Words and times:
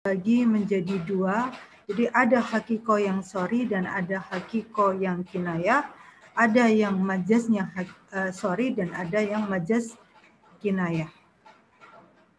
terbagi 0.00 0.48
menjadi 0.48 0.96
dua. 1.04 1.52
Jadi 1.84 2.08
ada 2.16 2.40
hakiko 2.40 2.96
yang 2.96 3.20
sorry 3.20 3.68
dan 3.68 3.84
ada 3.84 4.24
hakiko 4.32 4.96
yang 4.96 5.20
kinayah. 5.28 5.84
Ada 6.32 6.72
yang 6.72 6.96
majaznya 6.96 7.68
uh, 8.08 8.32
sorry 8.32 8.72
dan 8.72 8.96
ada 8.96 9.20
yang 9.20 9.44
majaz 9.44 10.00
kinayah. 10.64 11.12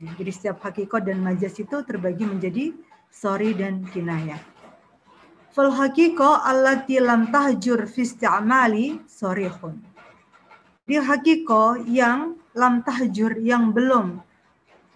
Jadi 0.02 0.32
setiap 0.34 0.58
hakiko 0.66 1.06
dan 1.06 1.22
majaz 1.22 1.54
itu 1.62 1.86
terbagi 1.86 2.26
menjadi 2.26 2.74
sorry 3.14 3.54
dan 3.54 3.86
kinayah. 3.94 4.42
Fal 5.54 5.70
hakiko 5.70 6.42
allati 6.42 6.98
lam 6.98 7.30
tahjur 7.30 7.86
fi 7.86 8.02
isti'mali 8.02 9.06
sorihun. 9.06 9.78
Di 10.90 10.98
hakiko 10.98 11.78
yang 11.86 12.42
lam 12.58 12.82
tahjur 12.82 13.38
yang 13.38 13.70
belum 13.70 14.18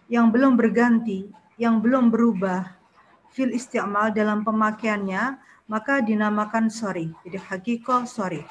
yang 0.10 0.34
belum 0.34 0.58
berganti, 0.58 1.45
yang 1.56 1.80
belum 1.80 2.12
berubah 2.12 2.76
fil 3.32 3.52
isti'mal 3.52 4.16
dalam 4.16 4.44
pemakaiannya, 4.44 5.40
maka 5.68 6.00
dinamakan 6.00 6.72
sorry. 6.72 7.12
Jadi 7.28 7.38
hakiko 7.40 8.08
sorry. 8.08 8.44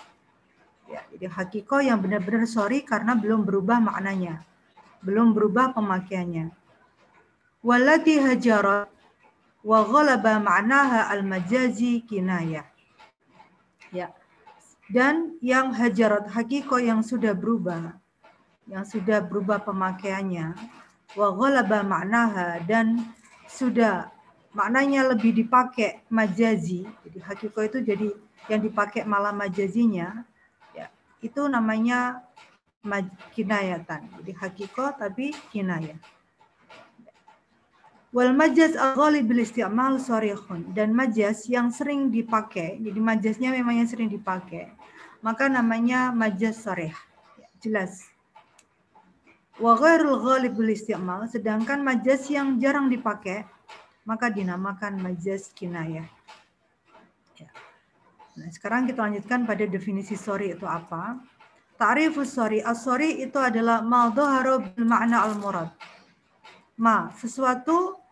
Ya, 0.85 1.01
jadi 1.17 1.33
hakiko 1.33 1.81
yang 1.81 2.05
benar-benar 2.05 2.45
sorry 2.45 2.85
karena 2.85 3.17
belum 3.17 3.49
berubah 3.49 3.81
maknanya. 3.81 4.45
Belum 5.01 5.33
berubah 5.33 5.73
pemakaiannya. 5.73 6.53
Walati 7.65 8.21
hajarat 8.21 8.93
wa 9.65 9.81
ghalaba 9.89 10.37
ma'naha 10.37 11.09
al-majazi 11.09 12.05
kinaya. 12.05 12.69
Ya. 13.89 14.13
Dan 14.85 15.41
yang 15.41 15.73
hajarat 15.73 16.29
hakiko 16.29 16.77
yang 16.77 17.01
sudah 17.01 17.33
berubah, 17.33 17.97
yang 18.69 18.85
sudah 18.85 19.25
berubah 19.25 19.65
pemakaiannya, 19.65 20.53
wa 21.15 21.31
ghalaba 21.35 21.83
ma'naha 21.87 22.63
dan 22.67 23.03
sudah 23.47 24.11
maknanya 24.55 25.11
lebih 25.11 25.35
dipakai 25.35 26.07
majazi. 26.11 26.87
Jadi 27.07 27.19
hakiko 27.19 27.61
itu 27.63 27.79
jadi 27.83 28.09
yang 28.51 28.61
dipakai 28.63 29.03
malah 29.09 29.33
majazinya, 29.35 30.23
ya, 30.75 30.87
itu 31.25 31.43
namanya 31.51 32.23
kinayatan. 33.33 34.07
Jadi 34.21 34.33
hakiko 34.37 34.93
tapi 34.95 35.33
kinayah. 35.51 35.97
Wal 38.15 38.31
majaz 38.31 38.79
bil 39.27 39.43
isti'mal 39.43 39.99
sarikhun 39.99 40.71
dan 40.71 40.95
majaz 40.95 41.51
yang 41.51 41.75
sering 41.75 42.15
dipakai. 42.15 42.79
Jadi 42.79 43.01
majaznya 43.03 43.51
memang 43.51 43.83
yang 43.83 43.91
sering 43.91 44.07
dipakai. 44.07 44.71
Maka 45.19 45.51
namanya 45.51 46.15
majaz 46.15 46.63
sarih. 46.63 46.95
Jelas. 47.59 48.14
Wa 49.59 49.79
ghairul 49.79 50.19
ghalib 50.19 50.59
bil 50.59 50.75
isti'mal 50.75 51.31
sedangkan 51.31 51.83
majaz 51.83 52.27
yang 52.27 52.59
jarang 52.59 52.91
dipakai 52.91 53.47
maka 54.03 54.29
dinamakan 54.29 54.99
majaz 55.01 55.55
kinayah. 55.55 56.07
Ya. 57.39 57.51
Nah, 58.35 58.51
sekarang 58.51 58.91
kita 58.91 59.01
lanjutkan 59.07 59.47
pada 59.47 59.65
definisi 59.65 60.19
sorry 60.19 60.53
itu 60.53 60.67
apa. 60.67 61.23
Ta'rifus 61.75 62.35
sorry. 62.35 62.63
As-sorry 62.63 63.23
itu 63.23 63.39
adalah 63.39 63.83
ma 63.83 64.11
bil 64.11 64.87
ma'na 64.87 65.27
al-murad. 65.27 65.71
Ma, 66.75 67.11
sesuatu 67.15 68.05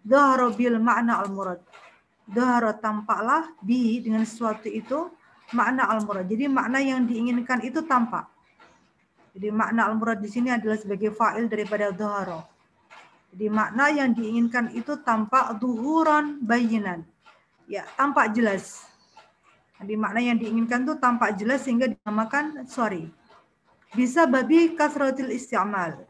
Dahara 0.00 0.48
bil 0.48 0.80
makna 0.80 1.20
al-murad. 1.20 1.60
Dahara 2.24 2.72
tampaklah 2.72 3.52
bi 3.60 4.00
dengan 4.00 4.24
sesuatu 4.24 4.64
itu 4.68 5.12
makna 5.52 5.92
al-murad. 5.92 6.24
Jadi 6.24 6.48
makna 6.48 6.80
yang 6.80 7.04
diinginkan 7.04 7.60
itu 7.60 7.84
tampak. 7.84 8.24
Jadi 9.30 9.48
makna 9.54 9.86
al-murad 9.86 10.18
di 10.18 10.26
sini 10.26 10.50
adalah 10.50 10.74
sebagai 10.74 11.14
fa'il 11.14 11.46
daripada 11.46 11.94
dahara. 11.94 12.42
Jadi 13.30 13.46
makna 13.46 13.94
yang 13.94 14.10
diinginkan 14.10 14.74
itu 14.74 14.98
tampak 15.06 15.58
duhuran 15.62 16.42
bayinan. 16.42 17.06
Ya, 17.70 17.86
tampak 17.94 18.34
jelas. 18.34 18.82
Jadi 19.78 19.94
makna 19.94 20.18
yang 20.18 20.36
diinginkan 20.36 20.82
itu 20.82 20.98
tampak 20.98 21.38
jelas 21.38 21.62
sehingga 21.62 21.86
dinamakan 21.86 22.66
sorry. 22.66 23.06
Bisa 23.94 24.26
babi 24.26 24.74
kasratil 24.74 25.30
isti'mal. 25.30 26.06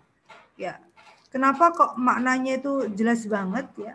Ya, 0.56 0.80
Kenapa 1.30 1.70
kok 1.70 1.94
maknanya 1.94 2.58
itu 2.58 2.90
jelas 2.98 3.22
banget 3.30 3.70
ya? 3.78 3.94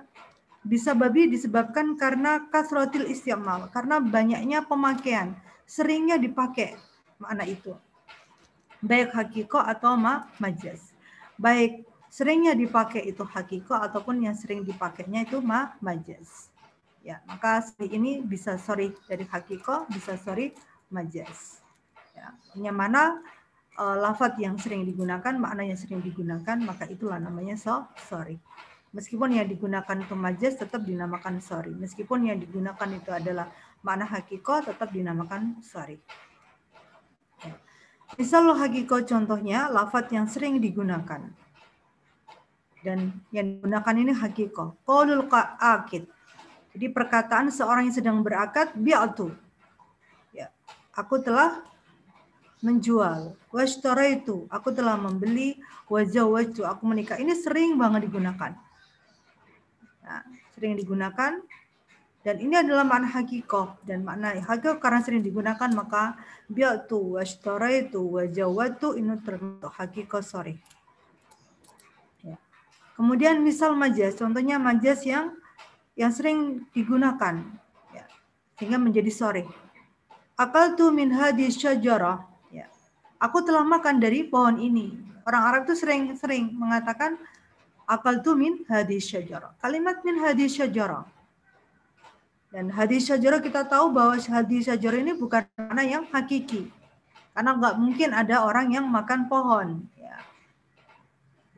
Bisa 0.63 0.95
babi 0.95 1.27
disebabkan 1.27 1.99
karena 1.99 2.47
kasrotil 2.47 3.05
istiamal, 3.05 3.69
karena 3.69 4.01
banyaknya 4.01 4.65
pemakaian, 4.65 5.35
seringnya 5.67 6.15
dipakai 6.17 6.79
makna 7.21 7.43
itu. 7.45 7.75
Baik 8.85 9.17
hakiko 9.17 9.57
atau 9.57 9.97
ma 9.97 10.29
majas. 10.37 10.93
Baik 11.41 11.89
seringnya 12.13 12.53
dipakai 12.53 13.09
itu 13.09 13.25
hakiko 13.25 13.73
ataupun 13.73 14.21
yang 14.21 14.37
sering 14.37 14.61
dipakainya 14.61 15.25
itu 15.25 15.41
ma 15.41 15.73
majas. 15.81 16.53
Ya, 17.01 17.21
maka 17.29 17.61
ini 17.81 18.21
bisa 18.21 18.57
sorry 18.57 18.93
dari 19.05 19.25
hakiko, 19.25 19.85
bisa 19.89 20.17
sorry 20.21 20.53
majas. 20.89 21.61
Ya, 22.13 22.33
yang 22.57 22.77
mana 22.77 23.21
uh, 23.77 23.97
lafat 23.99 24.37
yang 24.41 24.57
sering 24.57 24.85
digunakan, 24.87 25.33
makna 25.37 25.65
yang 25.65 25.77
sering 25.77 26.01
digunakan, 26.01 26.57
maka 26.61 26.89
itulah 26.89 27.21
namanya 27.21 27.57
so 27.57 27.85
sorry. 28.09 28.37
Meskipun 28.95 29.35
yang 29.35 29.45
digunakan 29.51 29.97
itu 29.99 30.15
majas 30.15 30.55
tetap 30.55 30.87
dinamakan 30.87 31.43
sorry. 31.43 31.75
Meskipun 31.75 32.31
yang 32.31 32.39
digunakan 32.39 32.89
itu 32.95 33.11
adalah 33.11 33.51
makna 33.83 34.07
hakiko 34.07 34.63
tetap 34.63 34.87
dinamakan 34.89 35.59
sorry. 35.59 35.99
Misal 38.13 38.53
hakiko 38.53 39.01
contohnya 39.01 39.65
lafat 39.73 40.13
yang 40.13 40.29
sering 40.29 40.61
digunakan. 40.61 41.25
Dan 42.85 43.17
yang 43.33 43.57
digunakan 43.57 43.95
ini 43.97 44.13
hakiko. 44.13 44.77
Qaulul 44.85 45.25
akid. 45.57 46.05
Jadi 46.77 46.85
perkataan 46.93 47.49
seorang 47.49 47.89
yang 47.89 47.95
sedang 47.97 48.17
berakad 48.21 48.77
bi'atu. 48.77 49.33
Ya, 50.29 50.53
aku 50.93 51.17
telah 51.17 51.65
menjual. 52.61 53.33
itu, 54.05 54.45
aku 54.53 54.69
telah 54.69 54.99
membeli. 55.01 55.57
Wajawatu, 55.89 56.65
aku 56.65 56.83
menikah. 56.85 57.17
Ini 57.17 57.33
sering 57.37 57.77
banget 57.77 58.09
digunakan. 58.09 58.57
Nah, 60.05 60.21
sering 60.53 60.77
digunakan. 60.77 61.41
Dan 62.25 62.41
ini 62.41 62.57
adalah 62.57 62.81
makna 62.81 63.05
hakikoh. 63.05 63.77
Dan 63.85 64.01
makna 64.01 64.33
hakikoh 64.33 64.81
karena 64.81 65.05
sering 65.05 65.21
digunakan, 65.21 65.69
maka 65.69 66.17
biatu, 66.49 67.21
itu, 67.21 68.01
wajawatu, 68.01 68.97
ini 68.97 69.13
termasuk 69.21 69.69
hakikoh 69.69 70.25
sorry. 70.25 70.57
Ya. 72.25 72.41
Kemudian 72.97 73.45
misal 73.45 73.77
majas, 73.77 74.17
contohnya 74.17 74.57
majas 74.57 75.05
yang 75.05 75.37
yang 75.93 76.09
sering 76.09 76.65
digunakan. 76.73 77.45
Ya. 77.93 78.09
Sehingga 78.57 78.81
menjadi 78.81 79.13
sorry. 79.13 79.45
Akal 80.33 80.73
tu 80.73 80.89
min 80.89 81.13
hadis 81.13 81.61
syajarah 81.61 82.35
aku 83.19 83.41
telah 83.41 83.63
makan 83.63 83.97
dari 83.97 84.27
pohon 84.27 84.59
ini. 84.59 84.93
Orang 85.25 85.41
Arab 85.41 85.61
itu 85.65 85.73
sering-sering 85.73 86.53
mengatakan 86.53 87.17
akal 87.89 88.21
tu 88.21 88.37
min 88.37 88.61
hadis 88.69 89.09
syajarah. 89.09 89.57
Kalimat 89.57 90.05
min 90.05 90.21
hadis 90.21 90.53
syajarah. 90.53 91.07
Dan 92.55 92.71
hadis 92.71 93.11
syajarah 93.11 93.43
kita 93.43 93.67
tahu 93.67 93.91
bahwa 93.91 94.15
hadis 94.15 94.71
syajarah 94.71 95.03
ini 95.03 95.11
bukan 95.11 95.43
mana 95.59 95.83
yang 95.83 96.07
hakiki. 96.07 96.71
Karena 97.35 97.51
nggak 97.51 97.75
mungkin 97.75 98.15
ada 98.15 98.47
orang 98.47 98.71
yang 98.71 98.87
makan 98.87 99.27
pohon. 99.27 99.83
Ya. 99.99 100.15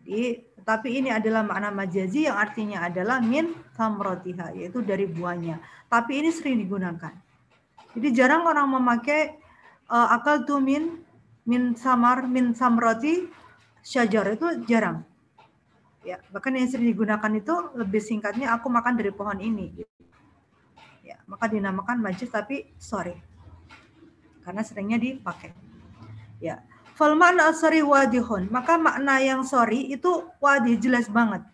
Jadi, 0.01 0.41
tapi 0.65 0.97
ini 0.97 1.13
adalah 1.13 1.45
makna 1.45 1.69
majazi 1.69 2.25
yang 2.25 2.33
artinya 2.33 2.89
adalah 2.89 3.21
min 3.21 3.53
samrotiha, 3.77 4.57
yaitu 4.57 4.81
dari 4.81 5.05
buahnya. 5.05 5.61
Tapi 5.85 6.17
ini 6.17 6.33
sering 6.33 6.65
digunakan. 6.65 7.13
Jadi 7.93 8.07
jarang 8.17 8.49
orang 8.49 8.65
memakai 8.65 9.37
uh, 9.93 10.17
akal 10.17 10.49
tu 10.49 10.57
min 10.57 10.97
min 11.45 11.77
samar 11.77 12.25
min 12.25 12.57
samroti 12.57 13.29
syajar 13.85 14.33
itu 14.33 14.65
jarang. 14.65 15.05
Ya, 16.01 16.17
bahkan 16.33 16.57
yang 16.57 16.65
sering 16.73 16.89
digunakan 16.89 17.31
itu 17.37 17.53
lebih 17.77 18.01
singkatnya 18.01 18.49
aku 18.57 18.65
makan 18.65 18.97
dari 18.97 19.13
pohon 19.13 19.37
ini. 19.37 19.77
Ya, 21.07 21.23
maka 21.23 21.47
dinamakan 21.47 22.03
majlis 22.03 22.27
tapi 22.27 22.67
sorry. 22.75 23.15
Karena 24.43 24.59
seringnya 24.59 24.99
dipakai. 24.99 25.55
Ya. 26.43 26.67
Fal 26.99 27.15
makna 27.15 27.55
sorry 27.55 27.79
wadihun. 27.79 28.51
Maka 28.51 28.75
makna 28.75 29.23
yang 29.23 29.47
sorry 29.47 29.87
itu 29.87 30.27
wadih 30.43 30.75
jelas 30.75 31.07
banget. 31.07 31.47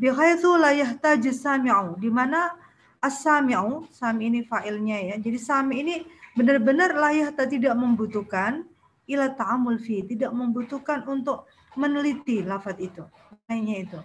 Bihaitsu 0.00 0.56
la 0.56 0.72
yahtaju 0.72 1.30
sami'u. 1.36 2.00
Di 2.00 2.08
mana 2.08 2.56
as-sami'u, 3.04 3.92
sami 3.92 4.32
ini 4.32 4.40
fa'ilnya 4.40 5.12
ya. 5.12 5.14
Jadi 5.20 5.36
sami 5.36 5.84
ini 5.84 5.94
benar-benar 6.32 6.96
layak 6.96 7.36
tidak 7.36 7.76
membutuhkan 7.76 8.64
ila 9.04 9.32
ta'amul 9.36 9.76
fi, 9.76 10.00
tidak 10.04 10.32
membutuhkan 10.32 11.04
untuk 11.04 11.44
meneliti 11.76 12.40
lafaz 12.40 12.80
itu. 12.80 13.04
Hanya 13.52 13.84
itu. 13.84 14.00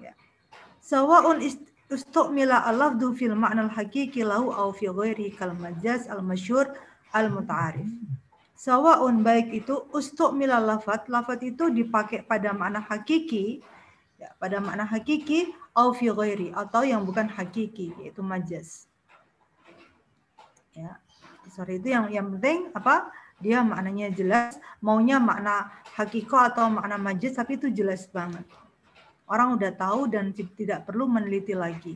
Ya. 0.00 0.16
Sawa'un 0.80 1.44
istu'mila 1.90 2.64
al-lafdu 2.70 3.12
fil 3.18 3.34
ma'na 3.34 3.66
al-haqiqi 3.68 4.22
lahu 4.22 4.54
aw 4.54 4.70
fi 4.70 4.86
ghairi 4.88 5.34
kal 5.34 5.52
majaz 5.58 6.06
al-masyhur 6.06 6.70
al-muta'arif. 7.12 7.90
Sawa'un 8.54 9.24
baik 9.24 9.64
itu 9.64 9.88
ustu'mila 9.90 10.60
lafaz, 10.60 11.08
lafaz 11.08 11.40
itu 11.42 11.72
dipakai 11.72 12.22
pada 12.24 12.52
makna 12.52 12.80
hakiki 12.84 13.64
Ya, 14.20 14.36
pada 14.36 14.60
makna 14.60 14.84
hakiki 14.84 15.48
au 15.72 15.96
fi 15.96 16.12
ghairi 16.12 16.52
atau 16.52 16.84
yang 16.84 17.08
bukan 17.08 17.24
hakiki 17.24 17.96
yaitu 18.04 18.20
majaz. 18.20 18.84
Ya. 20.76 21.00
Sorry 21.48 21.80
itu 21.80 21.88
yang 21.88 22.12
yang 22.12 22.28
penting 22.36 22.68
apa? 22.76 23.08
Dia 23.40 23.64
maknanya 23.64 24.12
jelas, 24.12 24.60
maunya 24.84 25.16
makna 25.16 25.72
hakiko 25.96 26.36
atau 26.36 26.68
makna 26.68 27.00
majaz 27.00 27.40
tapi 27.40 27.56
itu 27.56 27.72
jelas 27.72 28.04
banget. 28.12 28.44
Orang 29.30 29.54
udah 29.54 29.70
tahu 29.70 30.10
dan 30.10 30.34
tidak 30.34 30.90
perlu 30.90 31.06
meneliti 31.06 31.54
lagi. 31.54 31.94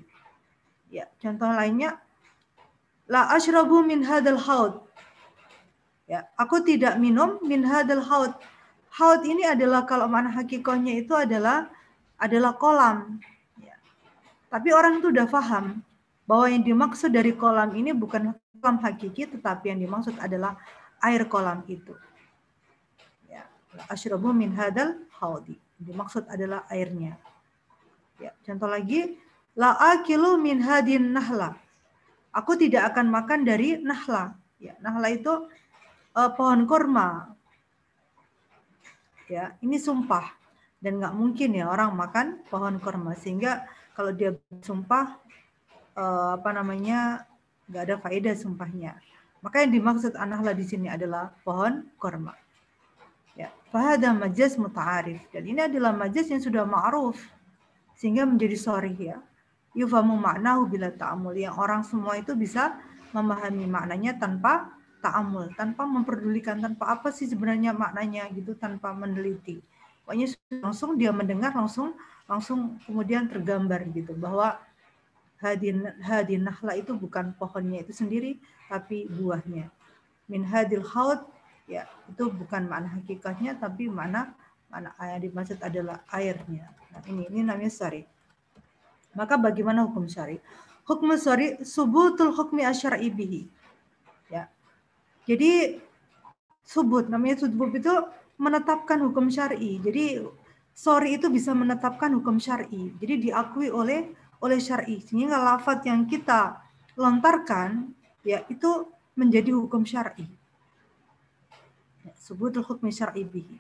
Ya, 0.86 1.10
contoh 1.18 1.50
lainnya 1.50 1.98
la 3.10 3.26
ashrabu 3.34 3.82
min 3.82 4.06
hadal 4.06 4.38
haud. 4.38 4.86
Ya, 6.06 6.30
aku 6.38 6.62
tidak 6.62 6.94
minum 7.02 7.42
min 7.42 7.66
hadal 7.66 8.06
haud. 8.06 8.30
Haud 8.94 9.26
ini 9.26 9.42
adalah 9.42 9.82
kalau 9.82 10.06
makna 10.06 10.30
hakikohnya 10.30 10.94
itu 10.94 11.10
adalah 11.18 11.66
adalah 12.22 12.54
kolam. 12.54 13.18
Ya. 13.58 13.74
Tapi 14.46 14.70
orang 14.70 15.02
itu 15.02 15.10
udah 15.10 15.26
paham 15.26 15.82
bahwa 16.30 16.46
yang 16.46 16.62
dimaksud 16.62 17.10
dari 17.10 17.34
kolam 17.34 17.74
ini 17.74 17.90
bukan 17.90 18.30
kolam 18.62 18.78
hakiki, 18.78 19.26
tetapi 19.34 19.74
yang 19.74 19.82
dimaksud 19.82 20.14
adalah 20.22 20.54
air 21.02 21.26
kolam 21.26 21.66
itu. 21.66 21.98
Ya, 23.26 23.42
asyrabu 23.90 24.30
min 24.30 24.54
hadal 24.54 25.02
haudi. 25.18 25.63
Dimaksud 25.78 26.30
adalah 26.30 26.64
airnya. 26.70 27.18
Ya, 28.22 28.30
contoh 28.46 28.70
lagi, 28.70 29.18
la 29.58 29.74
akilu 29.74 30.38
min 30.38 30.62
hadin 30.62 31.10
nahla. 31.10 31.58
Aku 32.34 32.54
tidak 32.58 32.94
akan 32.94 33.10
makan 33.10 33.46
dari 33.46 33.78
nahla. 33.78 34.34
Ya, 34.58 34.74
nahla 34.82 35.10
itu 35.10 35.50
uh, 36.14 36.30
pohon 36.34 36.66
kurma. 36.66 37.34
Ya, 39.26 39.56
ini 39.64 39.80
sumpah 39.80 40.30
dan 40.84 41.00
nggak 41.00 41.16
mungkin 41.16 41.56
ya 41.56 41.64
orang 41.72 41.96
makan 41.96 42.44
pohon 42.52 42.76
kurma 42.76 43.16
sehingga 43.16 43.64
kalau 43.96 44.12
dia 44.12 44.36
sumpah 44.60 45.16
uh, 45.96 46.36
apa 46.36 46.50
namanya 46.52 47.24
nggak 47.72 47.82
ada 47.88 47.96
faedah 48.04 48.34
sumpahnya. 48.36 49.00
Maka 49.40 49.64
yang 49.64 49.72
dimaksud 49.76 50.12
anahla 50.16 50.52
di 50.52 50.64
sini 50.64 50.92
adalah 50.92 51.32
pohon 51.40 51.88
korma. 51.96 52.36
Ya, 53.34 53.50
fahada 53.74 54.14
majaz 54.14 54.54
muta'arif. 54.54 55.26
Dan 55.34 55.42
ini 55.50 55.60
adalah 55.66 55.90
majaz 55.90 56.30
yang 56.30 56.38
sudah 56.38 56.62
ma'ruf. 56.62 57.18
Sehingga 57.98 58.26
menjadi 58.26 58.54
sorry 58.54 58.94
ya. 58.94 59.18
Yufamu 59.74 60.14
maknahu 60.14 60.70
bila 60.70 60.90
ta'amul. 60.94 61.34
Yang 61.34 61.54
orang 61.58 61.82
semua 61.82 62.14
itu 62.14 62.34
bisa 62.38 62.78
memahami 63.10 63.66
maknanya 63.66 64.14
tanpa 64.14 64.70
ta'amul. 65.02 65.50
Tanpa 65.58 65.82
memperdulikan. 65.82 66.62
Tanpa 66.62 66.94
apa 66.94 67.10
sih 67.10 67.26
sebenarnya 67.26 67.74
maknanya 67.74 68.30
gitu. 68.30 68.54
Tanpa 68.54 68.94
meneliti. 68.94 69.58
Pokoknya 70.06 70.30
langsung 70.62 70.94
dia 70.94 71.10
mendengar 71.10 71.50
langsung 71.50 71.96
langsung 72.24 72.80
kemudian 72.88 73.28
tergambar 73.28 73.84
gitu 73.92 74.16
bahwa 74.16 74.56
hadin 75.44 75.84
hadin 76.00 76.48
nahla 76.48 76.72
itu 76.72 76.96
bukan 76.96 77.36
pohonnya 77.36 77.84
itu 77.84 77.92
sendiri 77.92 78.40
tapi 78.72 79.04
buahnya 79.12 79.68
min 80.24 80.40
hadil 80.48 80.80
ya 81.64 81.88
itu 82.10 82.28
bukan 82.28 82.68
makna 82.68 83.00
hakikatnya 83.00 83.56
tapi 83.56 83.88
mana 83.88 84.36
mana 84.68 84.90
yang 84.98 85.22
dimaksud 85.22 85.62
adalah 85.62 86.02
airnya. 86.10 86.66
Nah, 86.90 87.02
ini 87.06 87.30
ini 87.30 87.40
namanya 87.46 87.70
syari. 87.70 88.02
Maka 89.14 89.38
bagaimana 89.38 89.86
hukum 89.86 90.10
syari? 90.10 90.42
Hukum 90.82 91.14
syari 91.14 91.62
subutul 91.62 92.34
hukmi 92.34 92.66
asyari 92.66 93.06
bihi. 93.08 93.46
Ya. 94.26 94.50
Jadi 95.30 95.78
subut 96.66 97.06
namanya 97.06 97.46
subut 97.46 97.70
itu 97.78 97.94
menetapkan 98.34 98.98
hukum 99.06 99.30
syari. 99.30 99.78
Jadi 99.78 100.26
sorry 100.74 101.22
itu 101.22 101.30
bisa 101.30 101.54
menetapkan 101.54 102.10
hukum 102.18 102.42
syari. 102.42 102.90
Jadi 102.98 103.30
diakui 103.30 103.70
oleh 103.70 104.10
oleh 104.42 104.58
syar'i. 104.60 105.00
Sehingga 105.00 105.40
lafaz 105.40 105.80
yang 105.86 106.04
kita 106.04 106.60
lontarkan 106.98 107.94
ya 108.26 108.42
itu 108.50 108.90
menjadi 109.14 109.54
hukum 109.54 109.86
syar'i. 109.86 110.26
Subutul 112.20 112.64
hukmi 112.64 112.92
syar'i 112.92 113.24
bihi. 113.24 113.56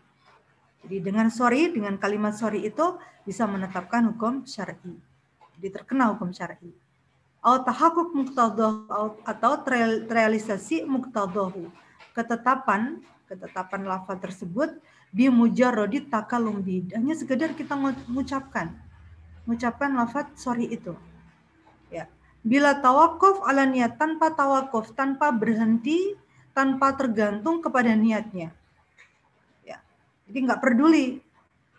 Jadi 0.84 1.00
dengan 1.00 1.32
sorry, 1.32 1.72
dengan 1.72 1.96
kalimat 1.96 2.36
sorry 2.36 2.68
itu 2.68 3.00
bisa 3.24 3.48
menetapkan 3.48 4.04
hukum 4.12 4.44
syar'i. 4.44 4.92
Jadi 5.56 5.68
terkena 5.72 6.12
hukum 6.12 6.28
syar'i. 6.28 6.68
Atau 7.40 7.64
tahakuk 7.64 8.12
atau 9.24 9.52
realisasi 10.08 10.84
muktadahu. 10.84 11.72
Ketetapan, 12.12 13.00
ketetapan 13.28 13.80
lafaz 13.88 14.20
tersebut 14.20 14.76
bimujarrodi 15.12 16.04
takalum 16.08 16.60
bi. 16.60 16.84
Hanya 16.92 17.16
sekedar 17.16 17.56
kita 17.56 17.76
mengucapkan 17.76 18.76
mengucapkan 19.44 19.92
lafaz 19.92 20.26
sorry 20.36 20.72
itu. 20.72 20.96
Ya. 21.92 22.08
Bila 22.44 22.80
tawakuf 22.80 23.40
ala 23.44 23.64
niat 23.64 23.96
tanpa 23.96 24.32
tawakuf, 24.32 24.92
tanpa 24.92 25.32
berhenti, 25.32 26.16
tanpa 26.54 26.94
tergantung 26.94 27.58
kepada 27.60 27.92
niatnya. 27.92 28.54
Ya. 29.66 29.82
Jadi 30.30 30.38
nggak 30.46 30.62
peduli 30.62 31.18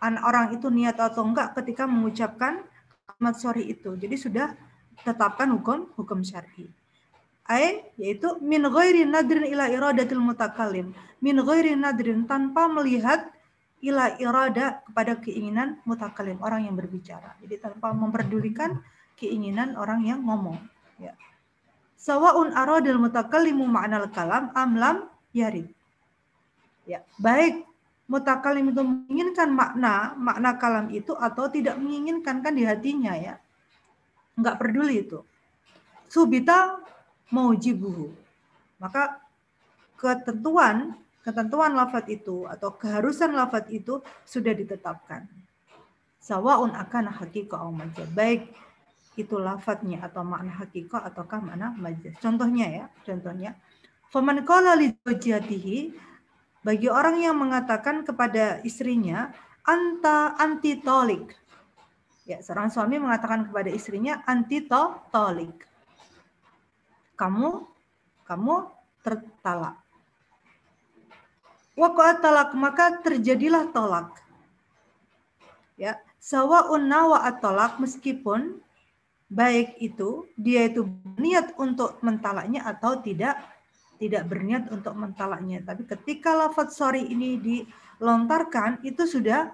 orang 0.00 0.52
itu 0.52 0.68
niat 0.68 1.00
atau 1.00 1.24
enggak 1.24 1.56
ketika 1.56 1.88
mengucapkan 1.88 2.62
kalimat 3.08 3.34
sorry 3.40 3.72
itu. 3.72 3.96
Jadi 3.96 4.16
sudah 4.20 4.52
tetapkan 5.02 5.48
hukum 5.50 5.88
hukum 5.96 6.20
syar'i. 6.20 6.68
Ai 7.48 7.88
yaitu 7.96 8.36
min 8.44 8.60
ghairi 8.68 9.08
nadrin 9.08 9.48
ila 9.48 9.72
iradatil 9.72 10.20
mutakallim. 10.20 10.92
Min 11.24 11.40
ghairi 11.40 11.72
nadrin 11.72 12.28
tanpa 12.28 12.68
melihat 12.68 13.32
ila 13.80 14.12
irada 14.20 14.84
kepada 14.84 15.16
keinginan 15.16 15.80
mutakalim 15.88 16.36
orang 16.44 16.68
yang 16.68 16.76
berbicara. 16.76 17.38
Jadi 17.40 17.56
tanpa 17.60 17.96
memperdulikan 17.96 18.82
keinginan 19.16 19.78
orang 19.80 20.04
yang 20.04 20.20
ngomong. 20.20 20.60
Ya. 21.00 21.16
Sawaun 22.06 22.54
aradil 22.54 23.02
mutakallimu 23.02 23.66
ma'nal 23.66 24.06
kalam 24.14 24.54
amlam 24.54 25.10
yari. 25.34 25.66
Ya, 26.86 27.02
baik 27.18 27.66
mutakalim 28.06 28.70
itu 28.70 28.78
menginginkan 28.78 29.50
makna 29.50 30.14
makna 30.14 30.54
kalam 30.54 30.86
itu 30.94 31.18
atau 31.18 31.50
tidak 31.50 31.74
menginginkan 31.82 32.46
kan 32.46 32.54
di 32.54 32.62
hatinya 32.62 33.18
ya. 33.18 33.42
Enggak 34.38 34.62
peduli 34.62 35.02
itu. 35.02 35.26
Subita 36.06 36.78
maujibuhu. 37.34 38.14
Maka 38.78 39.18
ketentuan 39.98 40.94
ketentuan 41.26 41.74
lafat 41.74 42.06
itu 42.06 42.46
atau 42.46 42.70
keharusan 42.70 43.34
lafat 43.34 43.66
itu 43.74 43.98
sudah 44.22 44.54
ditetapkan. 44.54 45.26
Sawaun 46.22 46.70
akan 46.70 47.10
hakika 47.10 47.58
au. 47.58 47.74
Baik 48.14 48.46
itu 49.16 49.40
lafadznya 49.40 50.04
atau 50.04 50.22
makna 50.22 50.52
hakika 50.60 51.02
ataukah 51.04 51.40
makna 51.40 51.72
majaz. 51.76 52.14
Contohnya 52.20 52.66
ya, 52.68 52.84
contohnya. 53.02 53.56
Faman 54.12 54.44
qala 54.46 54.76
li 54.76 54.94
bagi 56.62 56.88
orang 56.90 57.22
yang 57.22 57.36
mengatakan 57.40 58.04
kepada 58.06 58.60
istrinya 58.62 59.34
anta 59.64 60.36
anti 60.38 60.78
tolik. 60.78 61.34
Ya, 62.26 62.42
seorang 62.42 62.70
suami 62.70 63.00
mengatakan 63.00 63.48
kepada 63.48 63.70
istrinya 63.72 64.22
anti 64.28 64.62
tolik. 64.68 65.64
Kamu 67.16 67.64
kamu 68.26 68.54
tertalak 69.00 69.86
Waqa'at 71.76 72.24
talak 72.24 72.56
maka 72.56 73.04
terjadilah 73.04 73.68
tolak. 73.68 74.08
Ya, 75.76 76.00
sawaun 76.16 76.88
nawa 76.88 77.20
tolak 77.36 77.76
meskipun 77.76 78.64
baik 79.26 79.74
itu 79.82 80.30
dia 80.38 80.70
itu 80.70 80.86
berniat 80.86 81.58
untuk 81.58 81.98
mentalaknya 82.02 82.62
atau 82.62 83.02
tidak 83.02 83.42
tidak 83.96 84.28
berniat 84.28 84.68
untuk 84.70 84.92
mentalaknya. 84.94 85.64
Tapi 85.64 85.88
ketika 85.88 86.36
lafaz 86.36 86.76
sorry 86.76 87.08
ini 87.08 87.40
dilontarkan 87.40 88.84
itu 88.84 89.08
sudah 89.08 89.50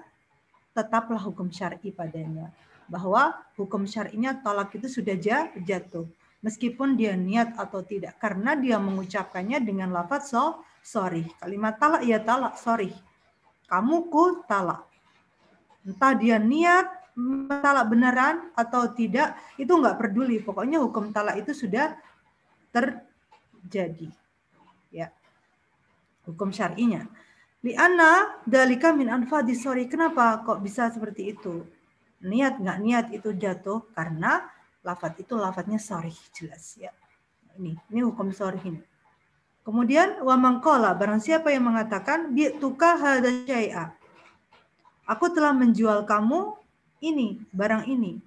tetaplah 0.74 1.20
hukum 1.22 1.48
syar'i 1.48 1.94
padanya. 1.94 2.50
Bahwa 2.90 3.38
hukum 3.56 3.86
syar'inya 3.86 4.42
tolak 4.42 4.74
itu 4.76 4.90
sudah 4.90 5.16
jatuh. 5.56 6.04
Meskipun 6.42 6.98
dia 6.98 7.14
niat 7.14 7.54
atau 7.54 7.86
tidak. 7.86 8.18
Karena 8.18 8.58
dia 8.58 8.76
mengucapkannya 8.82 9.62
dengan 9.62 9.94
lafaz 9.94 10.34
so, 10.34 10.58
sorry. 10.82 11.22
Kalimat 11.38 11.78
talak 11.78 12.02
ya 12.02 12.18
talak, 12.18 12.58
sorry. 12.58 12.90
Kamu 13.70 14.10
ku 14.10 14.42
talak. 14.50 14.84
Entah 15.86 16.18
dia 16.18 16.42
niat 16.42 17.01
talak 17.48 17.86
beneran 17.92 18.48
atau 18.56 18.88
tidak, 18.92 19.36
itu 19.60 19.68
nggak 19.68 20.00
peduli. 20.00 20.40
Pokoknya 20.40 20.80
hukum 20.80 21.12
talak 21.12 21.40
itu 21.40 21.52
sudah 21.52 21.94
terjadi. 22.72 24.08
Ya. 24.88 25.12
Hukum 26.24 26.52
syar'inya. 26.54 27.08
Liana 27.62 28.42
dalika 28.42 28.90
min 28.90 29.06
anfadi 29.06 29.54
sorry. 29.54 29.86
Kenapa 29.86 30.42
kok 30.42 30.58
bisa 30.64 30.90
seperti 30.90 31.30
itu? 31.30 31.62
Niat 32.22 32.58
nggak 32.58 32.78
niat 32.82 33.06
itu 33.14 33.34
jatuh 33.34 33.86
karena 33.94 34.46
lafat 34.82 35.22
itu 35.22 35.38
lafadznya 35.38 35.78
sorry 35.78 36.10
jelas 36.34 36.74
ya. 36.74 36.90
Ini 37.58 37.78
ini 37.78 38.00
hukum 38.02 38.34
sorry 38.34 38.58
ini. 38.66 38.82
Kemudian 39.62 40.26
wa 40.26 40.34
mangkola 40.34 40.90
barang 40.98 41.22
siapa 41.22 41.54
yang 41.54 41.70
mengatakan 41.70 42.34
bi 42.34 42.50
tuka 42.58 42.98
syai'a. 42.98 43.94
Aku 45.06 45.30
telah 45.30 45.54
menjual 45.54 46.02
kamu 46.02 46.61
ini, 47.02 47.42
barang 47.50 47.84
ini. 47.90 48.22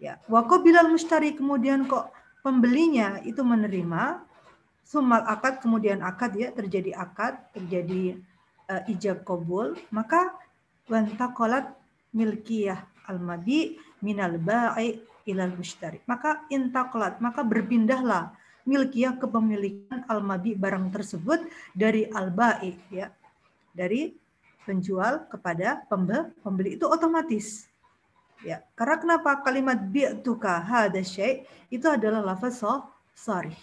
Ya, 0.00 0.18
bilal 0.26 0.90
mustari 0.90 1.36
kemudian 1.36 1.86
kok 1.86 2.10
pembelinya 2.44 3.22
itu 3.24 3.40
menerima 3.40 4.20
sumal 4.84 5.24
akad 5.24 5.64
kemudian 5.64 6.04
akad 6.04 6.36
ya 6.36 6.52
terjadi 6.52 6.92
akad 6.92 7.40
terjadi 7.56 8.20
uh, 8.68 8.84
ijab 8.84 9.24
kabul 9.24 9.72
maka 9.88 10.36
wantakolat 10.92 11.72
milkiyah 12.12 12.84
al-mabi 13.08 13.80
minal 14.04 14.36
ba'i 14.36 15.00
ilal 15.24 15.56
mustari 15.56 16.04
maka 16.04 16.44
intakolat 16.52 17.16
maka 17.24 17.40
berpindahlah 17.40 18.36
milkiyah 18.68 19.16
kepemilikan 19.16 20.04
al-mabi 20.04 20.52
barang 20.52 20.92
tersebut 20.92 21.48
dari 21.72 22.04
al-ba'i 22.12 22.76
ya 22.92 23.08
dari 23.72 24.12
penjual 24.64 25.28
kepada 25.28 25.84
pembeli 26.40 26.76
itu 26.76 26.88
otomatis. 26.88 27.68
Ya 28.44 28.64
karena 28.76 28.96
kenapa? 29.00 29.40
Kalimat 29.40 29.78
bi'tuka 29.88 30.60
hada 30.60 31.00
syai 31.00 31.48
itu 31.72 31.86
adalah 31.88 32.20
lafaz 32.20 32.60
sorry 33.14 33.54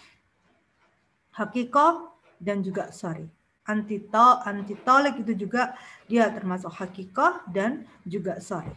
hakikoh 1.32 2.12
dan 2.38 2.60
juga 2.60 2.92
sorry. 2.92 3.26
Antito, 3.62 4.42
antitolik 4.42 5.22
itu 5.22 5.46
juga 5.46 5.78
dia 6.10 6.26
termasuk 6.28 6.70
hakikoh 6.70 7.46
dan 7.48 7.86
juga 8.02 8.42
sorry. 8.42 8.74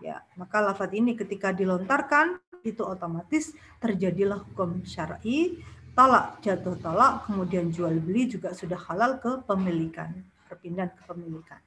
Ya, 0.00 0.24
maka 0.38 0.64
lafadz 0.64 0.96
ini 0.96 1.12
ketika 1.12 1.52
dilontarkan 1.52 2.40
itu 2.64 2.80
otomatis 2.80 3.52
terjadilah 3.82 4.40
hukum 4.40 4.80
syar'i, 4.86 5.60
tolak 5.92 6.40
jatuh 6.40 6.78
tolak, 6.80 7.28
kemudian 7.28 7.68
jual 7.68 7.92
beli 8.00 8.30
juga 8.30 8.54
sudah 8.56 8.78
halal 8.88 9.20
ke 9.20 9.42
pemilikan, 9.44 10.24
perpindahan 10.50 10.90
kepemilikan. 10.98 11.62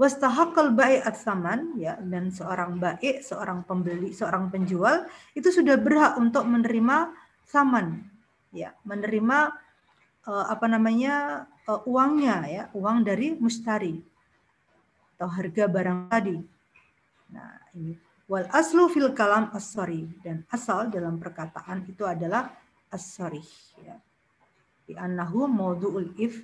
Wastahakal 0.00 0.72
baik 0.72 1.04
saman 1.12 1.76
ya 1.76 2.00
dan 2.00 2.32
seorang 2.32 2.80
baik, 2.80 3.20
seorang 3.20 3.66
pembeli, 3.68 4.14
seorang 4.16 4.48
penjual 4.48 5.04
itu 5.36 5.52
sudah 5.52 5.76
berhak 5.76 6.16
untuk 6.16 6.46
menerima 6.48 7.12
saman 7.44 8.06
ya 8.52 8.72
menerima 8.84 9.52
uh, 10.28 10.46
apa 10.48 10.66
namanya 10.68 11.44
uh, 11.68 11.80
uangnya 11.84 12.36
ya 12.48 12.64
uang 12.72 13.04
dari 13.04 13.36
mustari 13.36 14.00
atau 15.16 15.28
harga 15.28 15.64
barang 15.66 16.00
tadi. 16.08 16.38
Nah 17.34 17.52
ini 17.74 17.92
wal 18.28 18.46
aslu 18.52 18.88
fil 18.92 19.12
kalam 19.16 19.50
as 19.52 19.72
dan 20.22 20.44
asal 20.52 20.88
dalam 20.92 21.16
perkataan 21.16 21.88
itu 21.88 22.04
adalah 22.04 22.52
as-sorry 22.92 23.42
ya. 23.82 23.96
Di 24.88 24.96
annahu 24.96 25.44
maudu'ul 25.44 26.16
if 26.16 26.40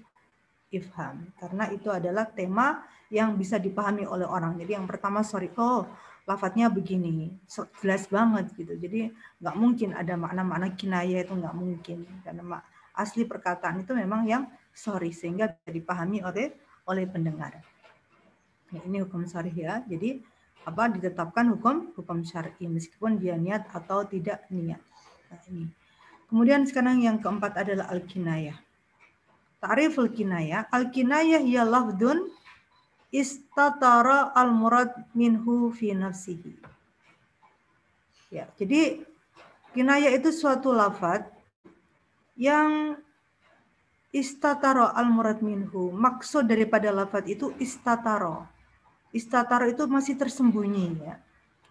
ifham 0.75 1.31
karena 1.39 1.71
itu 1.71 1.89
adalah 1.89 2.27
tema 2.27 2.83
yang 3.15 3.39
bisa 3.39 3.63
dipahami 3.63 4.05
oleh 4.05 4.27
orang. 4.27 4.59
Jadi 4.59 4.75
yang 4.75 4.91
pertama 4.91 5.23
sorry 5.23 5.55
oh 5.55 5.87
lafadznya 6.25 6.73
begini, 6.73 7.37
jelas 7.79 8.09
banget 8.09 8.51
gitu. 8.57 8.75
Jadi 8.75 9.13
nggak 9.39 9.57
mungkin 9.57 9.95
ada 9.95 10.17
makna-makna 10.17 10.73
kinaya 10.75 11.23
itu 11.23 11.37
nggak 11.37 11.55
mungkin 11.55 12.03
karena 12.25 12.65
asli 12.97 13.29
perkataan 13.29 13.85
itu 13.85 13.93
memang 13.93 14.27
yang 14.27 14.43
sorry 14.75 15.15
sehingga 15.15 15.53
bisa 15.55 15.71
dipahami 15.71 16.25
oleh 16.25 16.55
oleh 16.91 17.05
pendengar. 17.07 17.61
Ya, 18.73 18.81
ini 18.83 19.05
hukum 19.05 19.29
sorry 19.29 19.53
ya. 19.55 19.85
Jadi 19.87 20.25
apa 20.65 20.89
ditetapkan 20.89 21.45
hukum 21.53 21.93
hukum 21.93 22.25
syar'i 22.25 22.65
meskipun 22.67 23.21
dia 23.21 23.37
niat 23.37 23.69
atau 23.71 24.03
tidak 24.09 24.49
niat. 24.49 24.81
Nah, 25.29 25.41
ini. 25.53 25.69
Kemudian 26.25 26.65
sekarang 26.65 27.05
yang 27.05 27.21
keempat 27.21 27.53
adalah 27.63 27.93
al-kinayah. 27.93 28.57
Ta'riful 29.65 30.13
kinayah, 30.13 30.69
al-kinayah 30.69 31.41
ya 31.41 31.65
lafdun 31.65 32.29
istatara 33.09 34.37
al 34.37 34.53
murad 34.53 34.93
minhu 35.17 35.73
fi 35.73 35.97
nafsihi. 35.97 36.53
Ya, 38.29 38.45
jadi 38.61 39.01
kinaya 39.73 40.13
itu 40.13 40.29
suatu 40.37 40.69
lafaz 40.69 41.25
yang 42.37 43.01
istataro 44.13 44.93
al 44.93 45.09
murad 45.09 45.41
minhu. 45.41 45.89
Maksud 45.97 46.45
daripada 46.45 46.93
lafaz 46.93 47.25
itu 47.25 47.57
istataro. 47.57 48.45
Istataro 49.17 49.65
itu 49.65 49.89
masih 49.89 50.21
tersembunyi 50.21 51.01
ya. 51.01 51.17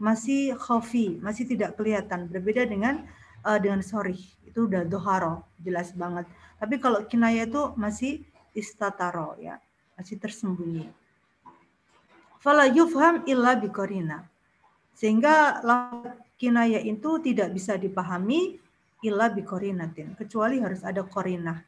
Masih 0.01 0.57
khafi, 0.57 1.21
masih 1.21 1.45
tidak 1.45 1.77
kelihatan. 1.77 2.25
Berbeda 2.25 2.65
dengan 2.65 3.05
uh, 3.45 3.59
dengan 3.59 3.83
sorry. 3.85 4.17
Itu 4.47 4.65
udah 4.65 4.87
doharo, 4.87 5.43
jelas 5.61 5.91
banget. 5.93 6.25
Tapi 6.57 6.79
kalau 6.79 7.03
kinaya 7.05 7.45
itu 7.45 7.75
masih 7.77 8.23
istataro 8.55 9.37
ya, 9.39 9.59
masih 9.99 10.17
tersembunyi 10.17 11.03
fala 12.43 12.67
yufham 12.67 13.23
illa 13.23 13.55
bikorina. 13.55 14.27
Sehingga 14.91 15.63
kinaya 16.35 16.83
itu 16.83 17.23
tidak 17.23 17.55
bisa 17.55 17.79
dipahami 17.79 18.59
illa 18.99 19.31
bikorinatin. 19.31 20.19
Kecuali 20.19 20.59
harus 20.59 20.83
ada 20.83 21.07
korinah. 21.07 21.63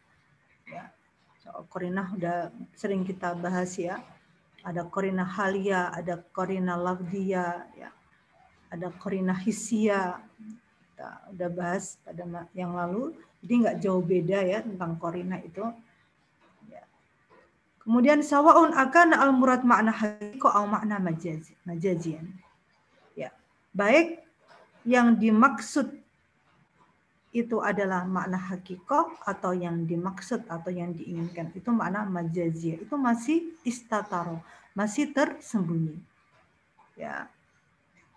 Ya. 0.68 0.92
So, 1.40 1.64
korinah 1.72 2.12
udah 2.12 2.52
sering 2.76 3.08
kita 3.08 3.34
bahas 3.40 3.80
ya. 3.80 4.04
Ada 4.68 4.84
korinah 4.84 5.26
halia, 5.26 5.94
ada 5.96 6.20
korinah 6.36 6.76
lafdia, 6.76 7.66
ya. 7.80 7.90
ada 8.68 8.92
korinah 8.92 9.38
hisia. 9.40 10.20
Kita 10.96 11.28
udah 11.36 11.50
bahas 11.52 12.00
pada 12.08 12.24
yang 12.56 12.72
lalu. 12.72 13.12
Jadi 13.44 13.54
nggak 13.68 13.78
jauh 13.84 14.00
beda 14.00 14.40
ya 14.48 14.64
tentang 14.64 14.96
korinah 14.96 15.44
itu. 15.44 15.68
Kemudian 17.84 18.24
sawaun 18.24 18.72
akan 18.72 19.12
al 19.12 19.36
murad 19.36 19.68
makna 19.68 19.92
hakiko 19.92 20.48
atau 20.48 20.64
makna 20.64 21.04
majazi, 21.04 21.52
majazian. 21.68 22.32
Ya. 23.14 23.36
Baik 23.76 24.24
yang 24.88 25.20
dimaksud 25.20 25.92
itu 27.36 27.60
adalah 27.60 28.08
makna 28.08 28.40
hakiko 28.40 29.12
atau 29.28 29.52
yang 29.52 29.84
dimaksud 29.84 30.48
atau 30.48 30.72
yang 30.72 30.96
diinginkan 30.96 31.52
itu 31.52 31.68
makna 31.68 32.08
majazia 32.08 32.80
itu 32.80 32.96
masih 32.96 33.52
istataro 33.68 34.40
masih 34.72 35.12
tersembunyi 35.12 36.00
ya 36.96 37.28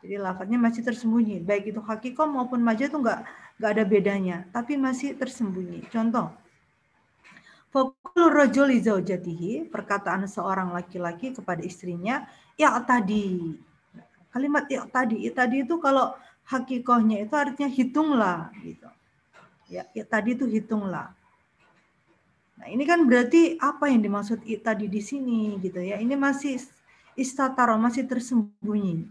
jadi 0.04 0.16
lafadznya 0.22 0.58
masih 0.60 0.82
tersembunyi 0.86 1.42
baik 1.42 1.74
itu 1.74 1.80
hakiko 1.82 2.26
maupun 2.26 2.62
majaz 2.62 2.90
itu 2.90 2.98
enggak 2.98 3.26
enggak 3.58 3.70
ada 3.74 3.84
bedanya 3.84 4.36
tapi 4.54 4.78
masih 4.78 5.18
tersembunyi 5.18 5.86
contoh 5.90 6.30
Fakul 7.68 8.32
zaujatihi, 8.80 9.68
perkataan 9.68 10.24
seorang 10.24 10.72
laki-laki 10.72 11.36
kepada 11.36 11.60
istrinya, 11.60 12.24
ya 12.56 12.72
tadi. 12.80 13.52
Kalimat 14.32 14.64
ya 14.72 14.88
tadi, 14.88 15.28
ya 15.28 15.32
tadi 15.36 15.68
itu 15.68 15.76
kalau 15.76 16.16
hakikohnya 16.48 17.20
itu 17.28 17.34
artinya 17.36 17.68
hitunglah 17.68 18.48
gitu. 18.64 18.88
Ya, 19.68 19.84
ya 19.92 20.04
tadi 20.08 20.32
itu 20.32 20.48
hitunglah. 20.48 21.12
Nah, 22.56 22.66
ini 22.72 22.88
kan 22.88 23.04
berarti 23.04 23.60
apa 23.60 23.92
yang 23.92 24.00
dimaksud 24.00 24.40
tadi 24.64 24.88
di 24.88 25.04
sini 25.04 25.60
gitu 25.60 25.84
ya. 25.84 26.00
Ini 26.00 26.16
masih 26.16 26.56
istataro, 27.20 27.76
masih 27.76 28.08
tersembunyi. 28.08 29.04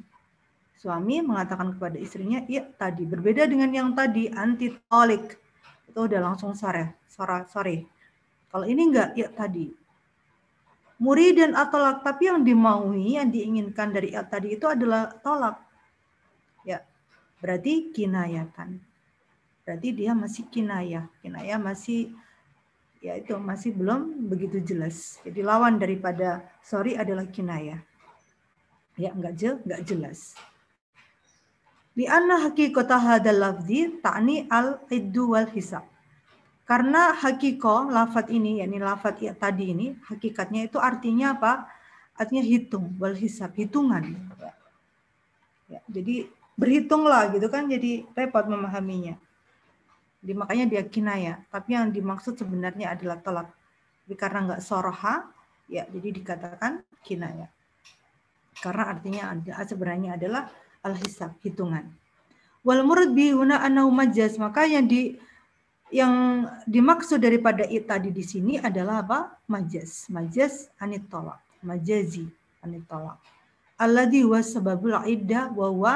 Suami 0.77 1.25
mengatakan 1.25 1.73
kepada 1.73 1.97
istrinya, 1.97 2.45
"Iya, 2.45 2.69
tadi 2.77 3.03
berbeda 3.03 3.49
dengan 3.49 3.73
yang 3.73 3.89
tadi 3.97 4.29
anti 4.29 4.71
tolik." 4.85 5.41
Itu 5.89 6.05
udah 6.05 6.21
langsung 6.21 6.53
sore, 6.53 7.01
sore, 7.09 7.49
sore 7.49 7.97
kalau 8.47 8.65
ini 8.65 8.89
enggak, 8.89 9.13
ya 9.19 9.27
tadi. 9.27 9.69
Murid 10.97 11.37
dan 11.37 11.53
atolak, 11.53 12.01
tapi 12.01 12.25
yang 12.25 12.41
dimaui, 12.41 13.19
yang 13.19 13.29
diinginkan 13.29 13.93
dari 13.93 14.17
ya 14.17 14.25
tadi 14.25 14.57
itu 14.57 14.65
adalah 14.65 15.13
tolak. 15.21 15.61
Ya, 16.65 16.81
berarti 17.37 17.93
kinayatan. 17.93 18.81
Berarti 19.61 19.87
dia 19.93 20.17
masih 20.17 20.49
kinayah. 20.49 21.05
Kinayah 21.21 21.59
masih 21.61 22.17
ya 22.97 23.13
itu 23.13 23.37
masih 23.37 23.77
belum 23.77 24.25
begitu 24.25 24.57
jelas. 24.57 25.21
Jadi 25.21 25.45
lawan 25.45 25.77
daripada 25.77 26.41
sorry 26.65 26.97
adalah 26.97 27.29
kinayah. 27.29 27.77
Ya, 28.97 29.13
enggak 29.13 29.37
jel, 29.37 29.61
enggak 29.61 29.85
jelas. 29.85 30.33
Di 31.97 32.05
anna 32.05 32.45
hakikata 32.45 33.01
hadal 33.01 33.41
lafzi 33.41 33.89
ta'ni 34.05 34.45
al-iddu 34.45 35.33
wal 35.33 35.49
hisab 35.49 35.81
karena 36.67 37.15
hakiko 37.15 37.87
lafat 37.87 38.27
ini, 38.27 38.59
yakni 38.59 38.83
lafat 38.83 39.23
ya 39.23 39.31
tadi 39.31 39.71
ini, 39.71 39.95
hakikatnya 40.03 40.67
itu 40.67 40.75
artinya 40.75 41.39
apa? 41.39 41.63
Artinya 42.19 42.43
hitung, 42.43 42.91
wal 42.99 43.15
hisab, 43.15 43.55
hitungan. 43.55 44.19
Ya, 45.71 45.79
jadi 45.87 46.27
berhitunglah 46.59 47.31
gitu 47.31 47.47
kan, 47.47 47.71
jadi 47.71 48.03
repot 48.11 48.51
memahaminya. 48.51 49.15
Jadi 50.19 50.33
makanya 50.35 50.65
dia 50.67 50.83
kinaya, 50.83 51.39
tapi 51.47 51.71
yang 51.71 51.87
dimaksud 51.87 52.35
sebenarnya 52.35 52.99
adalah 52.99 53.23
tolak. 53.23 53.47
Tapi 54.03 54.15
karena 54.19 54.39
nggak 54.51 54.59
soroha, 54.59 55.23
ya 55.71 55.87
jadi 55.87 56.19
dikatakan 56.19 56.83
kinaya. 56.99 57.47
Karena 58.59 58.91
artinya 58.91 59.23
sebenarnya 59.63 60.19
adalah 60.19 60.51
al-hisab, 60.83 61.33
hitungan. 61.41 61.87
Wal 62.65 62.83
murad 62.83 63.13
bihuna 63.15 63.63
annahu 63.63 63.93
majaz, 63.93 64.35
maka 64.35 64.67
yang 64.67 64.85
di 64.85 65.15
yang 65.87 66.43
dimaksud 66.67 67.23
daripada 67.23 67.63
it 67.63 67.87
tadi 67.87 68.11
di 68.11 68.23
sini 68.23 68.59
adalah 68.59 69.03
apa? 69.03 69.19
Majas. 69.47 70.11
Majas 70.11 70.67
anitolak. 70.83 71.39
Majazi 71.63 72.27
anitolak. 72.59 73.17
alladhi 73.77 74.25
wa 74.25 74.41
sababul 74.41 74.97
iddah 75.05 75.53
wa 75.53 75.69
huwa 75.69 75.95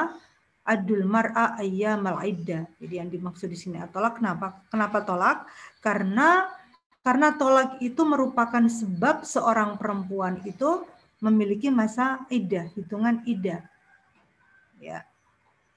adul 0.63 1.03
mar'a 1.03 1.57
ayyamal 1.57 2.21
iddah. 2.23 2.69
Jadi 2.77 2.93
yang 3.01 3.09
dimaksud 3.09 3.49
di 3.49 3.57
sini 3.57 3.81
tolak 3.89 4.21
kenapa? 4.21 4.61
Kenapa 4.69 5.01
tolak? 5.03 5.49
Karena 5.81 6.45
karena 7.01 7.33
tolak 7.33 7.81
itu 7.81 8.05
merupakan 8.05 8.61
sebab 8.61 9.25
seorang 9.25 9.81
perempuan 9.81 10.37
itu 10.45 10.85
memiliki 11.17 11.73
masa 11.73 12.21
iddah, 12.29 12.69
hitungan 12.77 13.25
iddah. 13.25 13.65
Ya. 14.81 15.05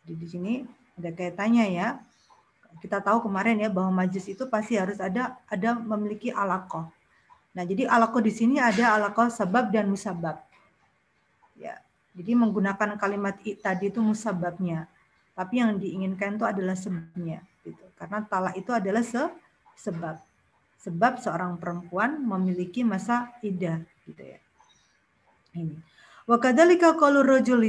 Jadi 0.08 0.14
di 0.16 0.26
sini 0.26 0.52
ada 0.96 1.12
kaitannya 1.12 1.68
ya. 1.68 2.00
Kita 2.80 2.98
tahu 2.98 3.30
kemarin 3.30 3.60
ya 3.60 3.70
bahwa 3.70 4.02
majlis 4.02 4.26
itu 4.26 4.48
pasti 4.50 4.74
harus 4.74 4.98
ada 4.98 5.38
ada 5.46 5.76
memiliki 5.78 6.32
alakoh. 6.32 6.90
Nah, 7.54 7.62
jadi 7.62 7.86
alakoh 7.86 8.18
di 8.18 8.34
sini 8.34 8.58
ada 8.58 8.98
alakoh 8.98 9.30
sebab 9.30 9.70
dan 9.70 9.86
musabab. 9.86 10.42
Ya. 11.54 11.78
Jadi 12.18 12.34
menggunakan 12.34 12.98
kalimat 12.98 13.38
i 13.46 13.54
tadi 13.54 13.92
itu 13.94 14.02
musababnya. 14.02 14.90
Tapi 15.38 15.62
yang 15.62 15.78
diinginkan 15.78 16.34
itu 16.34 16.46
adalah 16.46 16.74
sebabnya 16.74 17.42
gitu. 17.62 17.84
Karena 17.94 18.22
talak 18.26 18.54
itu 18.58 18.70
adalah 18.74 19.02
se 19.06 19.22
sebab. 19.78 20.18
Sebab 20.82 21.22
seorang 21.22 21.56
perempuan 21.58 22.22
memiliki 22.22 22.82
masa 22.82 23.30
idah 23.40 23.82
gitu 24.06 24.22
ya. 24.22 24.38
Ini. 25.54 25.93
Wa 26.24 26.40
kadzalika 26.40 26.96
qaulu 26.96 27.20
rajul 27.20 27.60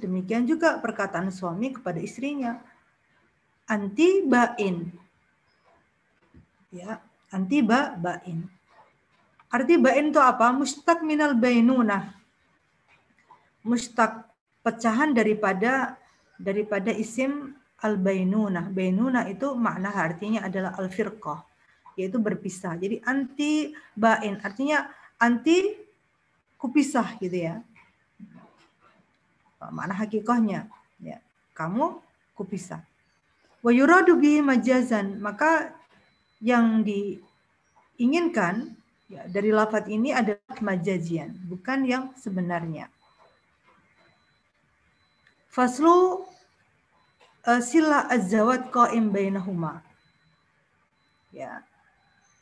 demikian 0.00 0.48
juga 0.48 0.80
perkataan 0.80 1.28
suami 1.28 1.76
kepada 1.76 2.00
istrinya. 2.00 2.56
Anti 3.68 4.24
bain. 4.24 4.88
Ya, 6.72 7.04
anti 7.28 7.60
ba 7.60 7.92
bain. 7.98 8.48
Arti 9.50 9.74
bain 9.76 10.14
itu 10.14 10.22
apa? 10.22 10.54
Mustaq 10.54 11.02
minal 11.02 11.34
bainunah. 11.34 12.14
Mustaq 13.66 14.24
pecahan 14.62 15.10
daripada 15.10 15.98
daripada 16.38 16.94
isim 16.94 17.52
al 17.82 17.98
bainunah. 17.98 18.70
Bainunah 18.70 19.26
itu 19.26 19.52
makna 19.58 19.90
artinya 19.90 20.46
adalah 20.46 20.78
al 20.78 20.88
firqah, 20.88 21.42
yaitu 21.98 22.22
berpisah. 22.22 22.78
Jadi 22.78 23.02
anti 23.04 23.74
bain 23.98 24.38
artinya 24.40 24.86
anti 25.18 25.89
kupisah 26.60 27.16
gitu 27.16 27.34
ya. 27.48 27.64
Mana 29.72 29.96
hakikahnya? 29.96 30.68
Ya, 31.00 31.18
kamu 31.56 32.00
kupisah. 32.36 32.84
Wa 33.64 33.72
yuradu 33.72 34.16
bi 34.20 34.40
majazan, 34.44 35.20
maka 35.20 35.72
yang 36.40 36.80
diinginkan 36.84 38.76
ya, 39.08 39.24
dari 39.28 39.52
lafat 39.52 39.88
ini 39.88 40.12
adalah 40.12 40.60
majazian, 40.60 41.36
bukan 41.44 41.84
yang 41.84 42.04
sebenarnya. 42.16 42.88
Faslu 45.50 46.24
uh, 47.44 47.60
sila 47.60 48.08
azawat 48.08 48.72
qaim 48.72 49.12
bainahuma. 49.12 49.84
Ya. 51.32 51.64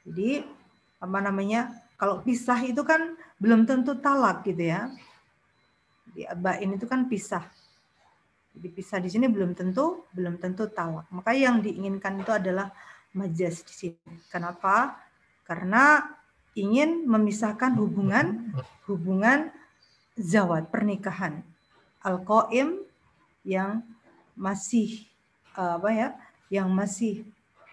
Jadi 0.06 0.46
apa 1.02 1.18
namanya? 1.18 1.74
Kalau 1.98 2.22
pisah 2.22 2.62
itu 2.62 2.86
kan 2.86 3.18
belum 3.38 3.64
tentu 3.64 3.94
talak 3.98 4.44
gitu 4.46 4.68
ya. 4.68 4.90
Di 6.12 6.26
abain 6.26 6.70
itu 6.74 6.86
kan 6.86 7.06
pisah. 7.06 7.46
Jadi 8.58 8.68
pisah 8.74 8.98
di 8.98 9.08
sini 9.10 9.30
belum 9.30 9.54
tentu 9.54 10.06
belum 10.10 10.42
tentu 10.42 10.66
talak. 10.66 11.06
Maka 11.14 11.34
yang 11.34 11.62
diinginkan 11.62 12.18
itu 12.18 12.30
adalah 12.34 12.74
majas 13.14 13.62
di 13.62 13.74
sini. 13.74 14.14
Kenapa? 14.28 14.98
Karena 15.46 16.02
ingin 16.58 17.06
memisahkan 17.06 17.78
hubungan 17.78 18.50
hubungan 18.90 19.54
zawat 20.18 20.74
pernikahan 20.74 21.46
al 22.02 22.26
yang 23.46 23.86
masih 24.34 25.06
apa 25.54 25.90
ya 25.94 26.08
yang 26.50 26.70
masih 26.70 27.26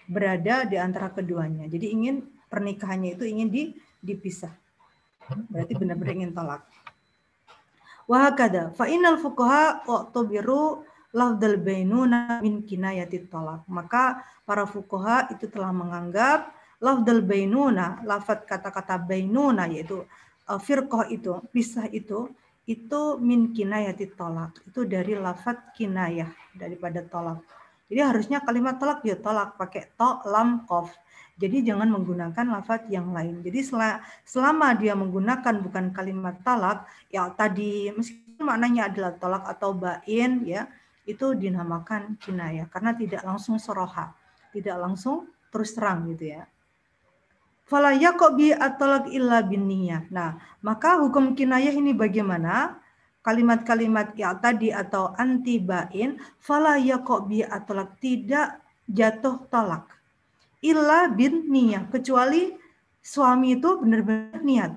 berada 0.05 0.65
di 0.69 0.77
antara 0.77 1.09
keduanya. 1.09 1.65
Jadi 1.65 1.89
ingin 1.89 2.15
pernikahannya 2.49 3.17
itu 3.17 3.25
ingin 3.25 3.49
di, 3.49 3.63
dipisah. 4.01 4.53
Berarti 5.49 5.73
benar-benar 5.73 6.13
ingin 6.13 6.31
tolak. 6.33 6.61
Wahakada, 8.05 8.69
fa 8.77 8.85
innal 8.85 9.17
fuqaha 9.17 9.87
u'tubiru 9.89 10.85
lafdal 11.15 11.57
bainuna 11.57 12.37
min 12.43 12.61
kinayati 12.61 13.25
tolak. 13.31 13.65
Maka 13.65 14.21
para 14.45 14.69
fuqaha 14.69 15.33
itu 15.33 15.49
telah 15.49 15.73
menganggap 15.73 16.53
lafdal 16.83 17.25
bainuna, 17.25 18.05
lafat 18.05 18.45
kata-kata 18.45 19.01
bainuna 19.01 19.65
yaitu 19.65 20.05
uh, 20.45 20.61
firqah 20.61 21.09
itu, 21.09 21.41
pisah 21.49 21.89
itu 21.89 22.29
itu 22.65 23.01
min 23.21 23.53
kinayati 23.53 24.13
tolak. 24.13 24.57
Itu 24.69 24.85
dari 24.85 25.17
lafat 25.17 25.73
kinayah 25.73 26.29
daripada 26.53 27.01
tolak. 27.05 27.41
Jadi 27.85 28.01
harusnya 28.01 28.41
kalimat 28.41 28.81
tolak 28.81 29.05
ya 29.05 29.17
tolak 29.17 29.57
pakai 29.57 29.93
to 29.93 30.09
lam 30.29 30.65
kof. 30.65 30.89
Jadi 31.35 31.67
jangan 31.67 31.91
menggunakan 31.91 32.45
lafaz 32.47 32.87
yang 32.87 33.11
lain. 33.11 33.43
Jadi 33.43 33.59
selama 34.23 34.71
dia 34.79 34.95
menggunakan 34.95 35.59
bukan 35.59 35.91
kalimat 35.91 36.39
talak, 36.47 36.87
ya 37.11 37.27
tadi 37.35 37.91
meskipun 37.91 38.39
maknanya 38.39 38.87
adalah 38.87 39.11
talak 39.19 39.43
atau 39.43 39.75
bain, 39.75 40.47
ya 40.47 40.71
itu 41.03 41.35
dinamakan 41.35 42.15
kinayah 42.23 42.71
karena 42.71 42.95
tidak 42.95 43.21
langsung 43.27 43.59
soroha, 43.59 44.15
tidak 44.55 44.79
langsung 44.79 45.27
terus 45.51 45.75
terang 45.75 46.07
gitu 46.15 46.39
ya. 46.39 46.47
Fala 47.67 47.91
bi 48.31 48.55
atolak 48.55 49.11
illa 49.11 49.43
biniyah. 49.43 50.07
Nah, 50.15 50.39
maka 50.63 51.03
hukum 51.03 51.35
kinayah 51.35 51.75
ini 51.75 51.91
bagaimana? 51.91 52.79
Kalimat-kalimat 53.25 54.15
ya 54.15 54.37
tadi 54.39 54.69
atau 54.71 55.11
anti 55.19 55.59
bain, 55.59 56.15
fala 56.39 56.79
bi 57.27 57.43
atolak 57.43 57.99
tidak 57.99 58.63
jatuh 58.87 59.43
talak 59.51 59.91
illa 60.65 61.05
bin 61.13 61.45
niyah 61.45 61.85
kecuali 61.93 62.57
suami 63.05 63.53
itu 63.61 63.77
benar-benar 63.77 64.41
niat. 64.41 64.73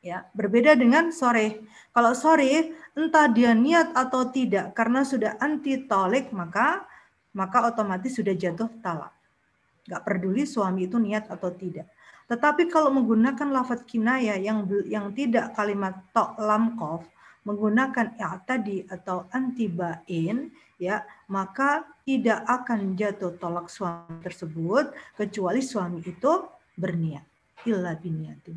Ya, 0.00 0.24
berbeda 0.32 0.72
dengan 0.72 1.12
sore. 1.12 1.60
Kalau 1.92 2.16
sore 2.16 2.72
entah 2.96 3.28
dia 3.28 3.52
niat 3.52 3.92
atau 3.92 4.24
tidak 4.32 4.72
karena 4.72 5.04
sudah 5.04 5.36
anti 5.36 5.84
tolik 5.84 6.32
maka 6.32 6.88
maka 7.36 7.68
otomatis 7.68 8.16
sudah 8.16 8.32
jatuh 8.32 8.72
talak. 8.80 9.12
Gak 9.84 10.04
peduli 10.04 10.48
suami 10.48 10.88
itu 10.88 10.96
niat 10.96 11.28
atau 11.28 11.52
tidak. 11.52 11.90
Tetapi 12.28 12.68
kalau 12.68 12.92
menggunakan 12.92 13.48
lafadz 13.48 13.88
kinaya 13.88 14.36
yang 14.36 14.68
yang 14.84 15.12
tidak 15.16 15.56
kalimat 15.56 15.96
tok 16.12 16.36
lam 16.36 16.76
kof, 16.76 17.08
menggunakan 17.48 18.16
tadi 18.44 18.84
atau 18.84 19.24
antibain 19.32 20.52
ya 20.78 21.02
maka 21.26 21.84
tidak 22.06 22.46
akan 22.46 22.94
jatuh 22.94 23.34
tolak 23.36 23.68
suami 23.68 24.22
tersebut 24.24 24.94
kecuali 25.18 25.60
suami 25.60 26.00
itu 26.00 26.32
berniat 26.78 27.26
illa 27.66 27.92
biniatin. 27.98 28.56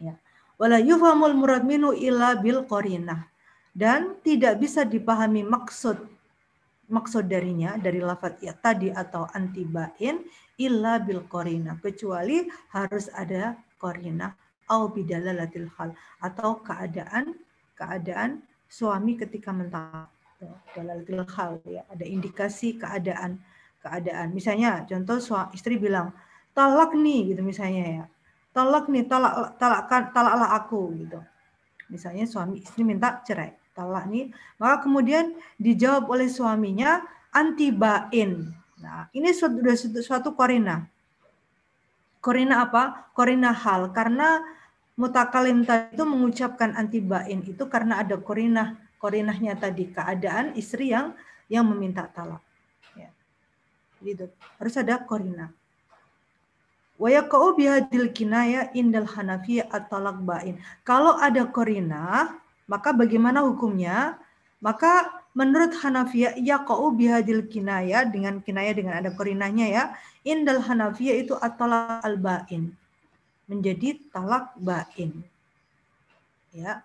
Ya. 0.00 0.16
Wala 0.56 0.80
yufhamul 0.80 1.36
murad 1.36 1.62
minu 1.62 1.92
illa 1.92 2.34
bil 2.40 2.64
qarinah. 2.64 3.28
Dan 3.74 4.22
tidak 4.22 4.62
bisa 4.62 4.86
dipahami 4.86 5.42
maksud 5.42 5.98
maksud 6.84 7.26
darinya 7.26 7.74
dari 7.74 7.98
lafaz 7.98 8.38
ya 8.38 8.54
tadi 8.54 8.86
atau 8.86 9.26
antibain 9.34 10.22
illa 10.56 11.02
bil 11.02 11.26
qarinah. 11.26 11.82
Kecuali 11.82 12.46
harus 12.70 13.10
ada 13.10 13.58
qarinah 13.82 14.30
au 14.70 14.88
bidalalatil 14.88 15.68
hal 15.74 15.90
atau 16.22 16.62
keadaan 16.62 17.34
keadaan 17.74 18.46
suami 18.70 19.18
ketika 19.18 19.50
mentalak 19.50 20.13
dalalatil 20.72 21.24
hal 21.28 21.60
ya 21.66 21.82
ada 21.88 22.04
indikasi 22.04 22.76
keadaan 22.76 23.40
keadaan 23.80 24.32
misalnya 24.32 24.84
contoh 24.88 25.20
suami 25.20 25.52
istri 25.56 25.76
bilang 25.76 26.10
talak 26.56 26.96
nih 26.96 27.34
gitu 27.34 27.42
misalnya 27.44 27.84
ya 27.84 28.04
talak 28.54 28.88
nih 28.88 29.04
talak 29.04 29.58
talakkan 29.60 30.10
talaklah 30.14 30.50
aku 30.56 30.94
gitu 30.98 31.20
misalnya 31.92 32.24
suami 32.24 32.64
istri 32.64 32.82
minta 32.86 33.20
cerai 33.22 33.52
talak 33.76 34.08
nih 34.08 34.32
maka 34.56 34.86
kemudian 34.86 35.36
dijawab 35.60 36.08
oleh 36.08 36.30
suaminya 36.30 37.04
anti 37.34 37.74
bain 37.74 38.54
nah 38.80 39.08
ini 39.12 39.32
suatu 39.34 39.60
suatu, 39.60 40.00
suatu 40.00 40.28
korina 40.32 40.88
Korina 42.24 42.64
apa? 42.64 43.12
Korina 43.12 43.52
hal. 43.52 43.92
Karena 43.92 44.40
mutakalim 44.96 45.68
tadi 45.68 45.92
itu 45.92 46.08
mengucapkan 46.08 46.72
antibain 46.72 47.44
itu 47.44 47.68
karena 47.68 48.00
ada 48.00 48.16
korinah. 48.16 48.80
Korinahnya 49.04 49.52
tadi 49.60 49.92
keadaan 49.92 50.56
istri 50.56 50.96
yang 50.96 51.12
yang 51.52 51.68
meminta 51.68 52.08
talak. 52.08 52.40
Ya. 52.96 53.12
Gitu. 54.00 54.32
Harus 54.56 54.74
ada 54.80 54.96
korina. 54.96 55.52
Wayakau 56.96 57.52
bihadil 57.52 58.08
kinaya 58.16 58.72
indal 58.72 59.04
hanafiya 59.04 59.68
at-talak 59.68 60.24
bain. 60.24 60.56
Kalau 60.88 61.20
ada 61.20 61.44
korina, 61.44 62.32
maka 62.64 62.96
bagaimana 62.96 63.44
hukumnya? 63.44 64.16
Maka 64.64 65.12
menurut 65.36 65.76
Hanafiya 65.76 66.40
yaqau 66.40 66.88
bihadil 66.96 67.44
kinaya 67.52 68.08
dengan 68.08 68.40
kinaya 68.40 68.72
dengan 68.72 68.96
ada 68.96 69.12
korinahnya 69.12 69.66
ya. 69.68 69.84
Indal 70.24 70.64
Hanafiya 70.64 71.20
itu 71.20 71.36
at 71.36 71.60
al-bain. 71.60 72.72
Menjadi 73.44 74.00
talak 74.08 74.56
bain. 74.56 75.20
Ya. 76.56 76.80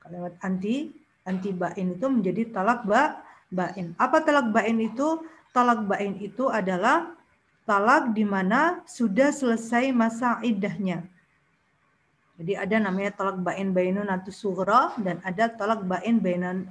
Kalimat 0.00 0.40
anti 0.40 1.01
anti 1.22 1.54
bain 1.54 1.94
itu 1.94 2.06
menjadi 2.06 2.50
talak 2.50 2.86
ba 2.86 3.22
bain. 3.52 3.94
Apa 4.00 4.24
talak 4.24 4.50
bain 4.50 4.78
itu? 4.82 5.22
Talak 5.52 5.84
bain 5.84 6.16
itu 6.16 6.48
adalah 6.48 7.12
talak 7.68 8.16
di 8.16 8.24
mana 8.24 8.80
sudah 8.88 9.28
selesai 9.28 9.92
masa 9.92 10.40
iddahnya. 10.40 11.04
Jadi 12.40 12.56
ada 12.56 12.76
namanya 12.80 13.12
talak 13.12 13.38
bain 13.44 13.70
bainu 13.70 14.02
natus 14.02 14.40
sughra 14.40 14.96
dan 14.98 15.20
ada 15.22 15.52
talak 15.52 15.84
bain 15.84 16.18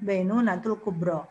bainu 0.02 0.42
natul 0.42 0.76
kubro. 0.82 1.30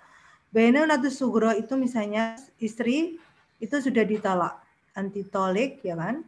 Bainu 0.54 0.86
natus 0.86 1.18
sughra 1.18 1.58
itu 1.58 1.74
misalnya 1.74 2.38
istri 2.62 3.18
itu 3.60 3.76
sudah 3.76 4.06
ditalak 4.06 4.62
anti 4.94 5.26
tolik 5.26 5.82
ya 5.82 5.98
kan. 5.98 6.22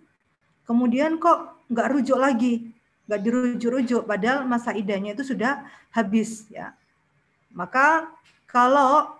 Kemudian 0.67 1.23
kok 1.23 1.63
nggak 1.71 1.89
rujuk 1.89 2.19
lagi, 2.19 2.75
nggak 3.07 3.21
dirujuk-rujuk 3.23 4.03
padahal 4.05 4.45
masa 4.45 4.75
idahnya 4.75 5.15
itu 5.15 5.23
sudah 5.23 5.65
habis 5.95 6.51
ya. 6.51 6.75
Maka 7.53 8.09
kalau 8.49 9.13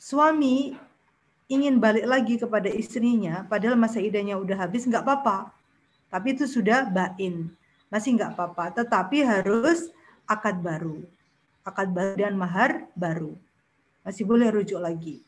suami 0.00 0.76
ingin 1.50 1.76
balik 1.76 2.06
lagi 2.08 2.34
kepada 2.40 2.70
istrinya 2.70 3.44
padahal 3.44 3.76
masa 3.76 4.00
idahnya 4.00 4.40
udah 4.40 4.66
habis 4.66 4.88
nggak 4.88 5.04
apa-apa. 5.04 5.52
Tapi 6.10 6.34
itu 6.34 6.44
sudah 6.48 6.90
bain 6.90 7.52
masih 7.90 8.16
nggak 8.16 8.38
apa-apa, 8.38 8.64
tetapi 8.82 9.26
harus 9.26 9.90
akad 10.24 10.62
baru. 10.62 11.02
Akad 11.66 11.90
baru 11.90 12.14
dan 12.16 12.34
mahar 12.38 12.86
baru. 12.94 13.34
Masih 14.06 14.24
boleh 14.24 14.48
rujuk 14.48 14.80
lagi. 14.80 15.20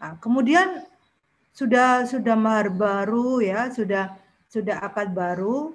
Nah, 0.00 0.16
kemudian 0.22 0.86
sudah 1.52 2.06
sudah 2.08 2.38
mahar 2.38 2.72
baru 2.72 3.42
ya, 3.42 3.68
sudah 3.68 4.16
sudah 4.48 4.80
akad 4.80 5.12
baru, 5.12 5.74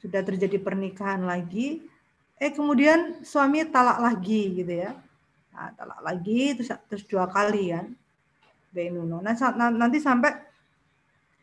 sudah 0.00 0.20
terjadi 0.24 0.58
pernikahan 0.58 1.22
lagi, 1.22 1.84
eh 2.36 2.52
kemudian 2.52 3.24
suami 3.24 3.64
talak 3.68 3.98
lagi 4.00 4.62
gitu 4.62 4.72
ya. 4.72 4.92
Nah, 5.56 5.72
talak 5.72 6.00
lagi 6.04 6.52
terus 6.52 6.70
terus 6.88 7.04
dua 7.08 7.24
kali 7.28 7.72
kan. 7.72 7.86
Bainuno. 8.72 9.24
Nah, 9.24 9.34
nanti 9.72 9.98
sampai 10.04 10.36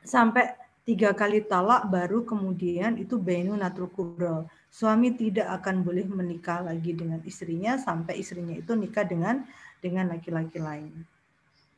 sampai 0.06 0.54
tiga 0.84 1.16
kali 1.16 1.42
talak 1.42 1.88
baru 1.90 2.22
kemudian 2.28 3.00
itu 3.02 3.18
benu 3.18 3.58
natul 3.58 3.90
kubro. 3.90 4.46
Suami 4.70 5.14
tidak 5.18 5.50
akan 5.62 5.82
boleh 5.82 6.06
menikah 6.06 6.62
lagi 6.62 6.94
dengan 6.94 7.22
istrinya 7.26 7.78
sampai 7.78 8.22
istrinya 8.22 8.54
itu 8.54 8.74
nikah 8.78 9.06
dengan 9.06 9.42
dengan 9.82 10.14
laki-laki 10.14 10.62
lain. 10.62 10.94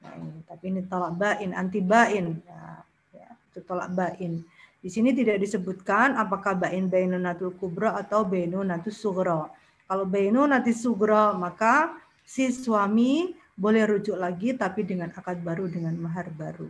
Nah, 0.04 0.14
ini. 0.20 0.40
Tapi 0.46 0.64
ini 0.70 0.82
talak 0.86 1.16
bain, 1.16 1.52
anti 1.56 1.80
bain. 1.82 2.38
Ya, 2.44 2.64
ya, 3.16 3.30
itu 3.32 3.60
talak 3.64 3.90
bain. 3.96 4.44
Di 4.86 4.94
sini 4.94 5.18
tidak 5.18 5.42
disebutkan 5.42 6.14
apakah 6.14 6.54
bain 6.54 6.86
bainu 6.86 7.18
natul 7.18 7.58
kubro 7.58 7.90
atau 7.90 8.22
bainu 8.22 8.62
natul 8.62 8.94
sugro. 8.94 9.50
Kalau 9.90 10.06
bainu 10.06 10.46
natul 10.46 10.78
sugro 10.78 11.34
maka 11.34 11.98
si 12.22 12.54
suami 12.54 13.34
boleh 13.58 13.90
rujuk 13.90 14.14
lagi 14.14 14.54
tapi 14.54 14.86
dengan 14.86 15.10
akad 15.10 15.42
baru 15.42 15.66
dengan 15.66 15.98
mahar 15.98 16.30
baru. 16.30 16.70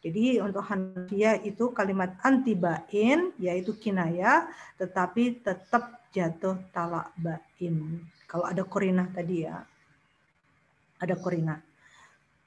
Jadi 0.00 0.40
untuk 0.40 0.64
Hanafiyah 0.64 1.44
itu 1.44 1.68
kalimat 1.76 2.16
anti 2.24 2.56
bain 2.56 3.36
yaitu 3.36 3.76
kinaya 3.76 4.48
tetapi 4.80 5.44
tetap 5.44 6.00
jatuh 6.16 6.56
talak 6.72 7.12
bain. 7.20 8.08
Kalau 8.24 8.48
ada 8.48 8.64
korinah 8.64 9.12
tadi 9.12 9.44
ya. 9.44 9.60
Ada 10.96 11.12
korinah. 11.20 11.60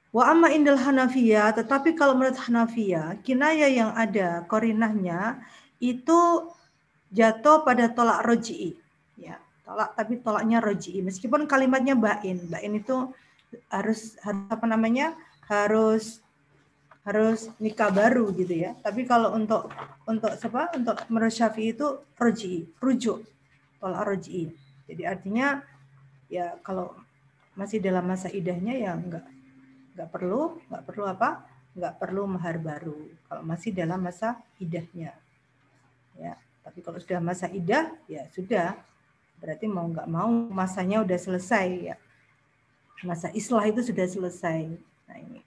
Wa 0.08 0.32
amma 0.32 0.48
indal 0.48 0.80
Hanafiyah 0.80 1.52
tetapi 1.52 1.92
kalau 1.92 2.16
menurut 2.16 2.40
Hanafiyah 2.40 3.20
kinaya 3.20 3.68
yang 3.68 3.92
ada 3.92 4.40
korinahnya 4.48 5.36
itu 5.84 6.48
jatuh 7.12 7.60
pada 7.60 7.92
tolak 7.92 8.24
roji'i. 8.24 8.72
Ya, 9.20 9.36
tolak 9.68 9.92
tapi 9.92 10.16
tolaknya 10.24 10.64
roji'i. 10.64 11.04
Meskipun 11.04 11.44
kalimatnya 11.44 11.92
bain. 11.92 12.40
Bain 12.48 12.72
itu 12.72 13.12
harus 13.68 14.16
harus 14.24 14.44
apa 14.48 14.64
namanya? 14.64 15.16
harus 15.48 16.20
harus 17.08 17.48
nikah 17.56 17.88
baru 17.88 18.28
gitu 18.36 18.52
ya. 18.52 18.76
Tapi 18.84 19.08
kalau 19.08 19.32
untuk 19.32 19.72
untuk 20.04 20.36
siapa? 20.36 20.76
Untuk 20.76 21.08
menurut 21.08 21.32
Syafi'i 21.32 21.72
itu 21.72 22.04
roji, 22.20 22.68
rujuk, 22.76 23.24
tolak 23.80 24.04
roji. 24.04 24.52
Jadi 24.84 25.08
artinya 25.08 25.64
ya 26.28 26.60
kalau 26.60 26.92
masih 27.56 27.80
dalam 27.80 28.04
masa 28.04 28.28
idahnya 28.28 28.76
ya 28.76 28.92
enggak 28.92 29.24
enggak 29.98 30.14
perlu, 30.14 30.62
enggak 30.70 30.84
perlu 30.86 31.04
apa? 31.10 31.28
Enggak 31.74 31.94
perlu 31.98 32.22
mahar 32.30 32.56
baru. 32.62 32.98
Kalau 33.26 33.42
masih 33.42 33.74
dalam 33.74 33.98
masa 33.98 34.38
idahnya. 34.62 35.10
Ya, 36.14 36.38
tapi 36.62 36.78
kalau 36.86 37.02
sudah 37.02 37.18
masa 37.18 37.50
idah 37.50 37.90
ya 38.06 38.22
sudah. 38.30 38.78
Berarti 39.42 39.66
mau 39.66 39.90
enggak 39.90 40.06
mau 40.06 40.30
masanya 40.54 41.02
udah 41.02 41.18
selesai 41.18 41.66
ya. 41.82 41.96
Masa 43.02 43.34
islah 43.34 43.66
itu 43.66 43.82
sudah 43.82 44.06
selesai. 44.06 44.70
Nah 45.10 45.18
ini 45.18 45.42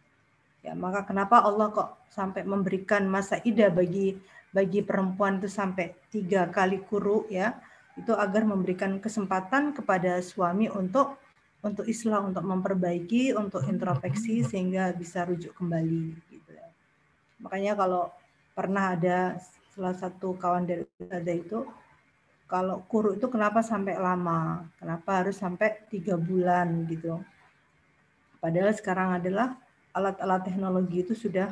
Ya, 0.61 0.77
maka 0.77 1.01
kenapa 1.01 1.41
Allah 1.41 1.73
kok 1.73 2.05
sampai 2.13 2.45
memberikan 2.45 3.09
masa 3.09 3.41
idah 3.41 3.73
bagi 3.73 4.13
bagi 4.53 4.85
perempuan 4.85 5.41
itu 5.41 5.49
sampai 5.49 5.97
tiga 6.13 6.45
kali 6.53 6.85
kuru 6.85 7.25
ya 7.33 7.57
itu 7.97 8.13
agar 8.13 8.45
memberikan 8.45 9.01
kesempatan 9.01 9.73
kepada 9.73 10.21
suami 10.21 10.69
untuk 10.69 11.17
untuk 11.61 11.85
Islam 11.85 12.33
untuk 12.33 12.41
memperbaiki 12.41 13.37
untuk 13.37 13.61
introspeksi 13.65 14.41
sehingga 14.45 14.93
bisa 14.97 15.25
rujuk 15.25 15.53
kembali 15.53 16.17
gitu 16.29 16.51
ya. 16.51 16.67
makanya 17.41 17.73
kalau 17.77 18.09
pernah 18.57 18.97
ada 18.97 19.37
salah 19.71 19.95
satu 19.95 20.35
kawan 20.35 20.65
dari 20.67 20.83
ada 21.07 21.33
itu 21.33 21.63
kalau 22.49 22.83
kuru 22.89 23.15
itu 23.15 23.29
kenapa 23.31 23.63
sampai 23.63 23.95
lama 23.95 24.67
kenapa 24.81 25.23
harus 25.23 25.39
sampai 25.39 25.85
tiga 25.87 26.19
bulan 26.19 26.83
gitu 26.89 27.21
padahal 28.41 28.73
sekarang 28.75 29.21
adalah 29.21 29.55
alat-alat 29.91 30.41
teknologi 30.47 31.03
itu 31.03 31.13
sudah 31.15 31.51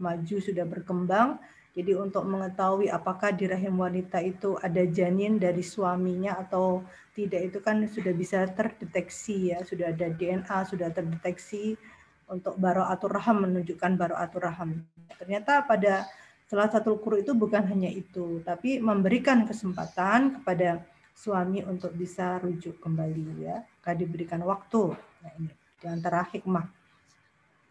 maju, 0.00 0.36
sudah 0.40 0.64
berkembang. 0.64 1.36
Jadi 1.70 1.94
untuk 1.94 2.26
mengetahui 2.26 2.90
apakah 2.90 3.30
di 3.30 3.46
rahim 3.46 3.78
wanita 3.78 4.18
itu 4.18 4.58
ada 4.58 4.82
janin 4.90 5.38
dari 5.38 5.62
suaminya 5.62 6.34
atau 6.42 6.82
tidak 7.14 7.46
itu 7.46 7.58
kan 7.62 7.86
sudah 7.86 8.10
bisa 8.10 8.42
terdeteksi 8.50 9.54
ya, 9.54 9.62
sudah 9.62 9.94
ada 9.94 10.10
DNA, 10.10 10.58
sudah 10.66 10.90
terdeteksi 10.90 11.78
untuk 12.26 12.58
atur 12.90 13.14
raham 13.14 13.46
menunjukkan 13.46 13.98
atur 14.18 14.50
raham. 14.50 14.82
Ternyata 15.14 15.62
pada 15.62 16.10
salah 16.50 16.66
satu 16.66 16.98
kuru 16.98 17.22
itu 17.22 17.38
bukan 17.38 17.62
hanya 17.70 17.90
itu, 17.90 18.42
tapi 18.42 18.82
memberikan 18.82 19.46
kesempatan 19.46 20.42
kepada 20.42 20.82
suami 21.14 21.62
untuk 21.62 21.94
bisa 21.94 22.42
rujuk 22.42 22.82
kembali 22.82 23.46
ya, 23.46 23.62
Kalau 23.78 23.94
diberikan 23.94 24.42
waktu. 24.42 24.90
Nah 25.22 25.30
ini 25.38 25.54
di 25.78 25.86
antara 25.86 26.26
hikmah 26.26 26.79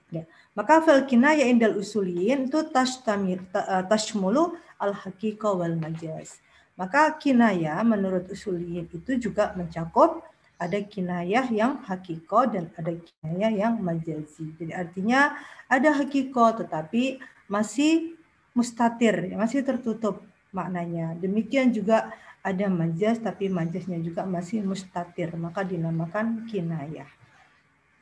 Ya. 0.10 0.26
Maka 0.58 0.82
fil 0.82 1.06
kinaya 1.06 1.46
indal 1.46 1.78
usuliyin 1.78 2.50
itu 2.50 2.66
tashtamir 2.74 3.46
eh, 3.54 3.84
tashmulu 3.86 4.58
al 4.82 4.94
haqiqa 4.98 5.54
wal 5.54 5.78
majaz. 5.78 6.42
Maka 6.74 7.14
kinaya 7.20 7.78
menurut 7.86 8.32
usuliyin 8.32 8.90
itu 8.90 9.30
juga 9.30 9.54
mencakup 9.54 10.24
ada 10.60 10.80
kinayah 10.84 11.48
yang 11.48 11.80
hakiko 11.88 12.44
dan 12.52 12.68
ada 12.76 12.92
kinayah 12.92 13.52
yang 13.52 13.74
majazi. 13.80 14.52
Jadi 14.60 14.76
artinya 14.76 15.40
ada 15.72 15.96
hakiko 15.96 16.52
tetapi 16.52 17.24
masih 17.48 18.20
mustatir, 18.52 19.32
masih 19.40 19.64
tertutup 19.64 20.20
maknanya. 20.52 21.16
Demikian 21.16 21.72
juga 21.72 22.12
ada 22.44 22.68
majaz 22.68 23.24
tapi 23.24 23.48
majaznya 23.48 24.04
juga 24.04 24.28
masih 24.28 24.64
mustatir, 24.68 25.32
maka 25.40 25.64
dinamakan 25.64 26.44
kinayah. 26.48 27.08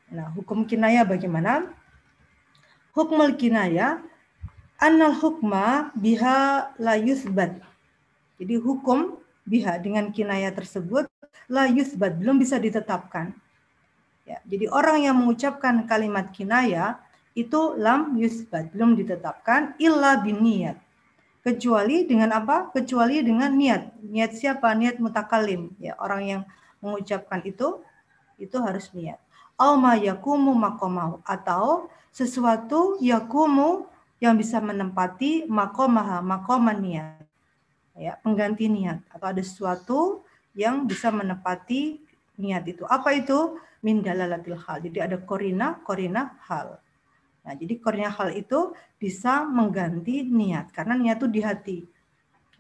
Nah, 0.10 0.34
hukum 0.34 0.66
kinayah 0.66 1.06
bagaimana? 1.06 1.77
Hukmul 2.98 3.38
kinaya 3.38 4.02
annal 4.82 5.14
hukma 5.14 5.94
biha 5.94 6.74
la 6.82 6.98
yusbat. 6.98 7.62
Jadi 8.42 8.58
hukum 8.58 9.22
biha 9.46 9.78
dengan 9.78 10.10
kinaya 10.10 10.50
tersebut 10.50 11.06
la 11.46 11.70
yusbat 11.70 12.18
belum 12.18 12.42
bisa 12.42 12.58
ditetapkan. 12.58 13.38
Ya, 14.26 14.42
jadi 14.50 14.68
orang 14.74 15.06
yang 15.06 15.16
mengucapkan 15.22 15.86
kalimat 15.86 16.34
kinaya 16.34 16.98
itu 17.38 17.78
lam 17.78 18.18
yusbat 18.18 18.74
belum 18.74 18.98
ditetapkan 18.98 19.78
illa 19.78 20.18
bin 20.18 20.42
niat. 20.42 20.82
Kecuali 21.46 22.04
dengan 22.04 22.36
apa? 22.36 22.74
Kecuali 22.76 23.24
dengan 23.24 23.54
niat. 23.56 24.04
Niat 24.04 24.36
siapa? 24.36 24.68
Niat 24.76 25.00
mutakalim. 25.00 25.72
Ya, 25.80 25.96
orang 25.96 26.22
yang 26.28 26.42
mengucapkan 26.84 27.40
itu 27.48 27.80
itu 28.36 28.58
harus 28.60 28.92
niat. 28.92 29.16
Au 29.56 29.80
ma 29.80 29.96
yakumu 29.96 30.52
makomau 30.52 31.24
atau 31.24 31.88
sesuatu 32.18 32.98
yakumu 32.98 33.86
yang 34.18 34.34
bisa 34.34 34.58
menempati 34.58 35.46
makomaha, 35.46 36.26
makoman 36.26 36.82
niat. 36.82 37.22
Ya, 37.94 38.18
pengganti 38.26 38.66
niat. 38.66 39.06
Atau 39.14 39.28
ada 39.30 39.44
sesuatu 39.46 40.00
yang 40.58 40.90
bisa 40.90 41.14
menempati 41.14 42.02
niat 42.42 42.66
itu. 42.66 42.82
Apa 42.90 43.14
itu? 43.14 43.62
Min 43.86 44.02
dalalatil 44.02 44.58
hal. 44.58 44.82
Jadi 44.82 44.98
ada 44.98 45.22
korina, 45.22 45.78
korina 45.86 46.42
hal. 46.50 46.82
Nah, 47.46 47.54
jadi 47.54 47.78
korina 47.78 48.10
hal 48.10 48.34
itu 48.34 48.74
bisa 48.98 49.46
mengganti 49.46 50.26
niat. 50.26 50.74
Karena 50.74 50.98
niat 50.98 51.22
itu 51.22 51.30
di 51.30 51.42
hati. 51.46 51.80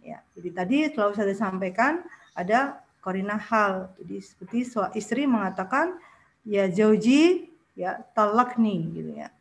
Ya, 0.05 0.21
jadi 0.37 0.49
tadi 0.53 0.77
telah 0.93 1.17
saya 1.17 1.33
sampaikan 1.33 2.05
ada 2.37 2.85
korina 3.01 3.41
hal. 3.41 3.89
Jadi 3.97 4.21
seperti 4.21 4.57
istri 4.93 5.25
mengatakan 5.25 5.97
ya 6.45 6.69
jauji 6.69 7.49
ya 7.73 8.05
talakni 8.13 8.93
gitu 8.93 9.17
ya. 9.17 9.33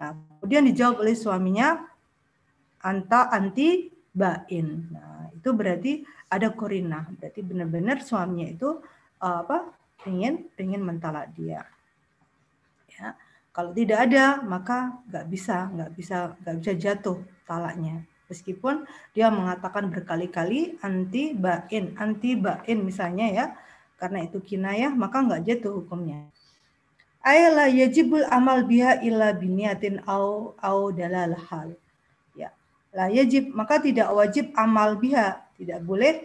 Nah, 0.00 0.16
kemudian 0.40 0.64
dijawab 0.64 1.04
oleh 1.04 1.12
suaminya 1.12 1.84
anta 2.80 3.28
anti 3.28 3.92
bain. 4.16 4.88
Nah, 4.88 5.28
itu 5.36 5.52
berarti 5.52 6.00
ada 6.32 6.48
korina. 6.56 7.04
Berarti 7.20 7.40
benar-benar 7.44 8.00
suaminya 8.00 8.48
itu 8.48 8.80
uh, 9.20 9.44
apa? 9.44 9.76
ingin 10.08 10.48
ingin 10.56 10.80
mentalak 10.80 11.28
dia. 11.36 11.68
Ya. 12.88 13.12
Kalau 13.52 13.76
tidak 13.76 14.08
ada, 14.08 14.40
maka 14.40 15.02
nggak 15.10 15.26
bisa, 15.28 15.68
nggak 15.74 15.90
bisa, 15.92 16.16
nggak 16.40 16.56
bisa 16.62 16.72
jatuh 16.78 17.18
talaknya. 17.44 18.06
Meskipun 18.30 18.86
dia 19.10 19.26
mengatakan 19.28 19.90
berkali-kali 19.90 20.80
anti 20.80 21.34
bain, 21.34 21.98
anti 21.98 22.38
bain 22.38 22.78
misalnya 22.80 23.26
ya, 23.28 23.46
karena 23.98 24.24
itu 24.24 24.38
kinayah 24.38 24.94
maka 24.94 25.20
nggak 25.20 25.42
jatuh 25.44 25.82
hukumnya. 25.82 26.30
Ayla 27.20 27.68
yajibul 27.68 28.24
amal 28.32 28.64
biha 28.64 29.04
illa 29.04 29.36
biniatin 29.36 30.00
au 30.08 30.56
au 30.56 30.88
dalal 30.88 31.36
hal. 31.36 31.76
Ya, 32.32 32.48
la 32.96 33.12
yajib 33.12 33.52
maka 33.52 33.76
tidak 33.76 34.08
wajib 34.16 34.56
amal 34.56 34.96
biha, 34.96 35.44
tidak 35.60 35.84
boleh 35.84 36.24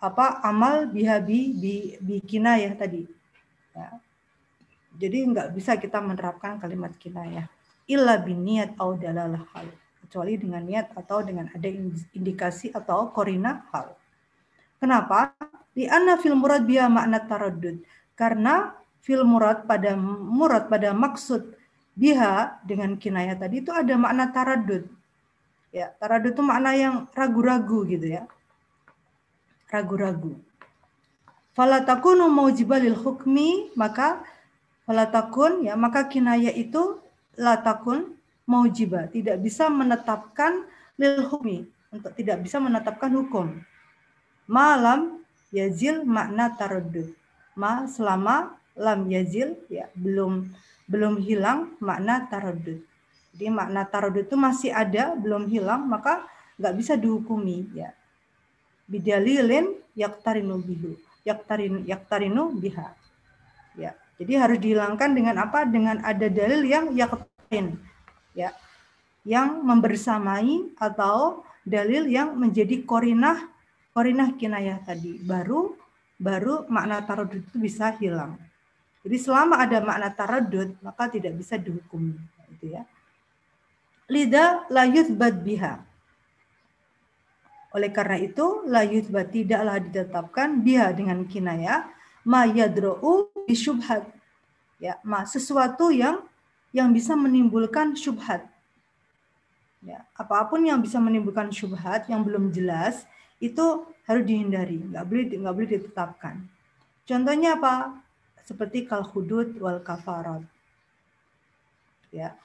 apa 0.00 0.40
amal 0.40 0.88
biha 0.88 1.20
bi 1.20 1.52
bi, 1.52 1.74
bi 2.00 2.16
kinayah 2.24 2.72
tadi. 2.72 3.04
Ya. 3.76 4.00
Jadi 4.96 5.18
nggak 5.28 5.52
bisa 5.52 5.76
kita 5.76 6.00
menerapkan 6.00 6.56
kalimat 6.56 6.96
kinayah 6.96 7.48
illa 7.84 8.16
biniat 8.16 8.72
au 8.80 8.96
dalal 8.96 9.36
hal 9.52 9.68
kecuali 10.00 10.36
dengan 10.40 10.64
niat 10.64 10.96
atau 10.96 11.24
dengan 11.24 11.48
ada 11.52 11.68
indikasi 12.16 12.72
atau 12.72 13.12
korina 13.12 13.68
hal. 13.72 13.96
Kenapa? 14.76 15.32
Di 15.72 15.88
anna 15.88 16.20
fil 16.20 16.36
murad 16.36 16.68
biya 16.68 16.88
makna 16.88 17.20
taradud. 17.24 17.80
Karena 18.12 18.76
fil 19.02 19.26
murad 19.26 19.66
pada 19.66 19.98
murad 19.98 20.70
pada 20.70 20.94
maksud 20.94 21.58
biha 21.98 22.62
dengan 22.64 22.96
kinayah 22.96 23.36
tadi 23.36 23.60
itu 23.60 23.74
ada 23.74 23.92
makna 23.98 24.30
taradud. 24.32 24.88
Ya, 25.74 25.92
taradud 26.00 26.32
itu 26.32 26.42
makna 26.44 26.72
yang 26.72 26.94
ragu-ragu 27.12 27.84
gitu 27.84 28.06
ya. 28.06 28.24
Ragu-ragu. 29.68 30.38
Falatakunu 31.52 32.32
maujibalil 32.32 32.96
hukmi 32.96 33.74
maka 33.76 34.24
falatakun 34.88 35.68
ya 35.68 35.76
maka 35.76 36.08
kinayah 36.08 36.54
itu 36.56 36.96
latakun 37.36 38.16
maujiba, 38.46 39.06
tidak 39.08 39.38
bisa 39.40 39.70
menetapkan 39.70 40.66
lil 40.98 41.24
hukmi, 41.26 41.64
untuk 41.92 42.12
tidak 42.16 42.42
bisa 42.42 42.58
menetapkan 42.58 43.12
hukum. 43.12 43.62
Malam 44.48 45.22
yazil 45.54 46.02
makna 46.02 46.52
taradud. 46.56 47.12
Ma 47.52 47.84
selama 47.84 48.56
lam 48.76 49.08
yazil 49.08 49.56
ya 49.68 49.88
belum 49.96 50.48
belum 50.88 51.20
hilang 51.22 51.76
makna 51.78 52.26
taradud. 52.28 52.80
Jadi 53.32 53.48
makna 53.48 53.88
taradud 53.88 54.28
itu 54.28 54.36
masih 54.36 54.70
ada, 54.76 55.16
belum 55.16 55.48
hilang, 55.48 55.88
maka 55.88 56.28
nggak 56.60 56.74
bisa 56.76 57.00
dihukumi 57.00 57.64
ya. 57.72 57.96
Bidalilin 58.84 59.72
yaktarinu 59.96 60.60
bihu. 60.60 61.00
Yaktarin 61.24 61.88
yaktarinu 61.88 62.52
biha. 62.60 62.92
Ya. 63.80 63.96
Jadi 64.20 64.32
harus 64.36 64.58
dihilangkan 64.60 65.16
dengan 65.16 65.40
apa? 65.40 65.64
Dengan 65.64 66.04
ada 66.04 66.28
dalil 66.28 66.60
yang 66.68 66.92
yaktarin 66.92 67.80
ya 68.36 68.52
yang 69.22 69.62
membersamai 69.62 70.74
atau 70.76 71.46
dalil 71.62 72.10
yang 72.10 72.34
menjadi 72.34 72.82
korinah 72.82 73.48
korinah 73.94 74.34
kinayah 74.34 74.82
tadi 74.82 75.22
baru 75.22 75.78
baru 76.18 76.66
makna 76.66 77.02
taradud 77.02 77.42
itu 77.42 77.56
bisa 77.58 77.94
hilang. 77.98 78.38
Jadi 79.02 79.16
selama 79.18 79.58
ada 79.58 79.82
makna 79.82 80.08
taradud 80.14 80.78
maka 80.78 81.10
tidak 81.10 81.34
bisa 81.34 81.58
dihukum 81.58 82.14
itu 82.54 82.70
ya. 82.70 82.86
Lida 84.06 84.66
la 84.70 84.86
yuthbat 84.86 85.42
biha. 85.42 85.82
Oleh 87.72 87.90
karena 87.90 88.20
itu 88.20 88.62
la 88.68 88.84
yuthbat 88.84 89.32
tidaklah 89.32 89.80
ditetapkan 89.82 90.60
biha 90.60 90.92
dengan 90.92 91.24
kinayah 91.26 91.88
ma 92.22 92.46
yadro'u 92.46 93.32
bisyubhat. 93.48 94.06
Ya, 94.82 94.98
ma 95.06 95.22
sesuatu 95.26 95.94
yang 95.94 96.22
yang 96.74 96.90
bisa 96.90 97.14
menimbulkan 97.14 97.94
syubhat. 97.94 98.46
Ya, 99.82 100.06
apa 100.14 100.46
pun 100.46 100.62
yang 100.62 100.78
bisa 100.78 101.02
menimbulkan 101.02 101.50
syubhat 101.50 102.06
yang 102.06 102.22
belum 102.22 102.54
jelas 102.54 103.02
itu 103.42 103.86
harus 104.06 104.24
dihindari, 104.26 104.78
nggak 104.78 105.04
boleh 105.06 105.24
nggak 105.38 105.54
boleh 105.54 105.68
ditetapkan. 105.70 106.34
Contohnya 107.02 107.58
apa? 107.58 108.01
Seperti 108.52 108.84
kal 108.84 109.00
hudud 109.00 109.56
wal 109.56 109.80
kafarat. 109.80 110.44
Ya. 112.12 112.36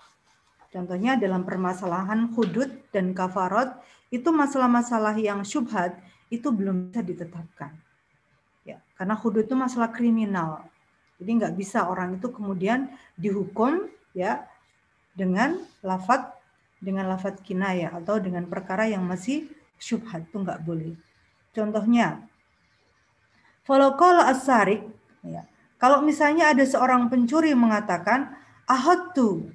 Contohnya 0.72 1.20
dalam 1.20 1.43
permasalahan 1.43 2.32
hudud 2.32 2.72
dan 2.96 3.12
kafarat 3.12 3.76
itu 4.08 4.32
masalah-masalah 4.32 5.20
yang 5.20 5.43
syubhat 5.43 6.00
itu 6.32 6.48
belum 6.48 6.91
bisa 6.96 7.04
ditetapkan. 7.04 7.76
Ya, 8.63 8.80
karena 8.96 9.20
hudud 9.20 9.43
itu 9.43 9.56
masalah 9.56 9.91
kriminal. 9.91 10.63
Jadi 11.20 11.43
nggak 11.43 11.56
bisa 11.60 11.88
orang 11.91 12.15
itu 12.15 12.32
kemudian 12.32 12.88
dihukum 13.20 13.91
ya 14.15 14.48
dengan 15.12 15.60
lafat 15.84 16.36
dengan 16.78 17.10
lafat 17.10 17.41
kinayah 17.41 17.89
atau 18.00 18.22
dengan 18.22 18.46
perkara 18.46 18.86
yang 18.88 19.04
masih 19.04 19.50
syubhat 19.82 20.24
itu 20.30 20.39
nggak 20.39 20.62
boleh. 20.62 20.93
Contohnya, 21.52 22.22
folokol 23.65 24.22
asarik, 24.22 24.86
ya, 25.26 25.41
kalau 25.78 26.02
misalnya 26.02 26.54
ada 26.54 26.66
seorang 26.66 27.10
pencuri 27.10 27.54
mengatakan 27.54 28.34
ahatu, 28.66 29.50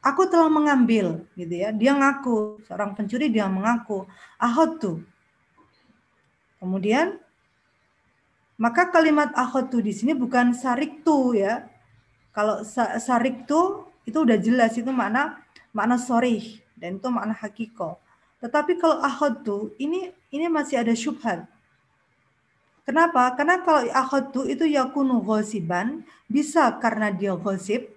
aku 0.00 0.22
telah 0.28 0.48
mengambil, 0.48 1.24
gitu 1.36 1.54
ya, 1.54 1.72
dia 1.72 1.92
ngaku, 1.92 2.64
seorang 2.64 2.96
pencuri 2.96 3.28
dia 3.28 3.48
mengaku 3.48 4.08
ahatu. 4.40 5.04
Kemudian, 6.60 7.20
maka 8.56 8.88
kalimat 8.88 9.32
ahatu 9.36 9.84
di 9.84 9.92
sini 9.92 10.16
bukan 10.16 10.56
sarik 10.56 11.04
tu 11.04 11.36
ya, 11.36 11.68
kalau 12.32 12.64
sarik 12.98 13.46
tuh 13.46 13.86
itu 14.04 14.18
udah 14.20 14.36
jelas 14.36 14.74
itu 14.74 14.90
makna 14.90 15.38
makna 15.70 15.96
sorry 15.96 16.60
dan 16.74 16.98
itu 16.98 17.08
makna 17.08 17.32
hakiko. 17.36 17.96
Tetapi 18.42 18.76
kalau 18.76 19.00
ahad 19.00 19.40
tuh 19.40 19.72
ini 19.80 20.12
ini 20.28 20.46
masih 20.50 20.82
ada 20.82 20.92
syubhat. 20.92 21.48
Kenapa? 22.84 23.32
Karena 23.32 23.64
kalau 23.64 23.88
ahad 23.88 24.30
tuh 24.30 24.44
itu 24.44 24.68
yakunu 24.68 25.24
gosiban 25.24 26.04
bisa 26.28 26.68
karena 26.76 27.08
dia 27.08 27.32
gosip, 27.32 27.96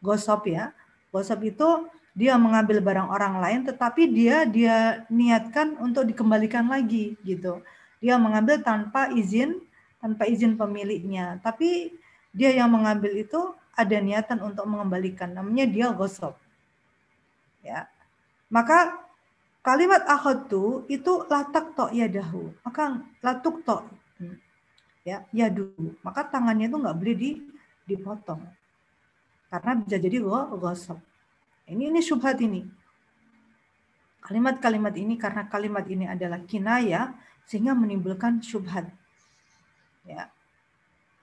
gosop 0.00 0.48
ya. 0.48 0.72
Gosop 1.12 1.44
itu 1.44 1.68
dia 2.16 2.34
mengambil 2.40 2.80
barang 2.80 3.08
orang 3.12 3.38
lain 3.38 3.60
tetapi 3.68 4.08
dia 4.10 4.48
dia 4.48 5.04
niatkan 5.12 5.76
untuk 5.78 6.08
dikembalikan 6.08 6.66
lagi 6.66 7.20
gitu. 7.22 7.60
Dia 8.00 8.16
mengambil 8.16 8.64
tanpa 8.64 9.12
izin 9.12 9.60
tanpa 10.00 10.24
izin 10.24 10.56
pemiliknya. 10.56 11.36
Tapi 11.44 11.92
dia 12.32 12.52
yang 12.52 12.72
mengambil 12.72 13.12
itu 13.12 13.52
ada 13.78 13.96
niatan 14.02 14.42
untuk 14.42 14.66
mengembalikan 14.66 15.30
namanya 15.30 15.64
dia 15.70 15.86
gosok 15.94 16.34
ya 17.62 17.86
maka 18.50 18.98
kalimat 19.62 20.02
akhadu 20.02 20.82
itu 20.90 21.22
latak 21.30 21.78
tok 21.78 21.94
yadahu 21.94 22.50
maka 22.66 22.98
latuk 23.22 23.62
tok 23.62 23.86
ya 25.06 25.24
yadu 25.30 25.72
maka 26.02 26.26
tangannya 26.26 26.66
itu 26.70 26.76
nggak 26.76 26.96
boleh 26.96 27.16
di, 27.16 27.30
dipotong. 27.88 28.42
Karena 29.48 29.80
bisa 29.80 29.96
jadi 29.96 30.20
gosok 30.22 31.00
ini 31.68 31.92
ini 31.92 32.00
syubhat 32.00 32.40
ini. 32.40 32.64
Kalimat-kalimat 34.24 34.92
ini 34.96 35.16
karena 35.16 35.48
kalimat 35.48 35.84
ini 35.88 36.08
adalah 36.08 36.40
kinaya 36.44 37.12
sehingga 37.44 37.76
menimbulkan 37.76 38.40
syubhat. 38.40 38.88
Ya 40.04 40.32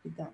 gitu. 0.06 0.26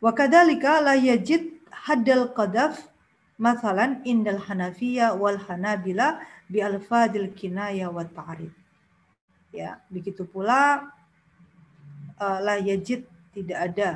Wa 0.00 0.12
kadzalika 0.16 0.80
la 0.80 0.96
yajid 0.96 1.60
haddal 1.68 2.32
qadaf 2.32 2.88
masalan 3.36 4.00
indal 4.08 4.40
Hanafiya 4.40 5.12
wal 5.12 5.36
Hanabila 5.36 6.24
bi 6.48 6.64
alfadil 6.64 7.32
kinaya 7.36 7.92
wa 7.92 8.04
ta'rif. 8.04 8.52
Ya, 9.52 9.82
begitu 9.92 10.24
pula 10.24 10.88
la 12.20 12.60
yajid 12.60 13.08
tidak 13.32 13.58
ada 13.72 13.88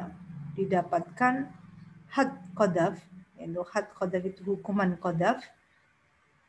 didapatkan 0.56 1.52
had 2.08 2.30
qadaf, 2.56 2.96
yaitu 3.36 3.60
had 3.68 3.86
qadaf 3.92 4.22
itu 4.24 4.40
hukuman 4.42 4.96
qadaf. 4.96 5.44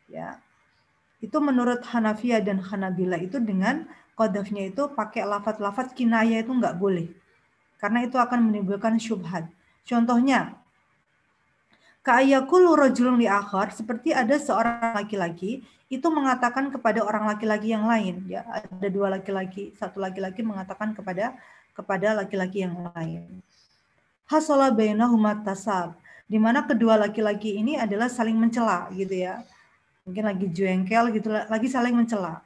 Ya. 0.07 0.39
Itu 1.19 1.41
menurut 1.43 1.83
Hanafiya 1.83 2.39
dan 2.39 2.61
Hanabila 2.63 3.19
itu 3.19 3.41
dengan 3.43 3.89
qadafnya 4.15 4.71
itu 4.71 4.87
pakai 4.95 5.27
lafat-lafat 5.27 5.91
kinaya 5.97 6.39
itu 6.39 6.53
enggak 6.53 6.79
boleh 6.79 7.11
karena 7.79 8.07
itu 8.07 8.15
akan 8.15 8.49
menimbulkan 8.49 8.95
syubhat. 8.97 9.45
Contohnya, 9.85 10.57
Ka'ayakulu 12.05 12.77
rajulun 12.77 13.17
li 13.17 13.25
akhar 13.25 13.73
seperti 13.73 14.13
ada 14.13 14.37
seorang 14.37 14.93
laki-laki 14.93 15.65
itu 15.89 16.07
mengatakan 16.13 16.69
kepada 16.69 17.01
orang 17.01 17.25
laki-laki 17.25 17.73
yang 17.73 17.89
lain 17.89 18.25
ya 18.29 18.45
ada 18.45 18.87
dua 18.93 19.09
laki-laki 19.09 19.73
satu 19.73 19.97
laki-laki 19.97 20.45
mengatakan 20.45 20.93
kepada 20.93 21.33
kepada 21.75 22.15
laki-laki 22.15 22.63
yang 22.63 22.73
lain 22.95 23.43
hasala 24.25 24.71
bainahuma 24.71 25.35
tasab 25.43 25.93
di 26.25 26.39
mana 26.41 26.65
kedua 26.65 26.97
laki-laki 26.97 27.59
ini 27.59 27.77
adalah 27.77 28.09
saling 28.09 28.39
mencela 28.39 28.89
gitu 28.95 29.13
ya 29.13 29.43
mungkin 30.07 30.25
lagi 30.25 30.47
jengkel 30.49 31.13
gitu 31.13 31.29
lagi 31.29 31.67
saling 31.69 31.93
mencela 31.93 32.41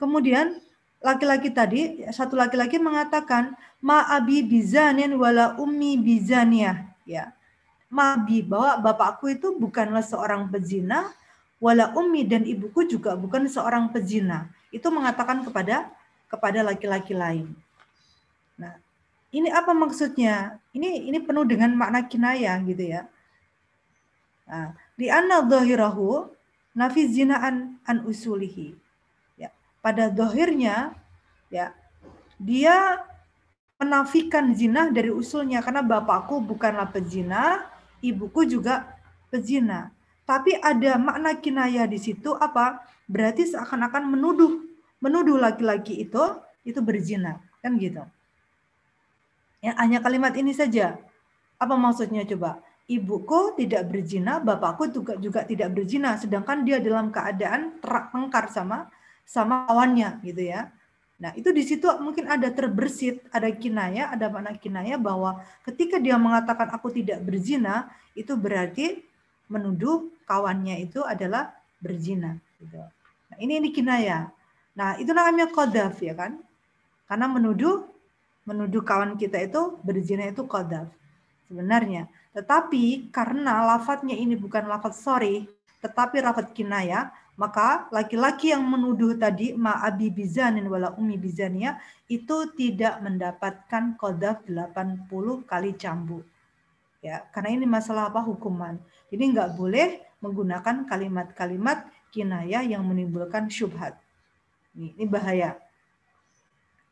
kemudian 0.00 0.58
laki-laki 0.98 1.52
tadi 1.52 2.02
satu 2.10 2.34
laki-laki 2.34 2.80
mengatakan 2.80 3.54
ma 3.78 4.08
abi 4.08 4.42
bizanin 4.42 5.14
wala 5.14 5.54
ummi 5.60 6.00
bizaniyah 6.00 6.88
ya 7.04 7.30
Mabi 7.94 8.42
bahwa 8.42 8.82
bapakku 8.82 9.30
itu 9.30 9.54
bukanlah 9.54 10.02
seorang 10.02 10.50
pezina, 10.50 11.14
wala 11.62 11.94
ummi 11.94 12.26
dan 12.26 12.42
ibuku 12.42 12.90
juga 12.90 13.14
bukan 13.14 13.46
seorang 13.46 13.94
pezina. 13.94 14.50
Itu 14.74 14.90
mengatakan 14.90 15.46
kepada 15.46 15.94
kepada 16.26 16.66
laki-laki 16.66 17.14
lain. 17.14 17.54
Ini 19.34 19.50
apa 19.50 19.74
maksudnya? 19.74 20.62
Ini 20.70 21.10
ini 21.10 21.18
penuh 21.18 21.42
dengan 21.42 21.74
makna 21.74 22.06
kinaya 22.06 22.54
gitu 22.62 22.86
ya. 22.86 23.10
Nah, 24.46 24.78
di 24.94 25.10
anna 25.10 25.42
dhahirahu 25.42 26.30
nafi 26.78 27.10
zinaan 27.10 27.82
an 27.82 28.06
usulihi. 28.06 28.78
Ya, 29.34 29.50
pada 29.82 30.06
dohirnya 30.06 30.94
ya 31.50 31.74
dia 32.38 33.02
menafikan 33.82 34.54
zina 34.54 34.86
dari 34.94 35.10
usulnya 35.10 35.58
karena 35.66 35.82
bapakku 35.82 36.38
bukanlah 36.38 36.94
pezina, 36.94 37.66
ibuku 37.98 38.46
juga 38.46 38.86
pezina. 39.34 39.90
Tapi 40.22 40.56
ada 40.62 40.94
makna 40.94 41.34
kinaya 41.36 41.90
di 41.90 41.98
situ 41.98 42.38
apa? 42.38 42.86
Berarti 43.10 43.50
seakan-akan 43.50 44.14
menuduh 44.14 44.62
menuduh 45.02 45.36
laki-laki 45.36 46.06
itu 46.06 46.22
itu 46.62 46.78
berzina, 46.80 47.42
kan 47.60 47.74
gitu. 47.76 48.06
Ya, 49.64 49.72
hanya 49.80 50.04
kalimat 50.04 50.36
ini 50.36 50.52
saja. 50.52 51.00
Apa 51.56 51.72
maksudnya 51.80 52.28
coba? 52.28 52.60
Ibuku 52.84 53.56
tidak 53.56 53.88
berzina, 53.88 54.36
bapakku 54.36 54.92
juga 54.92 55.16
juga 55.16 55.40
tidak 55.48 55.72
berzina, 55.72 56.20
sedangkan 56.20 56.68
dia 56.68 56.84
dalam 56.84 57.08
keadaan 57.08 57.80
terak 57.80 58.12
sama 58.52 58.92
sama 59.24 59.64
kawannya 59.64 60.20
gitu 60.20 60.52
ya. 60.52 60.68
Nah, 61.16 61.32
itu 61.32 61.48
di 61.48 61.64
situ 61.64 61.88
mungkin 62.04 62.28
ada 62.28 62.52
terbersit, 62.52 63.24
ada 63.32 63.48
kinaya, 63.48 64.12
ada 64.12 64.28
makna 64.28 64.52
kinaya 64.60 65.00
bahwa 65.00 65.40
ketika 65.64 65.96
dia 65.96 66.20
mengatakan 66.20 66.68
aku 66.68 66.92
tidak 66.92 67.24
berzina, 67.24 67.88
itu 68.12 68.36
berarti 68.36 69.00
menuduh 69.48 70.12
kawannya 70.28 70.84
itu 70.84 71.00
adalah 71.00 71.56
berzina. 71.80 72.36
Gitu. 72.60 72.76
Nah, 73.32 73.36
ini 73.40 73.64
ini 73.64 73.72
kinaya. 73.72 74.28
Nah, 74.76 75.00
itu 75.00 75.08
namanya 75.16 75.48
kodaf 75.48 76.04
ya 76.04 76.12
kan? 76.12 76.36
Karena 77.08 77.32
menuduh 77.32 77.93
menuduh 78.44 78.84
kawan 78.84 79.16
kita 79.16 79.40
itu 79.40 79.80
berzina 79.80 80.28
itu 80.28 80.44
kodaf 80.44 80.88
sebenarnya. 81.48 82.08
Tetapi 82.36 83.08
karena 83.12 83.64
lafadznya 83.64 84.16
ini 84.16 84.36
bukan 84.36 84.68
lafadz 84.68 85.00
sorry, 85.00 85.48
tetapi 85.84 86.20
lafadz 86.20 86.52
kinaya, 86.56 87.12
maka 87.34 87.90
laki-laki 87.90 88.54
yang 88.54 88.62
menuduh 88.62 89.18
tadi 89.18 89.58
ma'abi 89.58 90.10
bizanin 90.10 90.70
wala 90.70 90.94
umi 90.94 91.18
bizania 91.18 91.82
itu 92.06 92.50
tidak 92.54 93.02
mendapatkan 93.02 93.98
kodaf 93.98 94.46
80 94.46 95.10
kali 95.42 95.74
cambuk. 95.74 96.22
Ya, 97.04 97.20
karena 97.34 97.50
ini 97.52 97.66
masalah 97.68 98.08
apa 98.08 98.24
hukuman. 98.24 98.80
Jadi 99.12 99.22
nggak 99.36 99.60
boleh 99.60 100.00
menggunakan 100.24 100.88
kalimat-kalimat 100.88 101.84
kinayah 102.08 102.64
yang 102.64 102.80
menimbulkan 102.86 103.52
syubhat. 103.52 103.98
Ini 104.72 105.04
bahaya. 105.04 105.60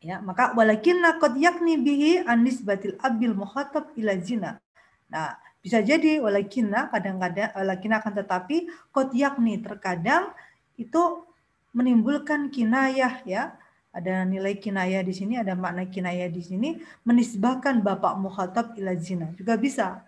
Ya, 0.03 0.19
maka 0.19 0.51
walakinna 0.51 1.15
qad 1.15 1.39
yakni 1.39 1.79
bihi 1.79 2.27
anis 2.27 2.59
batil 2.59 2.99
abil 2.99 3.31
muhatab 3.31 3.87
ila 3.95 4.19
zina. 4.19 4.59
Nah, 5.07 5.39
bisa 5.63 5.79
jadi 5.79 6.19
walakinna 6.19 6.91
kadang-kadang 6.91 7.55
walakinna 7.55 8.03
akan 8.03 8.13
tetapi 8.19 8.67
kot 8.91 9.15
yakni 9.15 9.63
terkadang 9.63 10.35
itu 10.75 11.23
menimbulkan 11.71 12.51
kinayah 12.51 13.23
ya. 13.23 13.55
Ada 13.95 14.27
nilai 14.27 14.59
kinayah 14.59 15.05
di 15.05 15.13
sini, 15.15 15.39
ada 15.39 15.55
makna 15.55 15.87
kinayah 15.87 16.27
di 16.27 16.41
sini 16.43 16.81
menisbahkan 17.07 17.79
bapak 17.79 18.19
mukhatab 18.19 18.75
ila 18.75 18.91
zina. 18.99 19.31
Juga 19.39 19.55
bisa. 19.55 20.03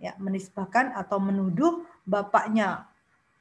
Ya, 0.00 0.16
menisbahkan 0.16 0.96
atau 0.96 1.20
menuduh 1.20 1.84
bapaknya 2.08 2.89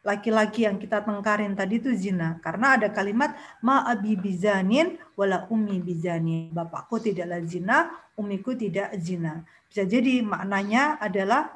laki-laki 0.10 0.66
yang 0.66 0.82
kita 0.82 1.06
tengkarin 1.06 1.54
tadi 1.54 1.78
itu 1.78 1.94
zina 1.94 2.42
karena 2.42 2.82
ada 2.82 2.90
kalimat 2.90 3.38
ma 3.62 3.86
abi 3.86 4.18
bizanin 4.18 4.98
wala 5.14 5.46
ummi 5.54 5.78
bizani 5.78 6.50
bapakku 6.50 6.98
tidaklah 6.98 7.46
zina 7.46 7.94
umiku 8.18 8.58
tidak 8.58 8.98
zina 8.98 9.46
bisa 9.70 9.86
jadi 9.86 10.26
maknanya 10.26 10.98
adalah 10.98 11.54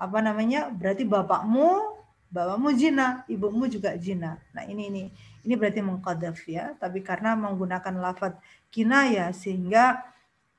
apa 0.00 0.18
namanya? 0.24 0.72
Berarti 0.72 1.04
bapakmu 1.04 2.00
bapakmu 2.32 2.72
zina, 2.72 3.22
ibumu 3.28 3.68
juga 3.68 3.92
zina. 4.00 4.40
Nah, 4.56 4.64
ini 4.64 4.88
ini 4.88 5.02
ini 5.44 5.54
berarti 5.60 5.84
mengqadaf 5.84 6.40
ya, 6.48 6.72
tapi 6.80 7.04
karena 7.04 7.36
menggunakan 7.36 8.00
lafaz 8.00 8.32
kinaya 8.72 9.28
sehingga 9.36 10.00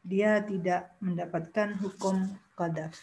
dia 0.06 0.45
tidak 0.45 0.93
mendapatkan 1.01 1.73
hukum 1.82 2.38
qadaf. 2.54 2.93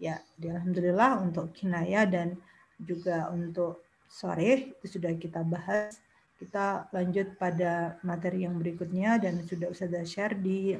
Ya, 0.00 0.22
alhamdulillah 0.38 1.18
untuk 1.20 1.50
kinaya 1.52 2.06
dan 2.06 2.38
juga 2.80 3.28
untuk 3.30 3.84
sore 4.10 4.74
itu 4.74 4.98
sudah 4.98 5.14
kita 5.14 5.46
bahas. 5.46 6.00
Kita 6.40 6.88
lanjut 6.90 7.36
pada 7.36 8.00
materi 8.00 8.48
yang 8.48 8.56
berikutnya 8.56 9.20
dan 9.20 9.44
sudah 9.44 9.70
saya 9.76 10.02
share 10.02 10.34
di 10.34 10.72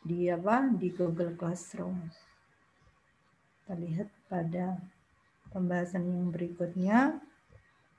di 0.00 0.30
apa 0.32 0.72
di 0.72 0.88
Google 0.94 1.36
Classroom. 1.36 2.08
Kita 3.60 3.74
lihat 3.76 4.08
pada 4.30 4.80
pembahasan 5.52 6.06
yang 6.06 6.32
berikutnya 6.32 7.20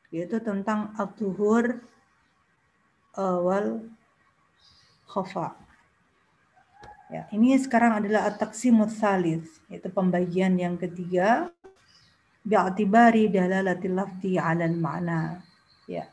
yaitu 0.10 0.40
tentang 0.40 0.96
al-tuhur 0.96 1.84
awal 3.12 3.84
khofa. 5.04 5.60
Ya, 7.08 7.24
ini 7.32 7.56
sekarang 7.56 8.04
adalah 8.04 8.28
at-taqsimut 8.28 8.92
yaitu 9.72 9.88
pembagian 9.92 10.60
yang 10.60 10.76
ketiga 10.76 11.52
bi'atibari 12.48 13.28
dalalatil 13.28 14.00
lafzi 14.00 14.40
'alal 14.40 14.80
ma'na. 14.80 15.44
Ya. 15.84 16.08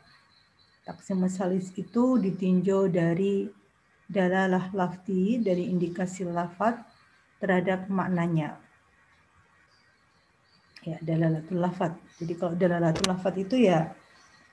Taksimut 0.83 1.31
salis 1.31 1.71
itu 1.73 2.19
ditinjau 2.19 2.91
dari 2.91 3.47
dalalah 4.05 4.69
lafti 4.75 5.41
dari 5.41 5.71
indikasi 5.71 6.27
lafat 6.27 6.77
terhadap 7.41 7.89
maknanya. 7.89 8.59
Ya, 10.85 11.01
dalalatul 11.01 11.57
lafat. 11.57 11.97
Jadi 12.21 12.33
kalau 12.37 12.53
dalalatul 12.53 13.09
lafat 13.09 13.33
itu 13.41 13.57
ya 13.57 13.89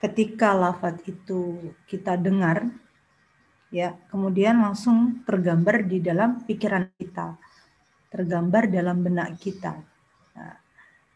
ketika 0.01 0.57
lafat 0.57 1.05
itu 1.05 1.61
kita 1.85 2.17
dengar 2.17 2.73
ya, 3.69 3.93
kemudian 4.09 4.65
langsung 4.65 5.21
tergambar 5.29 5.85
di 5.85 6.01
dalam 6.01 6.41
pikiran 6.49 6.89
kita. 6.97 7.37
Tergambar 8.09 8.73
dalam 8.73 9.05
benak 9.05 9.37
kita. 9.37 9.77
Nah, 10.37 10.62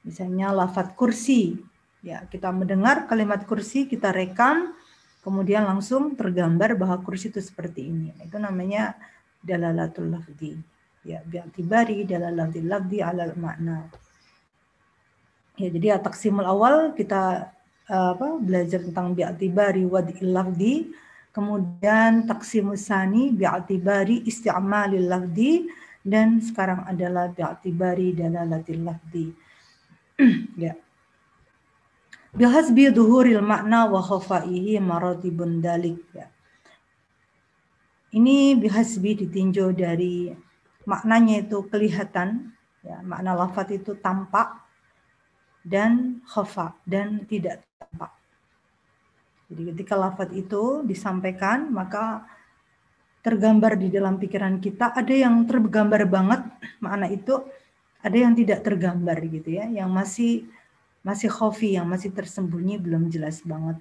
misalnya 0.07 0.55
lafat 0.55 0.95
kursi, 0.95 1.59
ya 2.07 2.23
kita 2.31 2.55
mendengar 2.55 3.11
kalimat 3.11 3.43
kursi, 3.43 3.91
kita 3.91 4.15
rekam, 4.15 4.71
kemudian 5.27 5.67
langsung 5.67 6.15
tergambar 6.15 6.79
bahwa 6.79 7.03
kursi 7.03 7.35
itu 7.35 7.43
seperti 7.43 7.91
ini. 7.91 8.15
Itu 8.23 8.39
namanya 8.39 8.95
dalalatul 9.43 10.15
lafzi. 10.15 10.55
Ya, 11.03 11.23
bi'tibari 11.27 12.07
dalalatul 12.07 12.71
lafzi 12.71 13.03
ala 13.03 13.35
makna. 13.35 13.91
Ya, 15.59 15.69
jadi 15.75 15.99
taksimul 15.99 16.47
awal 16.47 16.95
kita 16.95 17.51
eh, 17.91 18.11
apa 18.15 18.39
belajar 18.39 18.87
tentang 18.87 19.19
bi'tibari 19.19 19.83
wad'il 19.83 20.31
lafzi, 20.31 20.95
kemudian 21.35 22.31
taksimus 22.31 22.87
sani 22.87 23.35
bi'tibari 23.35 24.23
isti'malil 24.23 25.11
lafzi 25.11 25.67
dan 26.07 26.39
sekarang 26.39 26.87
adalah 26.87 27.35
bi'tibari 27.35 28.15
dalalatil 28.15 28.87
lafzi. 28.87 29.46
ya 30.65 30.75
bihasbi 32.37 32.93
duhuril 32.93 33.41
makna 33.41 33.89
wa 33.89 34.05
khafaihi 34.05 34.77
maratibun 34.79 35.65
dalik 35.65 36.05
ya. 36.13 36.29
Ini 38.13 38.57
bihasbi 38.61 39.27
ditinjau 39.27 39.73
dari 39.77 40.33
maknanya 40.89 41.43
itu 41.43 41.65
kelihatan 41.69 42.55
ya, 42.85 43.01
makna 43.03 43.35
lafat 43.35 43.77
itu 43.77 43.97
tampak 43.99 44.63
dan 45.67 46.23
khafa 46.29 46.77
dan 46.87 47.27
tidak 47.27 47.67
tampak. 47.77 48.13
Jadi 49.51 49.63
ketika 49.75 49.95
lafat 49.99 50.33
itu 50.33 50.87
disampaikan 50.87 51.73
maka 51.73 52.25
tergambar 53.21 53.75
di 53.75 53.91
dalam 53.91 54.23
pikiran 54.23 54.63
kita 54.63 54.95
ada 54.95 55.11
yang 55.11 55.43
tergambar 55.51 56.07
banget 56.07 56.47
makna 56.79 57.11
itu 57.11 57.43
ada 58.03 58.17
yang 58.17 58.35
tidak 58.37 58.63
tergambar 58.63 59.19
gitu 59.25 59.57
ya, 59.57 59.67
yang 59.69 59.89
masih 59.93 60.49
masih 61.07 61.31
khofi, 61.31 61.79
yang 61.79 61.87
masih 61.87 62.11
tersembunyi 62.11 62.83
belum 62.83 63.07
jelas 63.09 63.41
banget. 63.47 63.79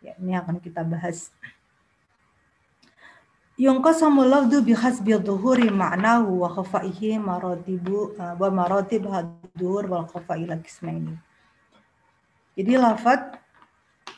Ya, 0.00 0.14
ini 0.16 0.32
akan 0.38 0.62
kita 0.62 0.86
bahas. 0.86 1.34
Yunqasamu 3.60 4.24
lafdu 4.24 4.64
bihasbi 4.64 5.12
dhuhuri 5.20 5.68
ma'nahu 5.68 6.40
wa 6.40 6.48
khafaihi 6.48 7.20
maratibu 7.20 8.16
uh, 8.16 8.32
wa 8.38 8.48
maratib 8.48 9.04
hadur 9.04 9.84
wal 9.84 10.08
khafai 10.08 10.48
ini. 10.48 11.12
Jadi 12.56 12.72
lafat 12.80 13.36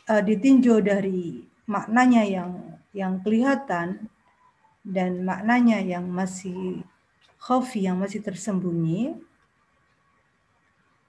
uh, 0.07 0.22
ditinjau 0.22 0.78
dari 0.78 1.43
maknanya 1.66 2.22
yang 2.22 2.51
yang 2.95 3.18
kelihatan 3.24 4.07
dan 4.86 5.26
maknanya 5.26 5.82
yang 5.82 6.07
masih 6.07 6.86
khafi 7.43 7.90
yang 7.90 7.99
masih 7.99 8.22
tersembunyi 8.22 9.18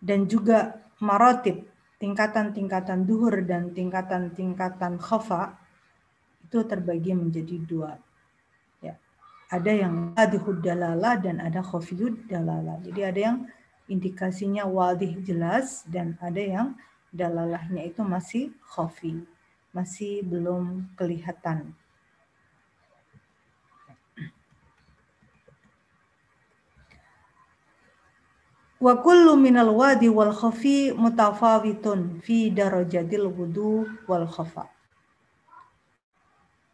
dan 0.03 0.27
juga 0.27 0.83
marotib 0.99 1.63
tingkatan-tingkatan 2.03 3.07
duhur 3.07 3.47
dan 3.47 3.71
tingkatan-tingkatan 3.71 4.99
khafa 4.99 5.55
itu 6.43 6.59
terbagi 6.67 7.15
menjadi 7.15 7.57
dua. 7.63 7.95
Ya. 8.83 8.99
Ada 9.47 9.87
yang 9.87 10.11
wadihud 10.11 10.59
dalala 10.59 11.15
dan 11.15 11.39
ada 11.39 11.63
khafiyud 11.63 12.27
dalala. 12.27 12.83
Jadi 12.83 13.01
ada 13.07 13.19
yang 13.31 13.37
indikasinya 13.87 14.67
wadih 14.67 15.23
jelas 15.23 15.87
dan 15.87 16.19
ada 16.19 16.43
yang 16.43 16.67
dalalahnya 17.15 17.87
itu 17.87 18.03
masih 18.03 18.51
khafi, 18.67 19.23
masih 19.71 20.27
belum 20.27 20.91
kelihatan. 20.99 21.71
Wa 28.83 28.99
kullu 28.99 29.39
minal 29.39 29.71
wadi 29.71 30.11
wal 30.11 30.35
khafi 30.35 30.91
mutafawitun 30.91 32.19
fi 32.19 32.51
darajatil 32.51 33.31
wudu 33.31 33.87
wal 34.11 34.27
khafa. 34.27 34.67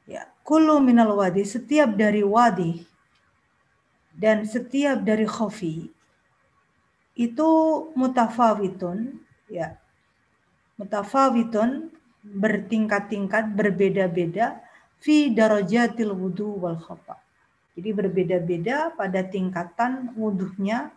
Ya, 0.10 0.26
kullu 0.42 0.82
minal 0.82 1.14
wadi 1.14 1.46
setiap 1.46 1.94
dari 1.94 2.26
wadi 2.26 2.82
dan 4.18 4.42
setiap 4.50 5.06
dari 5.06 5.30
khafi 5.30 5.94
itu 7.14 7.50
mutafawitun 7.94 9.22
ya. 9.46 9.78
Mutafawitun 10.82 11.94
bertingkat-tingkat 12.26 13.54
berbeda-beda 13.54 14.58
fi 14.98 15.30
darajatil 15.30 16.18
wudu 16.18 16.58
wal 16.58 16.82
khafa. 16.82 17.22
Jadi 17.78 17.90
berbeda-beda 17.94 18.98
pada 18.98 19.22
tingkatan 19.22 20.18
wudhunya 20.18 20.90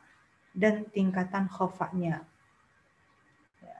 dan 0.52 0.84
tingkatan 0.92 1.48
khofaknya. 1.48 2.24
Ya. 3.60 3.76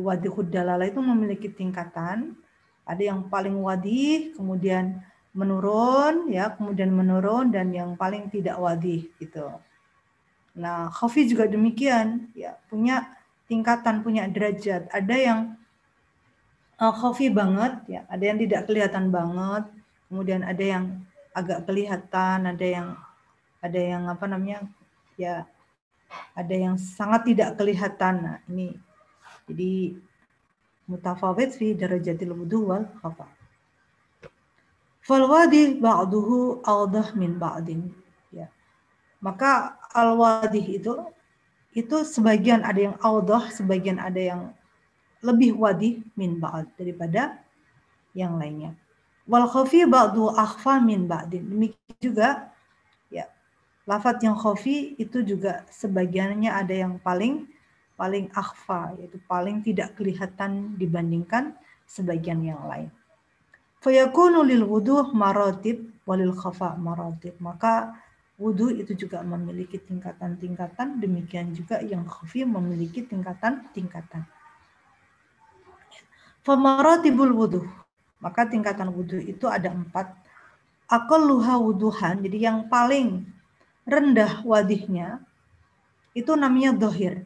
Wadihud 0.00 0.52
dalala 0.52 0.88
itu 0.88 1.00
memiliki 1.00 1.48
tingkatan. 1.48 2.36
Ada 2.84 3.16
yang 3.16 3.32
paling 3.32 3.56
wadih, 3.64 4.36
kemudian 4.36 5.00
menurun, 5.32 6.28
ya, 6.28 6.52
kemudian 6.52 6.92
menurun, 6.92 7.48
dan 7.48 7.72
yang 7.72 7.96
paling 7.96 8.28
tidak 8.28 8.60
wadih 8.60 9.08
gitu. 9.16 9.48
Nah, 10.54 10.92
khafi 10.92 11.26
juga 11.26 11.48
demikian, 11.48 12.30
ya, 12.36 12.54
punya 12.68 13.10
tingkatan, 13.48 14.04
punya 14.04 14.28
derajat. 14.28 14.86
Ada 14.92 15.16
yang 15.16 15.40
uh, 16.78 16.94
khafi 16.94 17.32
banget, 17.32 17.82
ya, 17.88 18.00
ada 18.06 18.24
yang 18.24 18.38
tidak 18.38 18.60
kelihatan 18.68 19.08
banget, 19.08 19.64
kemudian 20.06 20.44
ada 20.44 20.64
yang 20.64 20.84
agak 21.34 21.66
kelihatan, 21.66 22.38
ada 22.46 22.66
yang 22.66 22.88
ada 23.64 23.80
yang 23.80 24.06
apa 24.06 24.28
namanya, 24.28 24.68
ya 25.16 25.48
ada 26.34 26.54
yang 26.54 26.76
sangat 26.78 27.30
tidak 27.32 27.56
kelihatan. 27.58 28.14
Nah, 28.22 28.38
ini 28.50 28.74
jadi 29.48 29.96
mutafawid 30.88 31.54
fi 31.54 31.72
darajatil 31.72 32.32
wudu 32.34 32.68
wal 32.68 32.86
khafa. 33.00 33.26
Fal 35.04 35.24
wadi 35.28 35.76
ba'duhu 35.76 36.64
awdah 36.64 37.12
min 37.12 37.36
ba'din. 37.36 37.92
Ya. 38.32 38.48
Maka 39.20 39.76
al 39.92 40.16
wadi 40.16 40.80
itu 40.80 40.96
itu 41.74 41.96
sebagian 42.06 42.64
ada 42.64 42.80
yang 42.92 42.96
awdah, 43.02 43.50
sebagian 43.52 44.00
ada 44.00 44.16
yang 44.16 44.42
lebih 45.20 45.56
wadi 45.56 46.00
min 46.16 46.40
ba'd 46.40 46.70
daripada 46.80 47.36
yang 48.16 48.40
lainnya. 48.40 48.72
Wal 49.28 49.48
khafi 49.48 49.84
ba'du 49.84 50.32
akhfa 50.32 50.80
min 50.80 51.04
ba'din. 51.04 51.48
Demikian 51.52 51.96
juga 52.00 52.53
Lafat 53.84 54.24
yang 54.24 54.32
khofi 54.32 54.96
itu 54.96 55.20
juga 55.20 55.68
sebagiannya 55.68 56.48
ada 56.48 56.72
yang 56.72 56.96
paling 57.04 57.44
paling 57.94 58.26
akhfa, 58.34 58.96
yaitu 58.98 59.20
paling 59.30 59.62
tidak 59.62 59.94
kelihatan 59.94 60.74
dibandingkan 60.80 61.54
sebagian 61.86 62.42
yang 62.42 62.58
lain. 62.66 62.90
Fayakunu 63.84 64.42
lil 64.42 64.64
wudu 64.64 65.12
marotib 65.12 65.92
walil 66.08 66.32
khafa 66.32 66.74
marotib. 66.80 67.36
Maka 67.38 67.94
wudu 68.40 68.72
itu 68.72 68.96
juga 68.96 69.20
memiliki 69.20 69.78
tingkatan-tingkatan, 69.78 70.98
demikian 70.98 71.52
juga 71.52 71.78
yang 71.84 72.08
khafi 72.08 72.48
memiliki 72.48 73.04
tingkatan-tingkatan. 73.04 74.24
Famaratibul 76.44 77.32
wudu. 77.32 77.62
Maka 78.20 78.48
tingkatan 78.48 78.88
wudu 78.92 79.20
itu 79.20 79.44
ada 79.48 79.68
empat. 79.68 80.12
Akalluha 80.88 81.56
wuduhan, 81.60 82.20
jadi 82.20 82.52
yang 82.52 82.68
paling 82.68 83.24
rendah 83.84 84.40
wadihnya, 84.44 85.20
itu 86.16 86.32
namanya 86.36 86.72
dohir. 86.76 87.24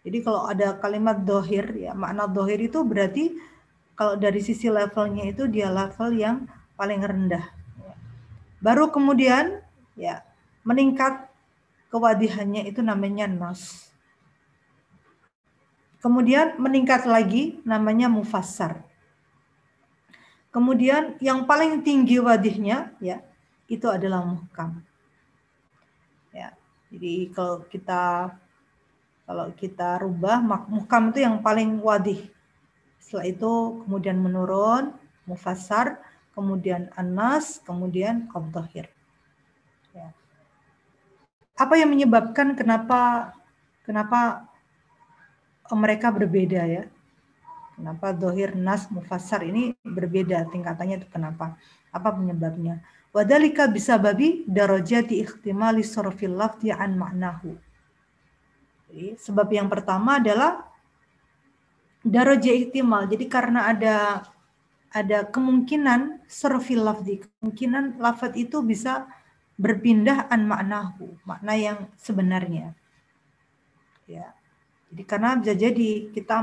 Jadi 0.00 0.18
kalau 0.24 0.48
ada 0.48 0.76
kalimat 0.80 1.20
dohir, 1.20 1.76
ya 1.76 1.92
makna 1.92 2.24
dohir 2.24 2.56
itu 2.60 2.80
berarti 2.80 3.36
kalau 3.92 4.16
dari 4.16 4.40
sisi 4.40 4.72
levelnya 4.72 5.28
itu 5.28 5.44
dia 5.44 5.68
level 5.68 6.16
yang 6.16 6.48
paling 6.72 7.04
rendah. 7.04 7.52
Baru 8.64 8.88
kemudian 8.88 9.60
ya 9.92 10.24
meningkat 10.64 11.28
kewadihannya 11.92 12.64
itu 12.64 12.80
namanya 12.80 13.28
nas. 13.28 13.92
Kemudian 16.00 16.56
meningkat 16.56 17.04
lagi 17.04 17.60
namanya 17.68 18.08
mufassar. 18.08 18.80
Kemudian 20.48 21.20
yang 21.20 21.44
paling 21.44 21.84
tinggi 21.84 22.16
wadihnya 22.16 22.96
ya 23.04 23.20
itu 23.68 23.84
adalah 23.84 24.24
muhkam. 24.24 24.80
Jadi 26.90 27.30
kalau 27.30 27.62
kita 27.70 28.34
kalau 29.30 29.46
kita 29.54 30.02
rubah 30.02 30.42
mukam 30.66 31.14
itu 31.14 31.22
yang 31.22 31.38
paling 31.38 31.78
wadih. 31.78 32.26
Setelah 32.98 33.30
itu 33.30 33.52
kemudian 33.86 34.18
menurun, 34.18 34.90
mufassar, 35.22 36.02
kemudian 36.34 36.90
anas, 36.98 37.62
kemudian 37.62 38.26
abdahir. 38.34 38.90
Ya. 39.94 40.10
Apa 41.54 41.78
yang 41.78 41.94
menyebabkan 41.94 42.58
kenapa 42.58 43.30
kenapa 43.86 44.50
mereka 45.70 46.10
berbeda 46.10 46.66
ya? 46.66 46.84
Kenapa 47.78 48.12
dohir, 48.12 48.52
nas, 48.58 48.90
mufassar 48.90 49.46
ini 49.46 49.72
berbeda 49.86 50.44
tingkatannya 50.50 51.00
itu 51.00 51.08
kenapa? 51.08 51.56
Apa 51.94 52.12
penyebabnya? 52.12 52.82
Wadalika 53.10 53.66
bisa 53.66 53.98
babi 53.98 54.46
darajati 54.46 55.18
ikhtimali 55.18 55.82
sorfil 55.82 56.38
lafzi 56.38 56.70
an 56.70 56.94
maknahu. 56.94 57.58
Jadi, 58.86 59.18
sebab 59.18 59.50
yang 59.50 59.66
pertama 59.66 60.22
adalah 60.22 60.62
daraja 62.06 62.54
ihtimal. 62.54 63.10
Jadi 63.10 63.26
karena 63.26 63.66
ada 63.66 64.22
ada 64.94 65.26
kemungkinan 65.26 66.22
sorfil 66.30 66.86
lafzi, 66.86 67.26
kemungkinan 67.26 67.98
lafaz 67.98 68.34
itu 68.38 68.62
bisa 68.62 69.10
berpindah 69.58 70.30
an 70.30 70.46
maknahu, 70.46 71.18
makna 71.26 71.54
yang 71.58 71.78
sebenarnya. 71.98 72.78
Ya. 74.06 74.34
Jadi 74.90 75.02
karena 75.02 75.34
bisa 75.34 75.54
jadi 75.54 76.10
kita 76.14 76.42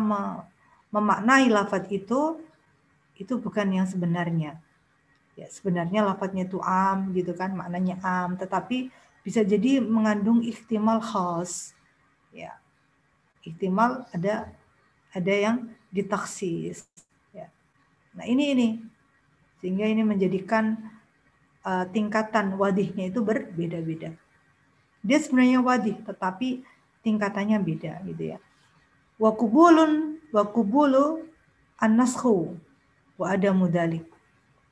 memaknai 0.91 1.47
lafaz 1.47 1.87
itu 1.91 2.43
itu 3.15 3.33
bukan 3.39 3.67
yang 3.71 3.87
sebenarnya 3.87 4.59
ya 5.37 5.45
sebenarnya 5.53 6.01
lafadznya 6.01 6.49
itu 6.49 6.57
am 6.65 7.13
gitu 7.13 7.37
kan 7.37 7.53
maknanya 7.53 8.01
am. 8.01 8.33
Tetapi 8.35 8.89
bisa 9.21 9.45
jadi 9.45 9.77
mengandung 9.79 10.41
ihtimal 10.41 10.97
khas. 10.97 11.77
Ya 12.33 12.57
ihtimal 13.45 14.09
ada 14.11 14.49
ada 15.13 15.33
yang 15.33 15.69
ditaksis. 15.93 16.83
Ya. 17.31 17.47
Nah 18.17 18.25
ini 18.25 18.51
ini. 18.51 18.69
Sehingga 19.57 19.89
ini 19.89 20.05
menjadikan 20.05 20.77
uh, 21.65 21.85
tingkatan 21.89 22.57
wadihnya 22.57 23.09
itu 23.09 23.23
berbeda-beda. 23.25 24.13
Dia 25.01 25.17
sebenarnya 25.21 25.63
wadih 25.63 25.97
tetapi 26.03 26.61
tingkatannya 27.01 27.57
beda 27.61 28.03
gitu 28.05 28.35
ya. 28.35 28.37
Wakubulun 29.17 30.21
wakubulu 30.29 31.25
an 31.81 31.97
wa 33.17 33.25
ada 33.33 33.49
mudalik 33.49 34.05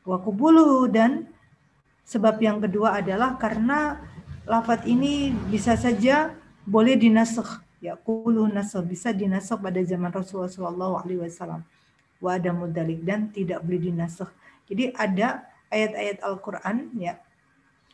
Wakubuluhu 0.05 0.85
dan 0.87 1.25
sebab 2.05 2.37
yang 2.37 2.61
kedua 2.61 3.01
adalah 3.01 3.35
karena 3.41 3.97
lafat 4.45 4.85
ini 4.85 5.33
bisa 5.49 5.73
saja 5.73 6.37
boleh 6.65 6.93
dinasakh 6.93 7.65
ya 7.81 7.97
kulu 7.97 8.45
nasakh 8.49 8.85
bisa 8.85 9.09
dinasakh 9.09 9.57
pada 9.57 9.81
zaman 9.81 10.13
Rasulullah 10.13 10.49
Shallallahu 10.49 10.93
alaihi 11.01 11.21
wasallam 11.25 11.65
wa 12.21 12.31
ada 12.33 12.49
mudalik 12.53 13.01
dan 13.01 13.29
tidak 13.29 13.61
boleh 13.65 13.81
dinasakh. 13.91 14.29
Jadi 14.65 14.93
ada 14.97 15.45
ayat-ayat 15.69 16.17
Al-Qur'an 16.25 16.93
ya 16.97 17.19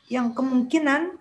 yang 0.07 0.35
kemungkinan 0.35 1.15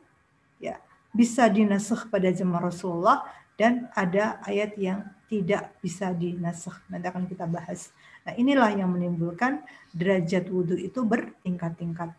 ya 0.58 0.78
bisa 1.10 1.46
dinasakh 1.50 2.10
pada 2.10 2.30
zaman 2.30 2.62
Rasulullah 2.62 3.26
dan 3.58 3.90
ada 3.94 4.38
ayat 4.46 4.74
yang 4.78 5.06
tidak 5.26 5.74
bisa 5.82 6.10
dinasakh. 6.14 6.74
Nanti 6.90 7.06
akan 7.06 7.26
kita 7.26 7.46
bahas. 7.46 7.94
Nah, 8.26 8.34
inilah 8.36 8.70
yang 8.76 8.92
menimbulkan 8.92 9.64
derajat 9.96 10.52
wudhu 10.52 10.76
itu 10.76 11.00
bertingkat-tingkat. 11.02 12.12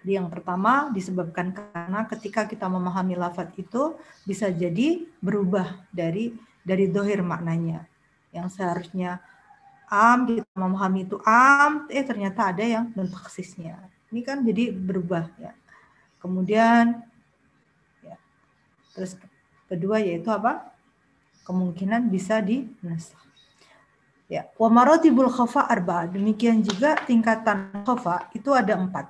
Jadi 0.00 0.12
yang 0.14 0.30
pertama 0.30 0.88
disebabkan 0.94 1.52
karena 1.52 2.06
ketika 2.06 2.46
kita 2.46 2.70
memahami 2.70 3.18
lafaz 3.18 3.50
itu 3.58 3.98
bisa 4.24 4.48
jadi 4.48 5.04
berubah 5.18 5.84
dari 5.90 6.32
dari 6.62 6.86
dohir 6.88 7.20
maknanya. 7.20 7.84
Yang 8.32 8.56
seharusnya 8.56 9.20
am 9.90 10.24
kita 10.28 10.48
memahami 10.56 11.04
itu 11.04 11.16
am, 11.26 11.88
eh 11.92 12.04
ternyata 12.06 12.54
ada 12.54 12.64
yang 12.64 12.88
non-taksisnya. 12.94 13.76
Ini 14.08 14.20
kan 14.24 14.40
jadi 14.46 14.72
berubah 14.72 15.28
ya. 15.36 15.52
Kemudian 16.22 17.04
ya, 18.00 18.16
terus 18.96 19.18
kedua 19.68 20.00
yaitu 20.00 20.32
apa? 20.32 20.72
Kemungkinan 21.44 22.08
bisa 22.08 22.40
dinasah. 22.40 23.27
Ya, 24.28 24.44
wa 24.60 24.68
maratibul 24.68 25.32
khafa 25.32 25.64
arba. 25.64 26.04
Demikian 26.04 26.60
juga 26.60 27.00
tingkatan 27.08 27.72
khafa 27.82 28.28
itu 28.36 28.52
ada 28.52 28.76
empat. 28.76 29.08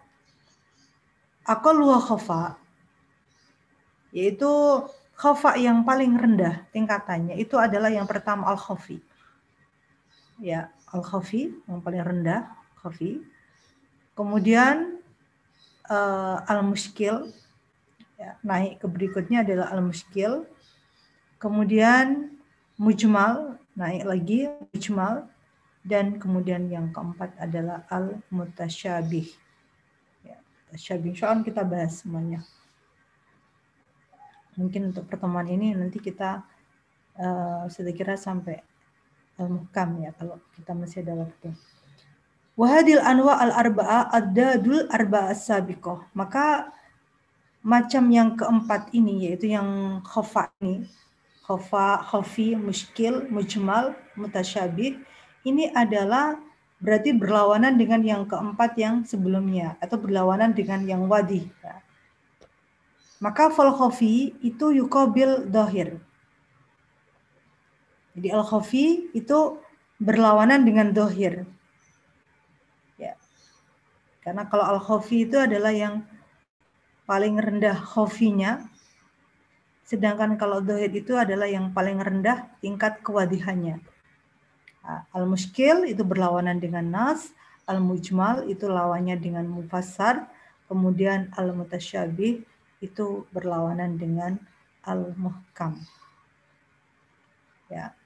Aqalluha 1.42 1.98
khafa 1.98 2.54
yaitu 4.14 4.48
khafa 5.18 5.58
yang 5.58 5.82
paling 5.82 6.14
rendah 6.14 6.62
tingkatannya. 6.70 7.34
Itu 7.34 7.58
adalah 7.58 7.90
yang 7.90 8.06
pertama 8.06 8.46
al 8.46 8.56
khafi 8.56 9.02
ya 10.38 10.70
al 10.94 11.02
khafi 11.02 11.50
yang 11.66 11.82
paling 11.82 12.02
rendah 12.02 12.46
khafi. 12.78 13.20
Kemudian 14.14 14.98
uh, 15.90 16.42
al 16.46 16.62
muskil 16.62 17.30
ya, 18.18 18.38
naik 18.46 18.82
ke 18.82 18.86
berikutnya 18.86 19.42
adalah 19.42 19.70
al 19.74 19.82
muskil 19.82 20.46
kemudian 21.38 22.34
mujmal 22.78 23.57
naik 23.78 24.02
lagi 24.02 24.50
mujmal 24.74 25.30
dan 25.86 26.18
kemudian 26.18 26.66
yang 26.66 26.90
keempat 26.90 27.38
adalah 27.38 27.86
al 27.86 28.18
mutasyabih 28.34 29.30
tasyabih. 30.68 31.16
Insya 31.16 31.32
kita 31.40 31.64
bahas 31.64 32.04
semuanya. 32.04 32.44
Mungkin 34.58 34.92
untuk 34.92 35.06
pertemuan 35.08 35.46
ini 35.48 35.72
nanti 35.72 36.02
kita 36.02 36.42
uh, 37.16 37.64
saya 37.70 37.94
kira 37.94 38.18
sampai 38.18 38.58
al-muhkam 39.38 40.02
ya 40.02 40.10
kalau 40.18 40.36
kita 40.58 40.74
masih 40.74 41.06
ada 41.06 41.14
waktu. 41.14 41.54
Wahadil 42.58 42.98
anwa 42.98 43.38
al 43.38 43.54
arbaa 43.54 44.10
ad-dadul 44.10 44.90
arbaa 44.90 45.30
sabiqah. 45.30 46.10
Maka 46.10 46.74
macam 47.62 48.10
yang 48.10 48.34
keempat 48.34 48.90
ini 48.90 49.30
yaitu 49.30 49.54
yang 49.54 50.02
khofa 50.02 50.50
ini 50.58 50.90
khofa, 51.48 52.04
khofi, 52.04 52.52
muskil, 52.52 53.24
mujmal, 53.32 53.96
mutasyabih 54.20 55.00
ini 55.48 55.72
adalah 55.72 56.36
berarti 56.78 57.16
berlawanan 57.16 57.80
dengan 57.80 58.04
yang 58.04 58.22
keempat 58.28 58.76
yang 58.76 59.02
sebelumnya 59.02 59.80
atau 59.80 59.96
berlawanan 59.96 60.52
dengan 60.52 60.84
yang 60.84 61.08
wadi. 61.08 61.48
Maka 63.18 63.50
fal 63.50 63.74
khafi 63.74 64.38
itu 64.46 64.70
yukobil 64.70 65.50
dohir. 65.50 65.98
Jadi 68.14 68.28
al 68.30 68.46
khafi 68.46 69.10
itu 69.10 69.58
berlawanan 69.98 70.62
dengan 70.62 70.94
dohir. 70.94 71.42
Ya. 72.94 73.18
Karena 74.22 74.46
kalau 74.46 74.62
al 74.62 74.78
khafi 74.78 75.26
itu 75.26 75.34
adalah 75.34 75.74
yang 75.74 76.06
paling 77.10 77.42
rendah 77.42 77.74
khafinya, 77.74 78.70
sedangkan 79.88 80.36
kalau 80.36 80.60
dohir 80.60 80.92
itu 80.92 81.16
adalah 81.16 81.48
yang 81.48 81.72
paling 81.72 81.96
rendah 81.96 82.44
tingkat 82.60 83.00
kewadihannya. 83.00 83.80
Al-muskil 85.16 85.88
itu 85.88 86.04
berlawanan 86.04 86.60
dengan 86.60 86.84
nas, 86.84 87.32
al-mujmal 87.64 88.44
itu 88.48 88.68
lawannya 88.68 89.16
dengan 89.16 89.48
mufassar, 89.48 90.28
kemudian 90.68 91.32
al-mutasyabih 91.36 92.44
itu 92.84 93.24
berlawanan 93.32 93.96
dengan 93.96 94.36
al-muhkam. 94.84 95.80
Ya. 97.72 97.96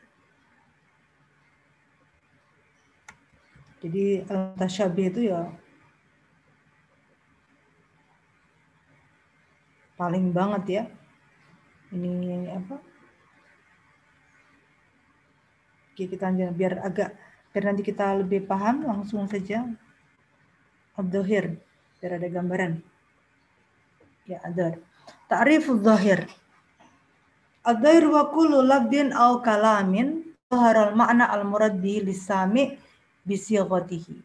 Jadi 3.82 4.22
al-mutasyabih 4.30 5.06
itu 5.10 5.20
ya 5.34 5.50
paling 9.98 10.30
banget 10.30 10.64
ya. 10.66 10.84
Ini 11.92 12.48
apa? 12.56 12.76
Oke, 15.92 16.08
kita 16.08 16.32
biar 16.32 16.80
agak 16.80 17.12
biar 17.52 17.64
nanti 17.68 17.84
kita 17.84 18.16
lebih 18.16 18.48
paham 18.48 18.88
langsung 18.88 19.28
saja 19.28 19.68
ad-dhahir 20.96 21.60
biar 22.00 22.16
ada 22.16 22.28
gambaran. 22.32 22.72
Ya, 24.24 24.40
ada. 24.40 24.80
Ta'rif 25.28 25.68
ad-dhahir. 25.68 26.24
Ad-dhahir 27.60 28.08
wa 28.08 28.32
kullu 28.32 28.64
labdin 28.64 29.12
aw 29.12 29.44
kalamin 29.44 30.32
al 30.48 30.96
ma'na 30.96 31.28
al-murad 31.28 31.76
bi 31.76 32.00
lisami 32.00 32.72
bi 33.24 33.36
sighatihi. 33.36 34.16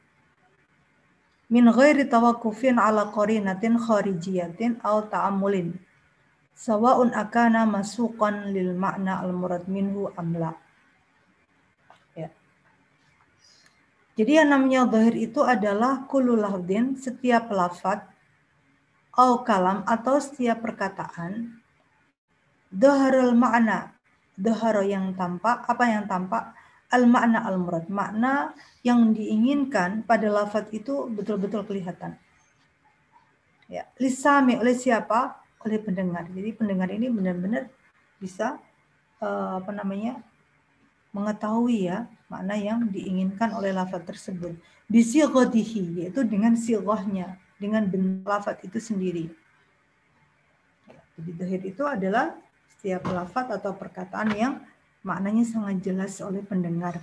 Min 1.52 1.68
ghairi 1.72 2.08
tawakkufin 2.08 2.80
ala 2.80 3.12
qarinatin 3.12 3.80
kharijiyatin 3.80 4.80
aw 4.84 5.04
ta'ammulin. 5.08 5.76
Sawa'un 6.58 7.14
akana 7.14 7.70
masuqan 7.70 8.50
lil 8.50 8.74
ma'na 8.74 9.22
al-murad 9.22 9.70
minhu 9.70 10.10
amla. 10.18 10.58
Jadi 14.18 14.34
yang 14.34 14.50
namanya 14.50 14.90
zahir 14.90 15.14
itu 15.14 15.46
adalah 15.46 16.10
kulul 16.10 16.42
lafdin, 16.42 16.98
setiap 16.98 17.54
lafad, 17.54 18.02
au 19.14 19.46
kalam 19.46 19.86
atau 19.86 20.18
setiap 20.18 20.66
perkataan, 20.66 21.62
dhaharul 22.74 23.38
makna, 23.38 23.94
dhaharo 24.34 24.82
yang 24.82 25.14
tampak, 25.14 25.70
apa 25.70 25.84
yang 25.86 26.10
tampak, 26.10 26.50
al 26.90 27.06
makna 27.06 27.46
al 27.46 27.62
murad, 27.62 27.86
makna 27.94 28.58
yang 28.82 29.14
diinginkan 29.14 30.02
pada 30.02 30.34
lafad 30.34 30.66
itu 30.74 31.06
betul-betul 31.14 31.62
kelihatan. 31.70 32.18
Ya, 33.70 33.86
lisami 34.02 34.58
oleh 34.58 34.74
siapa? 34.74 35.46
Oleh 35.68 35.84
pendengar. 35.84 36.24
Jadi 36.32 36.56
pendengar 36.56 36.88
ini 36.88 37.12
benar-benar 37.12 37.68
bisa 38.24 38.56
uh, 39.20 39.60
apa 39.60 39.76
namanya 39.76 40.24
mengetahui 41.12 41.92
ya 41.92 42.08
makna 42.32 42.56
yang 42.56 42.88
diinginkan 42.88 43.52
oleh 43.52 43.76
lafaz 43.76 44.08
tersebut. 44.08 44.56
Bisighatihi 44.88 46.08
yaitu 46.08 46.24
dengan 46.24 46.56
sighahnya, 46.56 47.36
dengan 47.60 47.84
lafaz 48.24 48.64
itu 48.64 48.80
sendiri. 48.80 49.28
Jadi 51.20 51.32
dohir 51.36 51.62
itu 51.68 51.84
adalah 51.84 52.38
setiap 52.72 53.10
lafaz 53.12 53.52
atau 53.52 53.76
perkataan 53.76 54.32
yang 54.38 54.54
maknanya 55.02 55.44
sangat 55.44 55.84
jelas 55.84 56.22
oleh 56.24 56.46
pendengar 56.46 57.02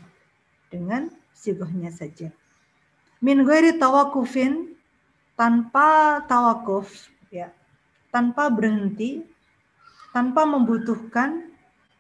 dengan 0.73 1.11
sighahnya 1.35 1.91
saja. 1.91 2.31
Min 3.19 3.43
ghairi 3.43 3.75
tawakufin 3.77 4.77
tanpa 5.35 6.23
tawakuf 6.31 7.11
ya, 7.35 7.51
tanpa 8.15 8.47
berhenti, 8.47 9.27
tanpa 10.15 10.47
membutuhkan 10.47 11.51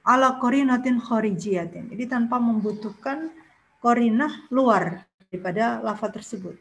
ala 0.06 0.38
korinatin 0.38 1.02
khorijiyatin. 1.02 1.90
Jadi 1.90 2.06
tanpa 2.06 2.38
membutuhkan 2.38 3.34
korinah 3.82 4.46
luar 4.54 5.02
daripada 5.26 5.82
lafaz 5.82 6.14
tersebut. 6.14 6.54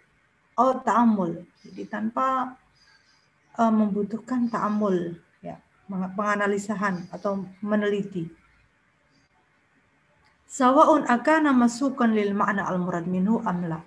Atau 0.57 0.81
ta'amul. 0.81 1.45
Jadi 1.61 1.85
tanpa 1.85 2.57
uh, 3.61 3.73
membutuhkan 3.73 4.49
ta'amul, 4.49 5.21
ya, 5.45 5.61
penganalisahan 5.89 7.05
atau 7.13 7.45
meneliti. 7.61 8.25
Sawa'un 10.49 11.05
akana 11.05 11.53
masukan 11.53 12.09
lil 12.09 12.33
makna 12.33 12.65
al-murad 12.65 13.05
minhu 13.05 13.41
amla. 13.45 13.81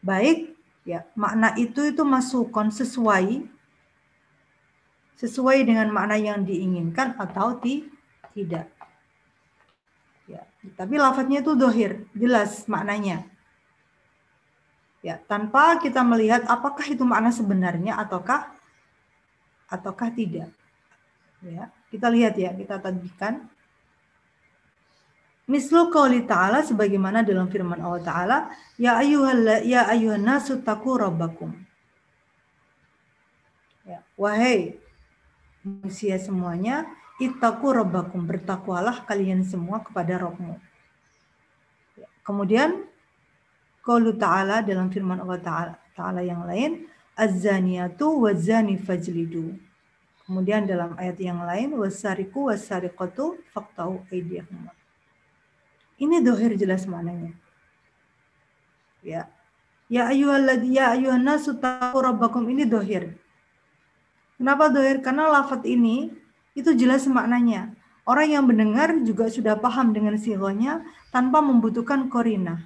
Baik, 0.00 0.56
ya, 0.88 1.04
makna 1.16 1.52
itu 1.60 1.92
itu 1.92 2.04
masukkan 2.04 2.72
sesuai 2.72 3.59
sesuai 5.20 5.68
dengan 5.68 5.92
makna 5.92 6.16
yang 6.16 6.42
diinginkan 6.42 7.14
atau 7.20 7.60
tidak 7.60 8.00
tidak. 8.34 8.66
Ya, 10.30 10.46
tapi 10.78 10.94
lafadznya 10.96 11.42
itu 11.42 11.58
dohir, 11.58 12.06
jelas 12.14 12.64
maknanya. 12.70 13.26
Ya, 15.00 15.18
tanpa 15.26 15.80
kita 15.80 16.04
melihat 16.04 16.44
apakah 16.46 16.84
itu 16.86 17.02
makna 17.02 17.32
sebenarnya 17.32 17.98
ataukah 17.98 18.52
ataukah 19.66 20.12
tidak. 20.12 20.52
Ya, 21.40 21.72
kita 21.88 22.06
lihat 22.12 22.36
ya, 22.36 22.52
kita 22.52 22.78
tagihkan. 22.78 23.48
Mislu 25.50 25.90
qauli 25.90 26.30
ta'ala 26.30 26.62
sebagaimana 26.62 27.26
dalam 27.26 27.50
firman 27.50 27.82
Allah 27.82 28.04
Ta'ala, 28.06 28.38
ya 28.78 29.02
ayyuhal 29.02 29.66
ya 29.66 29.90
ayyuhan 29.90 30.22
nasu 30.22 30.62
taqu 30.62 30.94
rabbakum. 30.94 31.50
Ya, 33.82 34.06
wahai 34.14 34.78
manusia 35.64 36.16
semuanya, 36.16 36.88
ittaqu 37.20 37.70
rabbakum, 37.70 38.24
bertakwalah 38.24 39.04
kalian 39.04 39.44
semua 39.44 39.84
kepada 39.84 40.16
Rabbmu. 40.16 40.56
Ya, 42.00 42.08
kemudian 42.24 42.88
qaulu 43.84 44.16
ta'ala 44.16 44.64
dalam 44.64 44.88
firman 44.88 45.20
Allah 45.20 45.76
Ta'ala, 45.92 46.20
yang 46.24 46.48
lain, 46.48 46.88
az-zaniyatu 47.12 48.24
waz-zani 48.24 48.80
fajlidu 48.80 49.60
Kemudian 50.30 50.62
dalam 50.62 50.94
ayat 50.94 51.18
yang 51.18 51.42
lain 51.42 51.74
wasariku 51.74 52.54
wasariqatu 52.54 53.42
faqtau 53.50 54.06
aydiyahuma. 54.14 54.70
Ini 55.98 56.22
dohir 56.22 56.54
jelas 56.54 56.86
maknanya. 56.86 57.34
Ya. 59.02 59.26
Ya 59.90 60.06
ayyuhalladzi 60.06 60.70
ya 60.70 60.94
nasu 61.18 61.58
rabbakum 61.58 62.46
ini 62.46 62.62
dohir. 62.62 63.18
Kenapa 64.40 64.72
dohir? 64.72 65.04
Karena 65.04 65.28
lafat 65.28 65.68
ini 65.68 66.08
itu 66.56 66.72
jelas 66.72 67.04
maknanya. 67.04 67.76
Orang 68.08 68.32
yang 68.32 68.48
mendengar 68.48 68.96
juga 69.04 69.28
sudah 69.28 69.52
paham 69.60 69.92
dengan 69.92 70.16
sihonya 70.16 70.80
tanpa 71.12 71.44
membutuhkan 71.44 72.08
korina. 72.08 72.64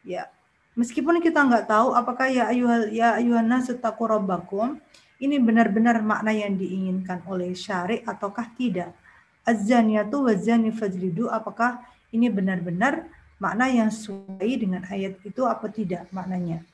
Ya, 0.00 0.32
meskipun 0.72 1.20
kita 1.20 1.44
nggak 1.44 1.68
tahu 1.68 1.92
apakah 1.92 2.32
ya 2.32 2.48
ayuhal 2.48 2.88
ya 2.88 3.20
ayuhan 3.20 3.44
nasu 3.44 3.76
rabbakum 3.84 4.80
ini 5.20 5.36
benar-benar 5.36 6.00
makna 6.00 6.32
yang 6.32 6.56
diinginkan 6.56 7.20
oleh 7.28 7.52
syari 7.52 8.00
ataukah 8.08 8.48
tidak? 8.56 8.96
Az-zaniyatu 9.44 10.24
waz-zani 10.24 10.72
fajlidu 10.72 11.28
apakah 11.28 11.84
ini 12.16 12.32
benar-benar 12.32 13.12
makna 13.36 13.68
yang 13.68 13.92
sesuai 13.92 14.50
dengan 14.56 14.88
ayat 14.88 15.20
itu 15.20 15.44
apa 15.44 15.68
tidak 15.68 16.08
maknanya? 16.16 16.64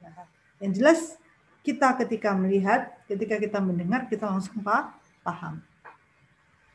Nah, 0.00 0.24
yang 0.64 0.72
jelas 0.72 1.20
kita 1.62 1.94
ketika 2.02 2.34
melihat, 2.34 2.90
ketika 3.06 3.38
kita 3.38 3.58
mendengar, 3.62 4.10
kita 4.10 4.26
langsung 4.26 4.58
paham. 5.22 5.62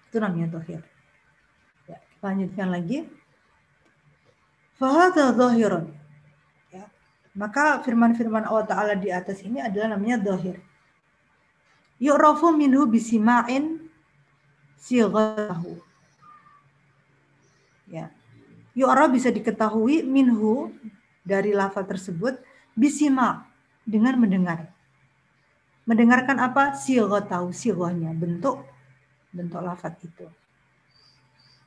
Itu 0.07 0.23
namanya 0.23 0.55
dohir. 0.59 0.83
Ya, 1.87 1.99
kita 1.99 2.23
lanjutkan 2.31 2.67
lagi. 2.71 2.97
Fahadha 4.79 5.35
zahirun. 5.35 5.97
Maka 7.37 7.85
firman-firman 7.85 8.49
Allah 8.49 8.65
Ta'ala 8.65 8.93
di 8.97 9.13
atas 9.13 9.45
ini 9.45 9.61
adalah 9.61 9.93
namanya 9.93 10.17
dohir. 10.17 10.57
Yu'rafu 12.01 12.49
minhu 12.57 12.89
bisima'in 12.89 13.85
sighahu. 14.81 15.77
Ya. 17.85 18.09
Yu'ra 18.73 19.05
bisa 19.05 19.29
diketahui 19.29 20.01
minhu 20.01 20.73
dari 21.21 21.53
lafal 21.53 21.85
tersebut 21.85 22.41
bisima 22.73 23.45
dengan 23.85 24.17
mendengar. 24.17 24.73
Mendengarkan 25.87 26.35
apa? 26.43 26.75
tahu 27.23 27.55
sighahnya, 27.55 28.11
bentuk 28.11 28.67
bentuk 29.31 29.63
lafat 29.63 29.95
itu. 30.03 30.27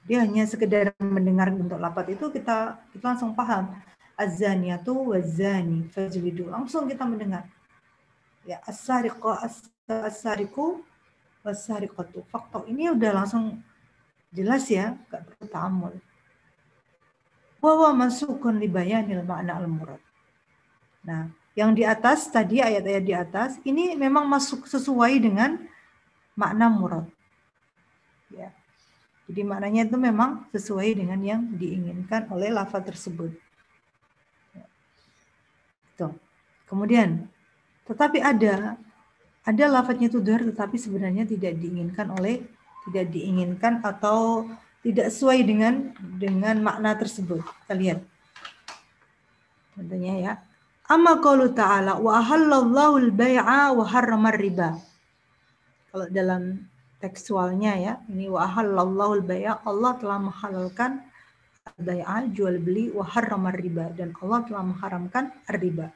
Dia 0.05 0.25
hanya 0.25 0.45
sekedar 0.45 0.93
mendengar 1.01 1.49
bentuk 1.49 1.81
lafat 1.81 2.13
itu 2.13 2.29
kita 2.29 2.77
kita 2.93 3.05
langsung 3.17 3.33
paham 3.33 3.73
az-zaniyatu 4.21 5.17
waz-zani 5.17 5.89
fajlidu. 5.89 6.53
Langsung 6.53 6.85
kita 6.85 7.09
mendengar. 7.09 7.49
Ya, 8.45 8.61
as-sariqu 8.69 9.25
as-sariqu 9.89 10.85
was-sariqatu. 11.41 12.21
Faktor 12.29 12.69
ini 12.69 12.93
udah 12.93 13.25
langsung 13.25 13.65
jelas 14.33 14.69
ya, 14.69 14.97
enggak 15.09 15.21
perlu 15.33 15.47
ta'amul. 15.49 15.95
Wa 17.61 17.73
wa 17.77 17.91
masukun 17.93 18.57
li 18.57 18.69
bayanil 18.69 19.25
ma'na 19.25 19.61
al-murad. 19.61 20.01
Nah, 21.05 21.29
yang 21.61 21.77
di 21.77 21.85
atas 21.85 22.33
tadi 22.33 22.65
ayat-ayat 22.65 23.05
di 23.05 23.13
atas 23.13 23.51
ini 23.69 23.93
memang 23.93 24.25
masuk 24.25 24.65
sesuai 24.65 25.21
dengan 25.21 25.61
makna 26.33 26.73
murad. 26.73 27.05
Ya. 28.33 28.49
Jadi 29.29 29.45
maknanya 29.45 29.85
itu 29.85 30.01
memang 30.01 30.49
sesuai 30.57 30.97
dengan 30.97 31.21
yang 31.21 31.45
diinginkan 31.53 32.33
oleh 32.33 32.49
lafaz 32.49 32.81
tersebut. 32.81 33.37
Tuh. 36.01 36.17
Kemudian, 36.65 37.29
tetapi 37.85 38.25
ada 38.25 38.81
ada 39.45 39.65
lafadznya 39.69 40.09
itu 40.09 40.23
dohir 40.25 40.49
tetapi 40.49 40.81
sebenarnya 40.81 41.29
tidak 41.29 41.61
diinginkan 41.61 42.09
oleh 42.17 42.41
tidak 42.89 43.13
diinginkan 43.13 43.85
atau 43.85 44.49
tidak 44.81 45.13
sesuai 45.13 45.45
dengan 45.45 45.93
dengan 46.17 46.57
makna 46.65 46.97
tersebut. 46.97 47.45
Kita 47.45 47.75
lihat. 47.77 48.01
Contohnya 49.77 50.15
ya. 50.17 50.33
Amma 50.91 51.23
qaulu 51.23 51.55
ta'ala 51.55 52.03
wa 52.03 52.19
ahallallahu 52.19 52.99
al-bai'a 52.99 53.71
wa 53.71 53.87
harrama 53.87 54.35
riba. 54.35 54.75
Kalau 55.95 56.11
dalam 56.11 56.67
tekstualnya 56.99 57.79
ya, 57.79 57.93
ini 58.11 58.27
wa 58.27 58.43
ahallallahu 58.43 59.23
al-bai'a 59.23 59.63
Allah 59.63 59.95
telah 60.03 60.19
menghalalkan 60.19 61.07
bai'a 61.81 62.29
jual 62.35 62.61
beli 62.61 62.93
wa 62.93 63.05
harramar 63.05 63.57
riba 63.57 63.93
dan 63.95 64.13
Allah 64.21 64.41
telah 64.45 64.63
mengharamkan 64.67 65.25
riba. 65.49 65.89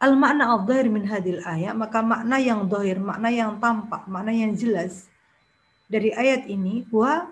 Al 0.00 0.16
makna 0.16 0.56
al 0.56 0.64
dhahir 0.64 0.88
min 0.88 1.04
hadil 1.04 1.44
ayat 1.44 1.76
maka 1.76 2.00
makna 2.00 2.40
yang 2.40 2.64
dhahir, 2.64 2.96
makna 2.96 3.28
yang 3.28 3.60
tampak, 3.60 4.08
makna 4.08 4.32
yang 4.32 4.56
jelas 4.56 5.12
dari 5.92 6.10
ayat 6.16 6.48
ini 6.48 6.88
wa 6.88 7.28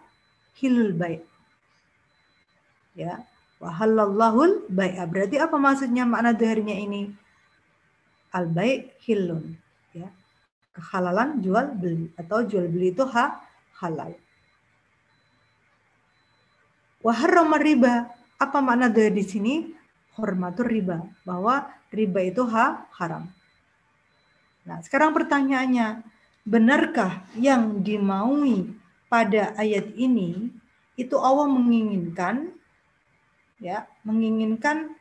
hilul 0.61 0.93
bai'. 0.93 1.25
Ya, 2.93 3.25
wa 3.59 3.71
halallahul 3.75 4.67
bai'a. 4.71 5.05
Berarti 5.07 5.39
apa 5.39 5.55
maksudnya 5.59 6.07
makna 6.07 6.35
dhahirnya 6.35 6.79
ini? 6.79 7.11
Al 8.35 8.47
bai' 8.51 8.95
hilun, 9.07 9.57
ya. 9.95 10.11
Kehalalan 10.75 11.43
jual 11.43 11.75
beli 11.75 12.07
atau 12.15 12.47
jual 12.47 12.71
beli 12.71 12.95
itu 12.95 13.03
ha, 13.03 13.43
halal. 13.83 14.15
Waharrama 17.03 17.59
riba. 17.59 18.15
Apa 18.39 18.63
makna 18.63 18.87
dari 18.87 19.11
di 19.11 19.25
sini? 19.27 19.55
Hormatur 20.15 20.71
riba. 20.71 21.03
Bahwa 21.27 21.67
riba 21.91 22.21
itu 22.23 22.47
ha, 22.47 22.87
haram. 22.95 23.27
Nah, 24.63 24.79
sekarang 24.85 25.11
pertanyaannya, 25.17 26.05
benarkah 26.47 27.27
yang 27.35 27.81
dimaui 27.81 28.77
pada 29.09 29.57
ayat 29.57 29.97
ini 29.97 30.53
itu 31.01 31.17
Allah 31.17 31.49
menginginkan 31.49 32.53
ya, 33.59 33.87
menginginkan 34.03 34.95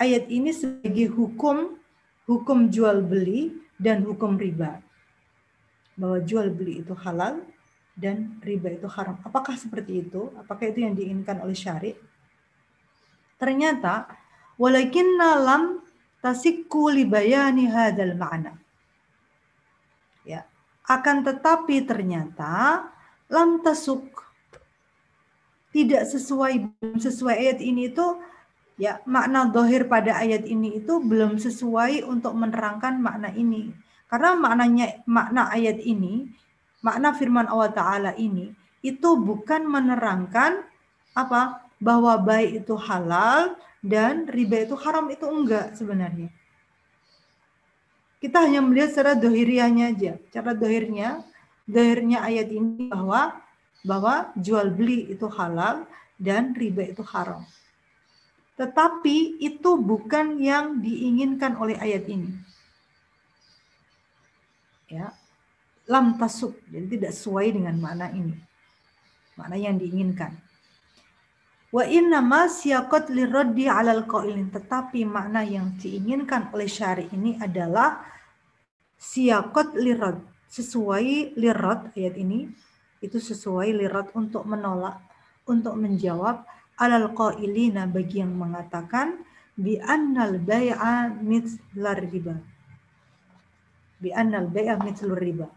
ayat 0.00 0.28
ini 0.28 0.52
sebagai 0.52 1.12
hukum 1.12 1.76
hukum 2.24 2.70
jual 2.70 3.02
beli 3.02 3.56
dan 3.76 4.06
hukum 4.06 4.38
riba. 4.38 4.80
Bahwa 5.98 6.22
jual 6.22 6.48
beli 6.54 6.80
itu 6.80 6.94
halal, 6.96 7.44
dan 8.00 8.40
riba 8.40 8.72
itu 8.72 8.88
haram. 8.88 9.20
Apakah 9.20 9.60
seperti 9.60 10.08
itu? 10.08 10.32
Apakah 10.40 10.72
itu 10.72 10.80
yang 10.80 10.96
diinginkan 10.96 11.44
oleh 11.44 11.52
syari? 11.52 11.92
Ternyata 13.36 14.08
walakinna 14.56 15.36
lam 15.36 15.84
tasikku 16.24 16.88
libayani 16.88 17.68
hadal 17.68 18.16
ma'na. 18.16 18.56
Ya. 20.24 20.48
Akan 20.88 21.20
tetapi 21.22 21.84
ternyata 21.84 22.88
lam 23.28 23.60
tasuk 23.60 24.29
tidak 25.70 26.02
sesuai 26.06 26.66
sesuai 26.98 27.34
ayat 27.36 27.58
ini 27.62 27.90
itu 27.90 28.06
ya 28.80 28.98
makna 29.06 29.46
dohir 29.46 29.86
pada 29.86 30.18
ayat 30.18 30.42
ini 30.48 30.82
itu 30.82 30.98
belum 30.98 31.38
sesuai 31.38 32.02
untuk 32.06 32.34
menerangkan 32.34 32.98
makna 32.98 33.30
ini 33.30 33.70
karena 34.10 34.34
maknanya 34.34 34.86
makna 35.06 35.52
ayat 35.52 35.78
ini 35.78 36.26
makna 36.82 37.14
firman 37.14 37.46
Allah 37.46 37.70
Ta'ala 37.70 38.12
ini 38.16 38.50
itu 38.80 39.14
bukan 39.20 39.68
menerangkan 39.68 40.64
apa 41.12 41.70
bahwa 41.80 42.16
baik 42.20 42.64
itu 42.64 42.74
halal 42.76 43.56
dan 43.80 44.28
riba 44.28 44.68
itu 44.68 44.76
haram 44.76 45.08
itu 45.08 45.24
enggak 45.24 45.72
sebenarnya. 45.76 46.28
Kita 48.20 48.44
hanya 48.44 48.60
melihat 48.60 48.92
secara 48.92 49.16
dohirianya 49.16 49.96
aja. 49.96 50.12
Cara 50.28 50.52
dohirnya, 50.52 51.24
dohirnya 51.64 52.20
ayat 52.20 52.52
ini 52.52 52.92
bahwa 52.92 53.32
bahwa 53.86 54.32
jual 54.36 54.68
beli 54.72 55.08
itu 55.12 55.26
halal 55.32 55.88
dan 56.20 56.52
riba 56.52 56.84
itu 56.84 57.00
haram. 57.06 57.44
Tetapi 58.60 59.40
itu 59.40 59.70
bukan 59.80 60.36
yang 60.36 60.84
diinginkan 60.84 61.56
oleh 61.56 61.80
ayat 61.80 62.04
ini. 62.12 62.36
Ya, 64.90 65.16
lam 65.88 66.20
tasuk, 66.20 66.60
jadi 66.68 66.86
tidak 66.98 67.12
sesuai 67.16 67.56
dengan 67.56 67.78
makna 67.80 68.12
ini. 68.12 68.36
Makna 69.40 69.56
yang 69.56 69.80
diinginkan. 69.80 70.36
Wa 71.70 71.86
inna 71.86 72.18
ma 72.20 72.50
siyaqat 72.50 73.08
liraddi 73.14 73.70
alal 73.70 74.04
qailin. 74.04 74.50
Tetapi 74.50 75.06
makna 75.06 75.46
yang 75.46 75.78
diinginkan 75.78 76.50
oleh 76.50 76.66
syari 76.66 77.06
ini 77.14 77.38
adalah 77.38 78.02
siakot 79.00 79.72
lirat 79.80 80.20
sesuai 80.50 81.38
lirat 81.40 81.96
ayat 81.96 82.14
ini 82.20 82.52
itu 83.00 83.16
sesuai 83.16 83.72
lirat 83.76 84.12
untuk 84.12 84.44
menolak 84.44 85.00
untuk 85.48 85.74
menjawab 85.76 86.44
alal 86.76 87.12
qailina 87.12 87.88
bagi 87.88 88.20
yang 88.24 88.36
mengatakan 88.36 89.24
bi 89.56 89.76
annal 89.80 90.40
bai'a 90.40 91.12
mithlar 91.20 92.00
riba. 92.00 92.36
Bi 94.00 94.08
annal 94.16 94.48
bai'a 94.48 94.80
mithlur 94.80 95.20
riba. 95.20 95.48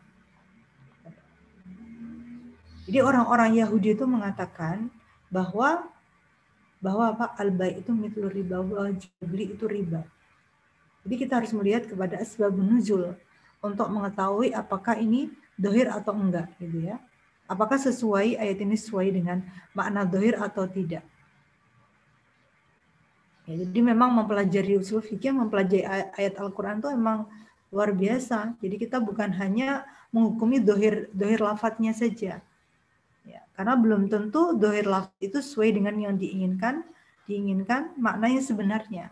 Jadi 2.84 3.00
orang-orang 3.00 3.56
Yahudi 3.56 3.96
itu 3.96 4.04
mengatakan 4.04 4.92
bahwa 5.32 5.88
bahwa 6.84 7.16
apa 7.16 7.32
al 7.40 7.56
bai 7.56 7.80
itu 7.80 7.96
mithlur 7.96 8.28
riba, 8.28 8.60
bahwa 8.60 8.92
beli 9.24 9.56
itu 9.56 9.64
riba. 9.72 10.04
Jadi 11.08 11.16
kita 11.16 11.40
harus 11.40 11.56
melihat 11.56 11.88
kepada 11.88 12.20
asbab 12.20 12.52
nuzul 12.60 13.16
untuk 13.64 13.88
mengetahui 13.88 14.52
apakah 14.52 15.00
ini 15.00 15.32
dohir 15.56 15.88
atau 15.88 16.12
enggak 16.12 16.52
gitu 16.60 16.92
ya. 16.92 17.00
Apakah 17.44 17.76
sesuai 17.76 18.40
ayat 18.40 18.58
ini 18.64 18.80
sesuai 18.80 19.08
dengan 19.12 19.44
makna 19.76 20.08
dohir 20.08 20.40
atau 20.40 20.64
tidak. 20.64 21.04
Ya, 23.44 23.60
jadi 23.68 23.80
memang 23.84 24.16
mempelajari 24.16 24.80
usul 24.80 25.04
fikih, 25.04 25.36
mempelajari 25.36 25.84
ayat 26.16 26.40
Al-Quran 26.40 26.80
itu 26.80 26.88
emang 26.88 27.28
luar 27.76 27.92
biasa. 27.92 28.56
Jadi 28.64 28.76
kita 28.88 29.04
bukan 29.04 29.36
hanya 29.36 29.84
menghukumi 30.16 30.64
dohir 30.64 31.12
dohir 31.12 31.44
lafadznya 31.44 31.92
saja. 31.92 32.40
Ya, 33.28 33.42
karena 33.60 33.76
belum 33.76 34.08
tentu 34.08 34.56
dohir 34.56 34.88
lafaz 34.88 35.12
itu 35.20 35.44
sesuai 35.44 35.76
dengan 35.76 36.00
yang 36.00 36.16
diinginkan, 36.16 36.88
diinginkan 37.28 37.92
maknanya 38.00 38.40
sebenarnya. 38.40 39.12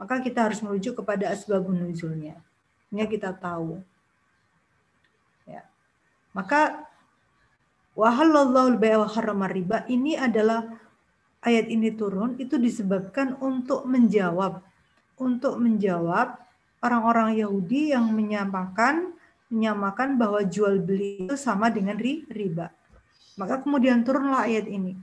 Maka 0.00 0.24
kita 0.24 0.48
harus 0.48 0.64
merujuk 0.64 1.04
kepada 1.04 1.28
asbabun 1.28 1.84
nuzulnya. 1.84 2.40
Sehingga 2.88 3.06
kita 3.10 3.30
tahu. 3.36 3.84
Ya. 5.44 5.68
Maka 6.32 6.88
wahallallahu 7.94 8.78
al 8.78 9.50
riba 9.50 9.86
ini 9.86 10.18
adalah 10.18 10.66
ayat 11.42 11.70
ini 11.70 11.94
turun 11.94 12.34
itu 12.42 12.58
disebabkan 12.58 13.38
untuk 13.38 13.86
menjawab 13.86 14.62
untuk 15.18 15.62
menjawab 15.62 16.34
orang-orang 16.82 17.38
Yahudi 17.38 17.94
yang 17.94 18.10
menyamakan 18.10 19.14
menyamakan 19.52 20.18
bahwa 20.18 20.42
jual 20.42 20.82
beli 20.82 21.30
itu 21.30 21.38
sama 21.38 21.70
dengan 21.70 21.94
riba. 22.00 22.74
Maka 23.38 23.62
kemudian 23.62 24.02
turunlah 24.02 24.50
ayat 24.50 24.66
ini. 24.66 24.98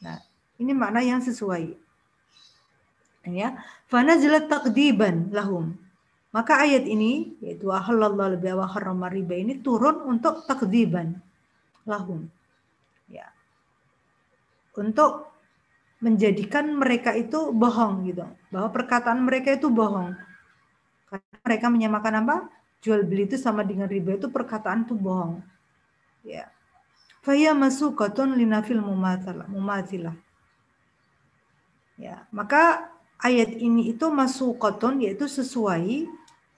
Nah, 0.00 0.16
ini 0.56 0.72
makna 0.72 1.04
yang 1.04 1.20
sesuai. 1.20 1.76
Ya, 3.28 3.60
fana 3.92 4.16
jelat 4.16 4.48
takdiban 4.48 5.28
lahum. 5.28 5.76
Maka 6.32 6.64
ayat 6.64 6.88
ini 6.88 7.36
yaitu 7.44 7.68
ahallallahu 7.68 8.40
wa 8.40 9.08
riba 9.12 9.34
ini 9.36 9.60
turun 9.60 10.00
untuk 10.08 10.48
takdiban 10.48 11.20
lahum. 11.88 12.28
Ya. 13.08 13.32
Untuk 14.76 15.32
menjadikan 15.98 16.76
mereka 16.76 17.16
itu 17.16 17.50
bohong 17.50 18.06
gitu. 18.06 18.28
Bahwa 18.52 18.68
perkataan 18.70 19.24
mereka 19.24 19.56
itu 19.56 19.72
bohong. 19.72 20.14
Karena 21.08 21.36
mereka 21.42 21.66
menyamakan 21.72 22.14
apa? 22.22 22.36
Jual 22.78 23.02
beli 23.02 23.26
itu 23.26 23.34
sama 23.40 23.66
dengan 23.66 23.90
riba 23.90 24.14
itu 24.14 24.30
perkataan 24.30 24.86
itu 24.86 24.94
bohong. 24.94 25.42
Ya. 26.22 26.52
Faya 27.24 27.56
masukatun 27.56 28.38
linafil 28.38 28.78
mumathilah. 28.78 30.14
Ya. 31.98 32.28
Maka 32.30 32.92
ayat 33.18 33.58
ini 33.58 33.90
itu 33.90 34.06
masukatun 34.06 35.02
yaitu 35.02 35.26
sesuai 35.26 36.06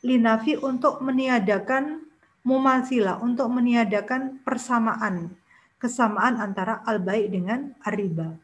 linafi 0.05 0.61
untuk 0.61 1.01
meniadakan 1.01 2.00
mumathilah 2.47 3.21
untuk 3.21 3.49
meniadakan 3.53 4.41
persamaan 4.45 5.37
kesamaan 5.81 6.37
antara 6.41 6.85
al 6.85 7.01
baik 7.01 7.33
dengan 7.33 7.73
riba 7.85 8.37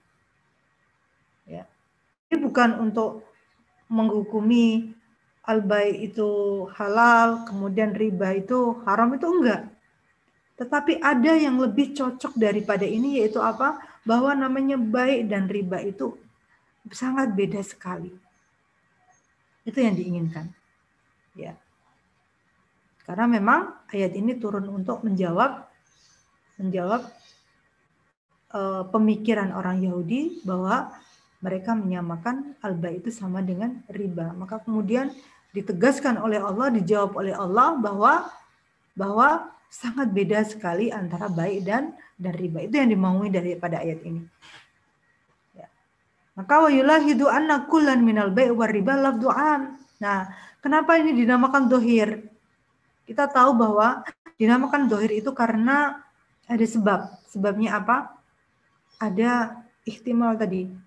ini 2.27 2.37
bukan 2.43 2.83
untuk 2.83 3.23
menghukumi 3.87 4.91
al 5.47 5.63
itu 5.95 6.67
halal, 6.75 7.47
kemudian 7.47 7.95
riba 7.95 8.35
itu 8.35 8.83
haram 8.83 9.15
itu 9.15 9.27
enggak. 9.31 9.71
Tetapi 10.59 10.99
ada 10.99 11.33
yang 11.39 11.55
lebih 11.63 11.95
cocok 11.95 12.35
daripada 12.35 12.83
ini 12.83 13.23
yaitu 13.23 13.39
apa? 13.39 13.79
Bahwa 14.03 14.35
namanya 14.35 14.75
baik 14.75 15.31
dan 15.31 15.47
riba 15.47 15.79
itu 15.87 16.19
sangat 16.91 17.31
beda 17.31 17.63
sekali. 17.63 18.11
Itu 19.63 19.79
yang 19.79 19.95
diinginkan. 19.95 20.51
Ya. 21.39 21.55
Karena 23.07 23.31
memang 23.31 23.87
ayat 23.95 24.19
ini 24.19 24.35
turun 24.35 24.67
untuk 24.67 25.07
menjawab 25.07 25.63
menjawab 26.59 27.07
uh, 28.51 28.83
pemikiran 28.91 29.55
orang 29.55 29.79
Yahudi 29.79 30.43
bahwa 30.43 30.91
mereka 31.39 31.79
menyamakan 31.79 32.59
alba 32.59 32.91
itu 32.91 33.15
sama 33.15 33.47
dengan 33.47 33.79
riba. 33.87 34.35
Maka 34.35 34.59
kemudian 34.59 35.15
ditegaskan 35.55 36.19
oleh 36.19 36.43
Allah, 36.43 36.75
dijawab 36.75 37.15
oleh 37.15 37.35
Allah 37.37 37.79
bahwa 37.79 38.13
bahwa 38.97 39.55
sangat 39.71 40.11
beda 40.11 40.43
sekali 40.43 40.89
antara 40.91 41.31
baik 41.31 41.63
dan 41.63 41.95
dan 42.19 42.35
riba. 42.35 42.67
Itu 42.67 42.81
yang 42.81 42.91
dimaui 42.91 43.29
daripada 43.31 43.85
ayat 43.85 44.03
ini. 44.03 44.25
Ya. 45.55 45.71
Maka 46.35 46.67
wa 46.67 46.71
yulahidu 46.73 47.31
anna 47.31 47.69
kullan 47.71 48.03
minal 48.03 48.35
bai' 48.35 48.51
war 48.51 48.73
riba 48.73 48.99
lafdu'an. 48.99 49.79
Nah, 50.01 50.33
kenapa 50.59 50.97
ini 50.99 51.15
dinamakan 51.15 51.71
dohir? 51.71 52.36
Kita 53.07 53.31
tahu 53.31 53.55
bahwa 53.55 54.03
dinamakan 54.37 54.91
dohir 54.91 55.15
itu 55.15 55.31
karena 55.31 56.03
ada 56.51 56.67
sebab. 56.67 57.07
Sebabnya 57.31 57.79
apa? 57.79 58.19
Ada 58.99 59.63
ihtimal 59.87 60.35
tadi 60.35 60.87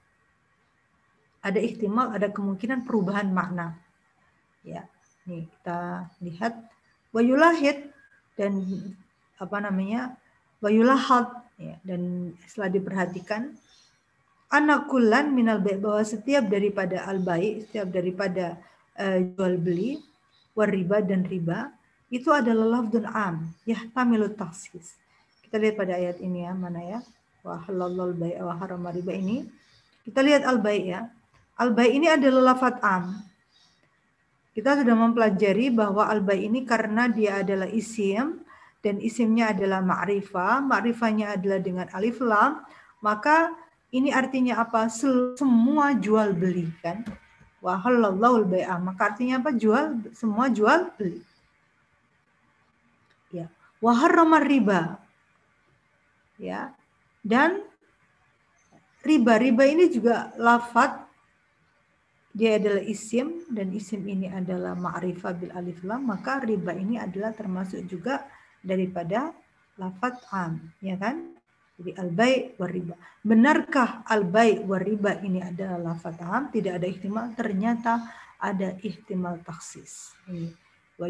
ada 1.39 1.59
ihtimal, 1.59 2.11
ada 2.11 2.27
kemungkinan 2.27 2.83
perubahan 2.83 3.31
makna. 3.31 3.79
Ya, 4.63 4.83
nih 5.23 5.47
kita 5.47 6.11
lihat 6.19 6.53
wayulahid 7.15 7.87
dan 8.35 8.59
apa 9.39 9.57
namanya 9.63 10.19
wayulahat 10.59 11.31
ya, 11.55 11.79
dan 11.87 12.35
setelah 12.43 12.69
diperhatikan 12.75 13.55
anakulan 14.51 15.31
minal 15.31 15.63
baik 15.63 15.79
bahwa 15.79 16.03
setiap 16.03 16.43
daripada 16.51 17.07
al 17.07 17.23
baik 17.23 17.71
setiap 17.71 17.87
daripada 17.87 18.59
uh, 18.99 19.17
jual 19.31 19.55
beli 19.55 20.03
wariba 20.51 20.99
dan 20.99 21.23
riba 21.23 21.71
itu 22.09 22.29
adalah 22.33 22.81
lafdun 22.81 23.05
am 23.05 23.53
ya 23.65 23.77
taksis 23.93 24.97
kita 25.45 25.55
lihat 25.57 25.75
pada 25.77 25.97
ayat 25.97 26.17
ini 26.21 26.45
ya 26.45 26.53
mana 26.53 26.81
ya 26.81 26.99
wa 27.45 27.61
halalul 27.65 28.13
bai' 28.13 28.37
wa 28.41 28.91
riba 28.91 29.13
ini 29.13 29.45
kita 30.05 30.21
lihat 30.25 30.43
al 30.45 30.61
baik 30.61 30.85
ya 30.85 31.09
Al-bai 31.59 31.91
ini 31.91 32.07
adalah 32.07 32.55
lafat 32.55 32.79
am. 32.79 33.19
Kita 34.55 34.79
sudah 34.79 34.95
mempelajari 34.95 35.67
bahwa 35.67 36.07
al-bai 36.07 36.47
ini 36.47 36.63
karena 36.63 37.11
dia 37.11 37.43
adalah 37.43 37.67
isim 37.67 38.39
dan 38.79 39.03
isimnya 39.03 39.51
adalah 39.51 39.83
ma'rifah, 39.83 40.63
ma'rifahnya 40.63 41.35
adalah 41.35 41.59
dengan 41.59 41.87
alif 41.91 42.23
lam, 42.23 42.63
maka 43.03 43.51
ini 43.91 44.07
artinya 44.07 44.63
apa? 44.63 44.87
Semua 44.87 45.99
jual 45.99 46.31
beli 46.31 46.71
kan? 46.79 47.03
Wa 47.59 47.75
halallahu 47.75 48.47
bai'ah. 48.47 48.79
Maka 48.79 49.11
artinya 49.11 49.43
apa? 49.43 49.51
Jual 49.51 49.99
semua 50.15 50.47
jual 50.47 50.95
beli. 50.95 51.19
Ya. 53.79 53.87
Wa 53.87 54.39
riba. 54.43 54.81
Ya. 56.39 56.61
Dan 57.23 57.63
riba-riba 59.03 59.63
ini 59.67 59.91
juga 59.91 60.31
lafat 60.35 61.07
dia 62.29 62.55
adalah 62.61 62.83
isim 62.85 63.43
dan 63.49 63.73
isim 63.73 64.05
ini 64.05 64.29
adalah 64.29 64.77
ma'rifah 64.77 65.33
bil 65.35 65.51
alif 65.51 65.81
lam 65.81 66.07
maka 66.07 66.39
riba 66.39 66.71
ini 66.77 66.95
adalah 67.01 67.33
termasuk 67.33 67.83
juga 67.89 68.23
daripada 68.63 69.33
lafat 69.79 70.19
am 70.35 70.59
ya 70.83 70.99
kan? 70.99 71.35
Jadi 71.79 71.95
al 71.95 72.11
bai 72.11 72.51
riba. 72.59 72.95
Benarkah 73.23 74.03
al 74.03 74.27
bai 74.27 74.59
ini 75.23 75.39
adalah 75.39 75.79
lafat 75.79 76.19
am? 76.19 76.51
Tidak 76.51 76.75
ada 76.75 76.83
ihtimal. 76.83 77.31
Ternyata 77.39 78.03
ada 78.35 78.75
ihtimal 78.83 79.39
taksis. 79.47 80.11
Ini. 80.27 80.51
Wa 80.99 81.07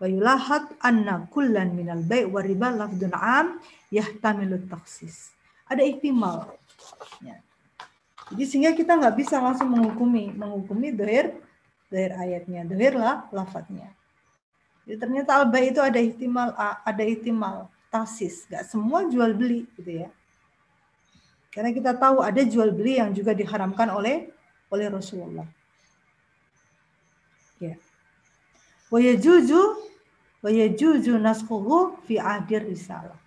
wa 0.00 0.06
yulahad 0.06 0.76
anna 0.84 1.24
kullan 1.32 1.72
minal 1.72 2.02
bai 2.04 2.24
war 2.24 2.44
riba 2.44 2.72
lafdun 2.72 3.12
am 3.16 3.60
yahtamilu 3.88 4.60
taksis 4.68 5.32
ada 5.68 5.80
ihtimal 5.80 6.56
ya 7.24 7.40
jadi 8.32 8.42
sehingga 8.42 8.72
kita 8.74 8.98
nggak 8.98 9.14
bisa 9.22 9.38
langsung 9.38 9.70
menghukumi, 9.70 10.34
menghukumi 10.34 10.90
dohir, 10.90 11.30
dohir 11.86 12.12
ayatnya, 12.18 12.66
dohir 12.66 12.98
lah 12.98 13.30
lafadznya. 13.30 13.94
Jadi 14.82 14.98
ternyata 14.98 15.30
alba 15.42 15.58
itu 15.62 15.78
ada 15.78 15.98
ihtimal 15.98 16.50
ada 16.58 17.02
ihtimal 17.06 17.70
tasis, 17.90 18.46
nggak 18.50 18.66
semua 18.66 19.06
jual 19.06 19.30
beli 19.34 19.66
gitu 19.78 20.06
ya. 20.06 20.10
Karena 21.54 21.70
kita 21.70 21.94
tahu 21.94 22.20
ada 22.20 22.42
jual 22.42 22.74
beli 22.74 22.98
yang 22.98 23.14
juga 23.14 23.30
diharamkan 23.30 23.94
oleh 23.94 24.30
oleh 24.74 24.86
Rasulullah. 24.90 25.46
Ya. 27.62 27.78
Wa 28.86 29.02
yajuzu 30.50 31.14
naskhuhu 31.18 31.98
fi 32.06 32.22
ahdir 32.22 32.62
risalah. 32.62 33.18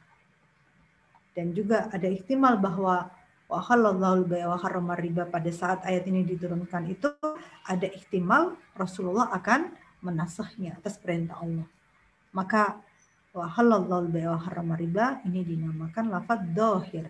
Dan 1.36 1.51
juga 1.51 1.91
ada 1.91 2.07
ihtimal 2.07 2.55
bahwa 2.60 3.12
wa 3.49 3.60
halallahu 3.66 4.30
harrama 4.62 4.93
riba 4.93 5.26
pada 5.26 5.49
saat 5.49 5.82
ayat 5.84 6.05
ini 6.05 6.22
diturunkan 6.22 6.86
itu 6.86 7.10
ada 7.66 7.88
ihtimal 7.89 8.53
Rasulullah 8.78 9.34
akan 9.34 9.74
menasahnya 10.05 10.78
atas 10.80 11.01
perintah 11.01 11.41
Allah. 11.41 11.68
Maka 12.32 12.80
wa 13.36 13.49
halallahu 13.49 14.16
harrama 14.39 14.80
riba 14.80 15.20
ini 15.28 15.43
dinamakan 15.43 16.14
lafaz 16.14 16.39
dohir. 16.55 17.10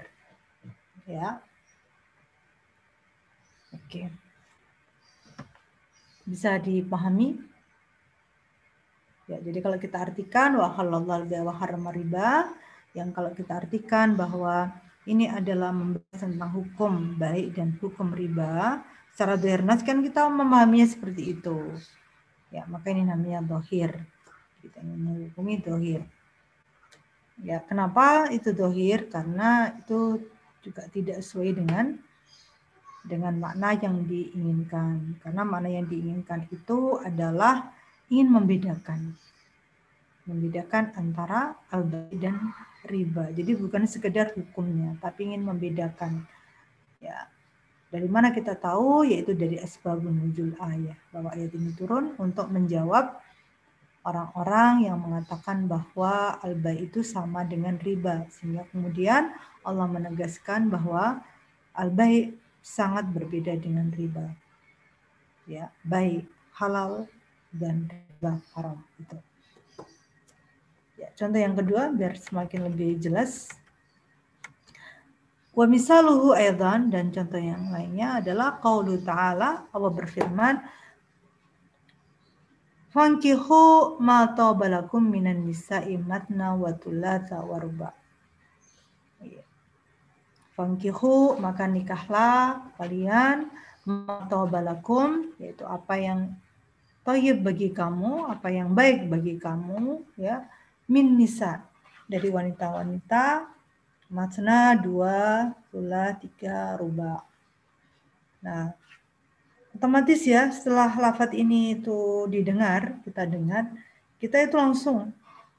Ya. 1.06 1.42
Oke. 3.74 4.10
Bisa 6.26 6.58
dipahami? 6.62 7.49
Ya, 9.30 9.38
jadi 9.38 9.62
kalau 9.62 9.78
kita 9.78 10.02
artikan 10.02 10.58
wa 10.58 10.74
halallahu 10.74 11.06
wa 11.06 11.92
riba, 11.94 12.50
yang 12.98 13.14
kalau 13.14 13.30
kita 13.38 13.62
artikan 13.62 14.18
bahwa 14.18 14.74
ini 15.06 15.30
adalah 15.30 15.70
membahas 15.70 16.26
tentang 16.26 16.50
hukum 16.50 17.14
baik 17.14 17.54
dan 17.54 17.78
hukum 17.78 18.10
riba, 18.10 18.82
secara 19.14 19.38
dohirnas 19.38 19.86
kan 19.86 20.02
kita 20.02 20.26
memahaminya 20.26 20.90
seperti 20.90 21.38
itu. 21.38 21.78
Ya, 22.50 22.66
maka 22.66 22.90
ini 22.90 23.06
namanya 23.06 23.46
dohir. 23.46 24.02
Kita 24.66 24.82
ingin 24.82 24.98
menghukumi 24.98 25.62
dohir. 25.62 26.02
Ya, 27.38 27.62
kenapa 27.62 28.34
itu 28.34 28.50
dohir? 28.50 29.14
Karena 29.14 29.78
itu 29.78 30.26
juga 30.66 30.90
tidak 30.90 31.22
sesuai 31.22 31.54
dengan 31.54 32.02
dengan 33.06 33.38
makna 33.38 33.78
yang 33.78 34.10
diinginkan. 34.10 35.22
Karena 35.22 35.46
makna 35.46 35.70
yang 35.70 35.86
diinginkan 35.86 36.50
itu 36.50 36.98
adalah 36.98 37.78
ingin 38.10 38.30
membedakan. 38.30 39.16
Membedakan 40.26 40.94
antara 40.94 41.58
al 41.74 41.90
dan 41.90 42.54
riba. 42.86 43.34
Jadi 43.34 43.58
bukan 43.58 43.90
sekedar 43.90 44.34
hukumnya, 44.38 44.94
tapi 45.02 45.34
ingin 45.34 45.46
membedakan. 45.46 46.26
Ya, 47.02 47.30
dari 47.90 48.06
mana 48.06 48.30
kita 48.30 48.54
tahu? 48.54 49.10
Yaitu 49.10 49.34
dari 49.34 49.58
asbabun 49.58 50.14
nuzul 50.14 50.54
ayat. 50.62 50.98
Bahwa 51.10 51.34
ayat 51.34 51.54
ini 51.58 51.74
turun 51.74 52.14
untuk 52.22 52.50
menjawab 52.54 53.18
orang-orang 54.06 54.86
yang 54.86 54.98
mengatakan 55.02 55.66
bahwa 55.66 56.38
al 56.42 56.54
itu 56.78 57.02
sama 57.02 57.42
dengan 57.46 57.82
riba. 57.82 58.30
Sehingga 58.30 58.70
kemudian 58.70 59.34
Allah 59.66 59.88
menegaskan 59.90 60.70
bahwa 60.70 61.26
al 61.74 61.90
sangat 62.62 63.10
berbeda 63.10 63.58
dengan 63.58 63.90
riba. 63.90 64.30
Ya, 65.50 65.74
baik 65.82 66.30
halal 66.54 67.10
dan 67.54 67.90
riba 67.90 68.38
haram 68.54 68.78
itu. 69.02 69.18
Ya, 71.00 71.10
contoh 71.16 71.40
yang 71.40 71.56
kedua 71.56 71.90
biar 71.96 72.20
semakin 72.20 72.70
lebih 72.70 73.00
jelas. 73.00 73.50
Wa 75.56 75.66
misaluhu 75.66 76.36
aidan 76.36 76.94
dan 76.94 77.10
contoh 77.10 77.40
yang 77.40 77.72
lainnya 77.74 78.22
adalah 78.22 78.60
qaulu 78.62 79.02
ta'ala 79.02 79.68
Allah 79.74 79.92
berfirman 79.92 80.56
Fankihu 82.90 84.02
ma 84.02 84.34
tabalakum 84.34 85.14
minan 85.14 85.46
nisa'i 85.46 85.94
matna 86.02 86.58
wa 86.58 86.74
thulatha 86.74 87.38
wa 87.46 87.62
ruba. 87.62 87.94
Iya. 89.22 89.46
Fankihu 90.58 91.38
maka 91.38 91.70
nikahlah 91.70 92.74
kalian 92.82 93.46
ma 93.86 94.26
tabalakum 94.26 95.38
yaitu 95.38 95.70
apa 95.70 96.02
yang 96.02 96.34
toyib 97.10 97.42
bagi 97.42 97.74
kamu, 97.74 98.30
apa 98.30 98.54
yang 98.54 98.70
baik 98.78 99.10
bagi 99.10 99.42
kamu, 99.42 100.06
ya, 100.14 100.46
min 100.86 101.18
nisa 101.18 101.66
dari 102.06 102.30
wanita-wanita, 102.30 103.50
matna 104.14 104.78
dua, 104.78 105.50
pula 105.74 106.14
tiga, 106.22 106.78
ruba. 106.78 107.26
Nah, 108.46 108.78
otomatis 109.74 110.22
ya 110.22 110.54
setelah 110.54 110.94
lafat 111.02 111.34
ini 111.34 111.82
itu 111.82 112.30
didengar, 112.30 113.02
kita 113.02 113.26
dengar, 113.26 113.74
kita 114.22 114.46
itu 114.46 114.54
langsung 114.54 115.10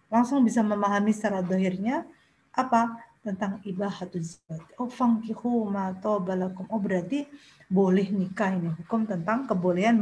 langsung 0.06 0.46
bisa 0.46 0.62
memahami 0.62 1.10
secara 1.10 1.42
dohirnya 1.42 2.06
apa 2.54 2.94
tentang 3.26 3.58
ibahatuz 3.66 4.38
zawaj. 4.38 4.62
Oh 4.78 4.86
fangkihu 4.86 5.66
ma 5.66 5.90
balakum. 5.98 6.66
Oh 6.70 6.78
berarti 6.78 7.26
boleh 7.66 8.06
nikah 8.06 8.54
ini 8.54 8.70
hukum 8.78 9.02
tentang 9.02 9.50
kebolehan 9.50 9.98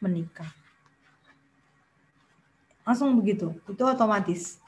menikah. 0.00 0.63
Langsung 2.84 3.16
begitu, 3.16 3.56
itu 3.64 3.82
otomatis. 3.82 4.60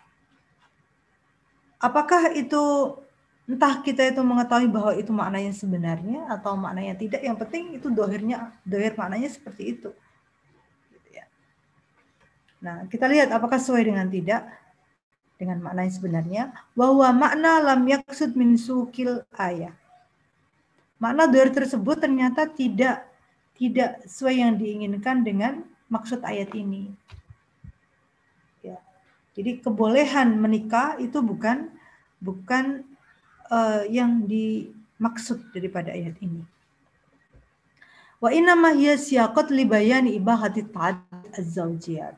Apakah 1.76 2.32
itu 2.32 2.96
entah 3.46 3.78
kita 3.84 4.10
itu 4.10 4.18
mengetahui 4.24 4.66
bahwa 4.66 4.92
itu 4.96 5.12
maknanya 5.14 5.52
sebenarnya 5.54 6.26
atau 6.32 6.58
maknanya 6.58 6.98
tidak, 6.98 7.20
yang 7.22 7.38
penting 7.38 7.78
itu 7.78 7.92
dohirnya, 7.92 8.56
dohir 8.66 8.96
maknanya 8.98 9.30
seperti 9.30 9.78
itu. 9.78 9.90
Gitu 10.90 11.08
ya. 11.12 11.24
Nah, 12.64 12.88
kita 12.90 13.06
lihat 13.06 13.30
apakah 13.30 13.60
sesuai 13.60 13.86
dengan 13.86 14.08
tidak 14.10 14.48
dengan 15.36 15.60
maknanya 15.60 15.92
sebenarnya 15.92 16.42
bahwa 16.72 17.12
makna 17.12 17.60
lam 17.60 17.84
yaksud 17.84 18.32
min 18.34 18.56
sukil 18.56 19.22
ayat. 19.36 19.76
Makna 20.96 21.28
dohir 21.28 21.52
tersebut 21.52 22.00
ternyata 22.00 22.48
tidak 22.48 23.04
tidak 23.56 24.00
sesuai 24.08 24.36
yang 24.40 24.52
diinginkan 24.56 25.20
dengan 25.20 25.64
maksud 25.92 26.24
ayat 26.24 26.52
ini. 26.56 26.92
Jadi 29.36 29.60
kebolehan 29.60 30.40
menikah 30.40 30.96
itu 30.96 31.20
bukan 31.20 31.68
bukan 32.24 32.88
uh, 33.52 33.84
yang 33.84 34.24
dimaksud 34.24 35.52
daripada 35.52 35.92
ayat 35.92 36.16
ini. 36.24 36.40
Wa 38.16 38.32
inna 38.32 38.56
ma 38.56 38.72
hiya 38.72 38.96
siyaqat 38.96 39.52
li 39.52 39.68
bayani 39.68 40.16
ibahati 40.16 40.64
az-zawjiyat. 41.36 42.16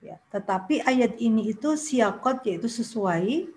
Ya, 0.00 0.16
tetapi 0.32 0.80
ayat 0.80 1.20
ini 1.20 1.52
itu 1.52 1.76
siakot 1.76 2.40
yaitu 2.48 2.72
sesuai 2.72 3.52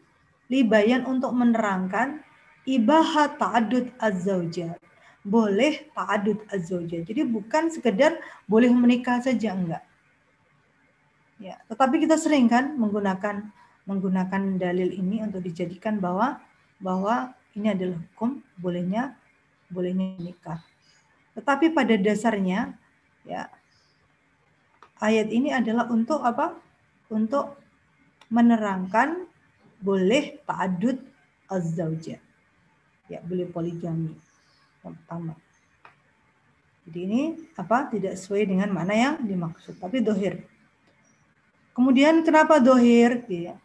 libayan 0.52 1.08
untuk 1.08 1.32
menerangkan 1.32 2.20
ibahat 2.68 3.40
ta'adud 3.40 3.96
az-zawjat. 3.96 4.76
Boleh 5.24 5.88
ta'adud 5.96 6.44
az-zawjat. 6.52 7.08
Jadi 7.08 7.24
bukan 7.24 7.72
sekedar 7.72 8.20
boleh 8.44 8.68
menikah 8.76 9.24
saja 9.24 9.56
enggak. 9.56 9.93
Ya, 11.44 11.60
tetapi 11.68 12.00
kita 12.00 12.16
sering 12.16 12.48
kan 12.48 12.80
menggunakan 12.80 13.52
menggunakan 13.84 14.56
dalil 14.56 14.96
ini 14.96 15.28
untuk 15.28 15.44
dijadikan 15.44 16.00
bahwa 16.00 16.40
bahwa 16.80 17.36
ini 17.52 17.68
adalah 17.68 18.00
hukum 18.00 18.40
bolehnya 18.56 19.20
bolehnya 19.68 20.16
nikah. 20.24 20.64
Tetapi 21.36 21.76
pada 21.76 22.00
dasarnya 22.00 22.80
ya 23.28 23.52
ayat 25.04 25.28
ini 25.36 25.52
adalah 25.52 25.92
untuk 25.92 26.24
apa? 26.24 26.56
Untuk 27.12 27.60
menerangkan 28.32 29.28
boleh 29.84 30.40
ta'adud 30.48 30.96
az-zaujah. 31.52 32.24
Ya, 33.12 33.20
boleh 33.20 33.52
poligami. 33.52 34.16
Yang 34.80 34.96
pertama. 35.04 35.36
Jadi 36.88 37.00
ini 37.04 37.22
apa? 37.60 37.92
Tidak 37.92 38.16
sesuai 38.16 38.48
dengan 38.48 38.72
mana 38.72 38.96
yang 38.96 39.16
dimaksud, 39.20 39.76
tapi 39.84 40.00
dohir. 40.00 40.53
Kemudian 41.74 42.22
kenapa 42.22 42.62
dohir? 42.62 43.26
Ya. 43.26 43.58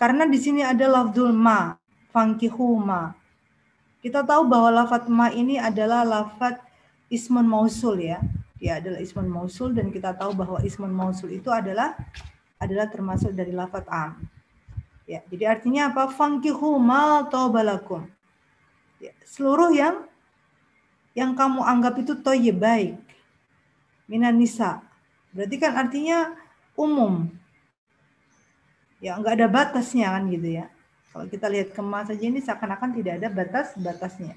Karena 0.00 0.24
di 0.24 0.40
sini 0.40 0.64
ada 0.64 0.88
lafzul 0.88 1.30
ma, 1.30 1.76
fankihuma. 2.10 3.14
Kita 4.00 4.24
tahu 4.24 4.48
bahwa 4.48 4.84
lafat 4.84 5.08
ma 5.08 5.32
ini 5.32 5.56
adalah 5.56 6.04
lafat 6.04 6.60
ismun 7.08 7.44
mausul 7.44 8.00
ya. 8.00 8.20
Dia 8.60 8.80
adalah 8.80 9.00
ismun 9.00 9.28
mausul 9.28 9.76
dan 9.76 9.92
kita 9.92 10.16
tahu 10.16 10.32
bahwa 10.32 10.60
ismun 10.64 10.92
mausul 10.92 11.32
itu 11.32 11.52
adalah 11.52 11.96
adalah 12.56 12.88
termasuk 12.88 13.32
dari 13.36 13.52
lafat 13.52 13.84
am. 13.92 14.24
Ya, 15.04 15.20
jadi 15.28 15.56
artinya 15.56 15.92
apa? 15.92 16.08
Fankihuma 16.08 17.28
tobalakum. 17.28 18.08
Ya, 18.96 19.12
seluruh 19.28 19.68
yang 19.68 20.08
yang 21.12 21.36
kamu 21.36 21.60
anggap 21.60 22.00
itu 22.00 22.16
toye 22.24 22.56
baik. 22.56 22.96
Minan 24.08 24.40
nisa. 24.40 24.80
Berarti 25.32 25.56
kan 25.60 25.76
artinya 25.76 26.32
umum. 26.74 27.30
Ya, 29.02 29.18
nggak 29.18 29.34
ada 29.36 29.48
batasnya 29.50 30.14
kan 30.14 30.30
gitu 30.30 30.62
ya. 30.62 30.66
Kalau 31.14 31.30
kita 31.30 31.46
lihat 31.46 31.70
kemas 31.70 32.10
saja 32.10 32.24
ini 32.26 32.42
seakan-akan 32.42 32.90
tidak 32.90 33.22
ada 33.22 33.28
batas-batasnya. 33.30 34.34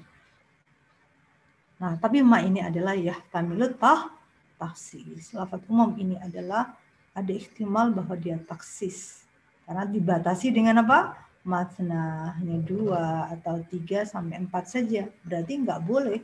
Nah, 1.78 1.94
tapi 1.98 2.22
ma 2.22 2.42
ini 2.42 2.62
adalah 2.62 2.94
ya 2.94 3.18
tamilut 3.30 3.78
tah 3.78 4.10
taksis. 4.58 5.34
Lafat 5.34 5.62
umum 5.70 5.94
ini 5.98 6.18
adalah 6.18 6.74
ada 7.14 7.32
ihtimal 7.34 7.94
bahwa 7.94 8.14
dia 8.18 8.38
taksis. 8.42 9.26
Karena 9.66 9.86
dibatasi 9.86 10.54
dengan 10.54 10.82
apa? 10.82 11.18
Matna 11.46 12.34
dua 12.66 13.30
atau 13.30 13.62
tiga 13.66 14.06
sampai 14.06 14.42
empat 14.42 14.68
saja. 14.68 15.06
Berarti 15.22 15.52
nggak 15.58 15.80
boleh. 15.86 16.20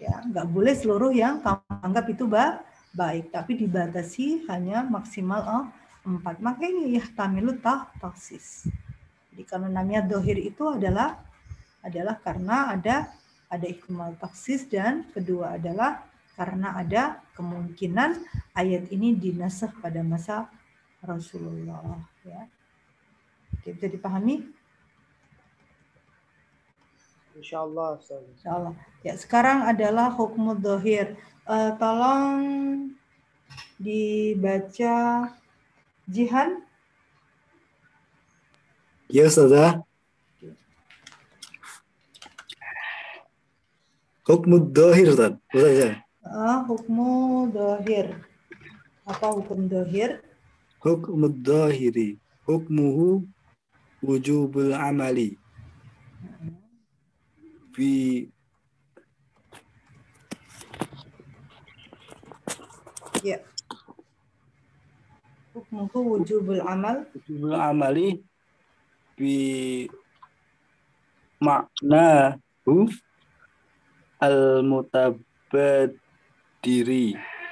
Ya, 0.00 0.24
nggak 0.24 0.48
boleh 0.48 0.72
seluruh 0.72 1.12
yang 1.12 1.44
kamu 1.44 1.60
anggap 1.84 2.08
itu 2.08 2.24
bah, 2.24 2.64
baik 2.90 3.30
tapi 3.30 3.54
dibatasi 3.54 4.46
hanya 4.50 4.82
maksimal 4.82 5.40
oh, 5.46 5.64
empat 6.06 6.42
maka 6.42 6.66
ini 6.66 6.98
ya 6.98 7.04
tamilu 7.14 7.54
tah 7.60 7.90
taksis 8.02 8.66
jadi 9.30 9.42
kalau 9.46 9.70
namanya 9.70 10.04
dohir 10.04 10.36
itu 10.36 10.66
adalah 10.66 11.20
adalah 11.80 12.18
karena 12.18 12.74
ada 12.76 13.08
ada 13.50 13.66
ihtimal 13.66 14.14
taksis 14.18 14.66
dan 14.66 15.06
kedua 15.10 15.58
adalah 15.58 16.06
karena 16.38 16.72
ada 16.78 17.20
kemungkinan 17.36 18.16
ayat 18.56 18.88
ini 18.88 19.12
dinasah 19.12 19.76
pada 19.76 20.00
masa 20.00 20.48
Rasulullah 21.04 22.00
ya. 22.24 22.48
Oke, 23.56 23.76
bisa 23.76 23.88
dipahami? 23.92 24.44
Insya 27.40 27.64
Allah. 27.64 27.96
Insya 27.96 28.50
Allah. 28.52 28.72
Ya, 29.00 29.16
sekarang 29.16 29.64
adalah 29.64 30.12
hukum 30.12 30.52
dohir. 30.60 31.16
Uh, 31.48 31.72
tolong 31.80 32.92
dibaca 33.80 35.32
Jihan. 36.04 36.60
Ya, 39.08 39.24
Ustazah. 39.26 39.80
Hukum 44.28 44.60
dohir, 44.68 45.10
Ustaz. 45.10 45.40
Ustazah. 45.50 46.04
Uh, 46.20 46.60
hukum 46.68 47.48
dohir. 47.50 48.20
Apa 49.08 49.32
hukum 49.32 49.64
dohir? 49.64 50.20
Hukum 50.78 51.24
dohiri. 51.40 52.20
Hukmuhu 52.44 53.24
wujubul 54.04 54.76
amali 54.76 55.40
fi 57.80 58.28
ya. 63.24 63.40
Hukmuhu 65.56 65.98
wujubul 66.12 66.60
amal. 66.60 67.08
Wujubul 67.16 67.56
amali 67.56 68.20
bi 69.16 69.88
maknahu 71.40 72.84
al 74.20 74.60
mutabadiri 74.60 75.96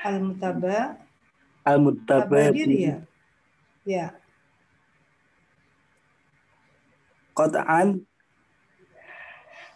al 0.04 0.20
mutaba 0.20 1.00
al 1.64 1.80
mutabadiri 1.80 2.84
ya. 2.84 3.00
Ya. 3.88 4.12
Qat'an 7.32 8.04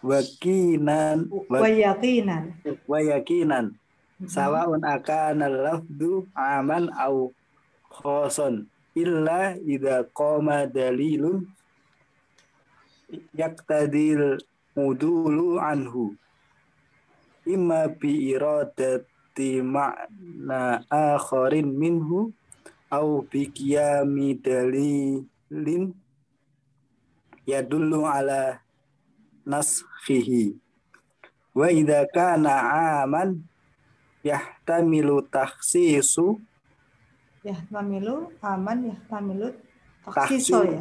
wakinan. 0.03 1.31
Wayakinan. 1.47 2.59
Wayakinan. 2.85 3.79
Sawaun 4.27 4.83
akan 4.83 5.39
lafdu 5.47 6.27
aman 6.35 6.91
au 6.99 7.31
khoson. 7.89 8.67
Illa 8.93 9.57
idza 9.57 10.05
qama 10.13 10.69
dalilun 10.69 11.49
yaktadil 13.33 14.37
mudulu 14.77 15.57
anhu. 15.57 16.13
Imma 17.43 17.89
bi 17.89 18.31
iradati 18.31 19.59
ma'na 19.59 20.85
akharin 20.87 21.73
minhu 21.73 22.31
au 22.93 23.25
bi 23.27 23.49
qiyami 23.49 24.39
dalilin 24.39 25.91
yadullu 27.43 28.07
ala 28.07 28.62
naskhihi 29.45 30.55
wa 31.53 31.67
idza 31.71 32.07
kana 32.15 32.53
aman 33.03 33.43
yahtamilu 34.23 35.21
takhsisu. 35.29 36.39
Yahtamilu 37.43 38.31
aman 38.41 38.89
yahtamilu 38.91 39.51
takhsiso 40.05 40.63
ya. 40.63 40.79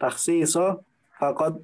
Takhsiso. 0.00 0.82
Faqad 1.22 1.54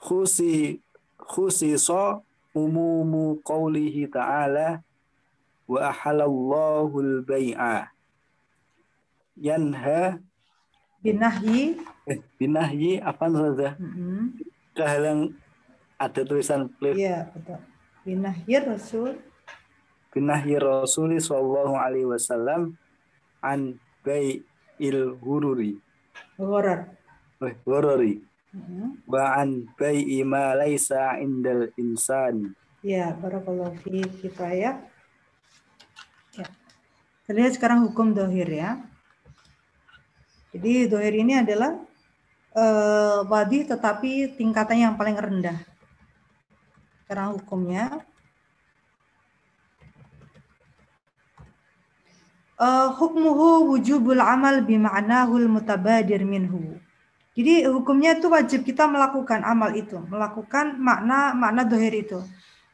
khusi 0.00 0.80
khusiso 1.20 2.24
umumu 2.56 3.36
qawlihi 3.44 4.08
ta'ala 4.08 4.80
wa 5.68 5.78
ahalallahu 5.92 6.94
al-bai'a 7.04 7.92
yanha 9.36 10.24
binahyi 11.04 11.76
eh, 12.08 12.18
binahyi 12.40 12.96
apa 12.96 13.28
saja 13.28 13.76
mm-hmm. 13.76 14.40
kehalang 14.72 15.36
ada 16.00 16.20
tulisan 16.24 16.72
flip 16.80 16.96
iya 16.96 17.28
betul. 17.28 17.60
Binahyi 18.04 18.60
rasul. 18.60 19.16
Binahyi 20.12 20.60
rasul 20.60 21.16
sallallahu 21.16 21.76
alaihi 21.76 22.04
wasallam 22.04 22.76
an 23.40 23.80
il 24.76 25.16
hururi 25.24 25.80
gharar 26.36 26.92
eh, 27.40 27.56
gharari 27.64 28.20
mm-hmm. 28.52 29.08
wa 29.08 29.40
an 29.40 29.68
bai'i 29.76 30.20
ma 30.24 30.56
laisa 30.56 31.20
indal 31.20 31.68
insan. 31.80 32.56
Ya 32.84 33.16
barakallahu 33.16 33.76
fi 33.80 34.04
kita 34.20 34.52
ya. 34.52 34.80
Ya 36.36 36.48
kita 37.24 37.32
lihat 37.32 37.52
sekarang 37.56 37.88
hukum 37.88 38.12
dohir 38.12 38.48
ya 38.52 38.84
jadi 40.54 40.86
dohir 40.86 41.14
ini 41.18 41.42
adalah 41.42 41.82
uh, 42.54 43.26
wadi 43.26 43.66
tetapi 43.66 44.38
tingkatannya 44.38 44.94
yang 44.94 44.98
paling 44.98 45.18
rendah. 45.18 45.58
Sekarang 47.02 47.34
hukumnya. 47.34 48.06
Uh, 52.54 52.94
hukmuhu 52.94 53.74
wujubul 53.74 54.22
amal 54.22 54.62
bima'nahul 54.62 55.50
mutabadir 55.50 56.22
minhu. 56.22 56.78
Jadi 57.34 57.66
hukumnya 57.66 58.14
itu 58.14 58.30
wajib 58.30 58.62
kita 58.62 58.86
melakukan 58.86 59.42
amal 59.42 59.74
itu, 59.74 59.98
melakukan 60.06 60.78
makna 60.78 61.34
makna 61.34 61.66
dohir 61.66 61.90
itu. 61.90 62.22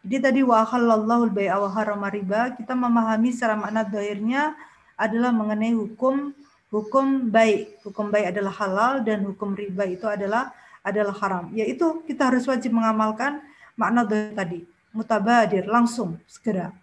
Jadi 0.05 0.17
tadi 0.21 0.41
wa 0.45 0.69
halallahu 0.69 1.33
harama 1.73 2.13
riba, 2.13 2.53
kita 2.61 2.77
memahami 2.77 3.33
secara 3.33 3.57
makna 3.57 3.89
dohirnya 3.89 4.53
adalah 5.01 5.33
mengenai 5.33 5.73
hukum 5.73 6.37
hukum 6.71 7.29
baik. 7.29 7.83
Hukum 7.85 8.09
baik 8.09 8.33
adalah 8.35 8.55
halal 8.57 8.93
dan 9.05 9.27
hukum 9.27 9.53
riba 9.53 9.85
itu 9.85 10.07
adalah 10.07 10.55
adalah 10.81 11.13
haram. 11.21 11.53
Yaitu 11.53 12.03
kita 12.09 12.33
harus 12.33 12.47
wajib 12.49 12.73
mengamalkan 12.73 13.43
makna 13.77 14.07
tadi. 14.09 14.65
Mutabadir, 14.91 15.71
langsung, 15.71 16.19
segera. 16.27 16.75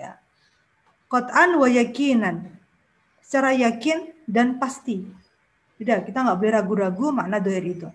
Ya. 0.00 0.16
Qat'an 1.12 1.60
wa 1.60 1.68
yakinan. 1.68 2.48
Secara 3.20 3.52
yakin 3.52 4.08
dan 4.24 4.56
pasti. 4.56 5.04
Tidak, 5.76 6.08
kita 6.08 6.24
nggak 6.24 6.38
boleh 6.40 6.52
ragu-ragu 6.54 7.06
makna 7.12 7.42
dohir 7.44 7.64
itu. 7.64 7.88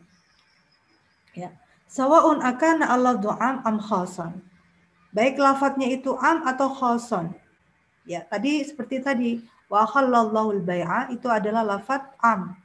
Ya. 1.33 1.49
Sawa'un 1.89 2.45
akan 2.45 2.85
Allah 2.85 3.17
du'am 3.17 3.65
am 3.65 3.81
khasan. 3.81 4.45
Baik 5.09 5.41
lafadznya 5.41 5.89
itu 5.89 6.13
am 6.21 6.45
atau 6.45 6.69
khasan. 6.69 7.33
Ya, 8.05 8.21
tadi 8.29 8.61
seperti 8.61 9.01
tadi 9.01 9.41
Wa 9.69 9.85
halallahu 9.85 10.59
al-bai'a 10.59 11.13
itu 11.13 11.29
adalah 11.29 11.61
lafat 11.61 12.01
am. 12.19 12.57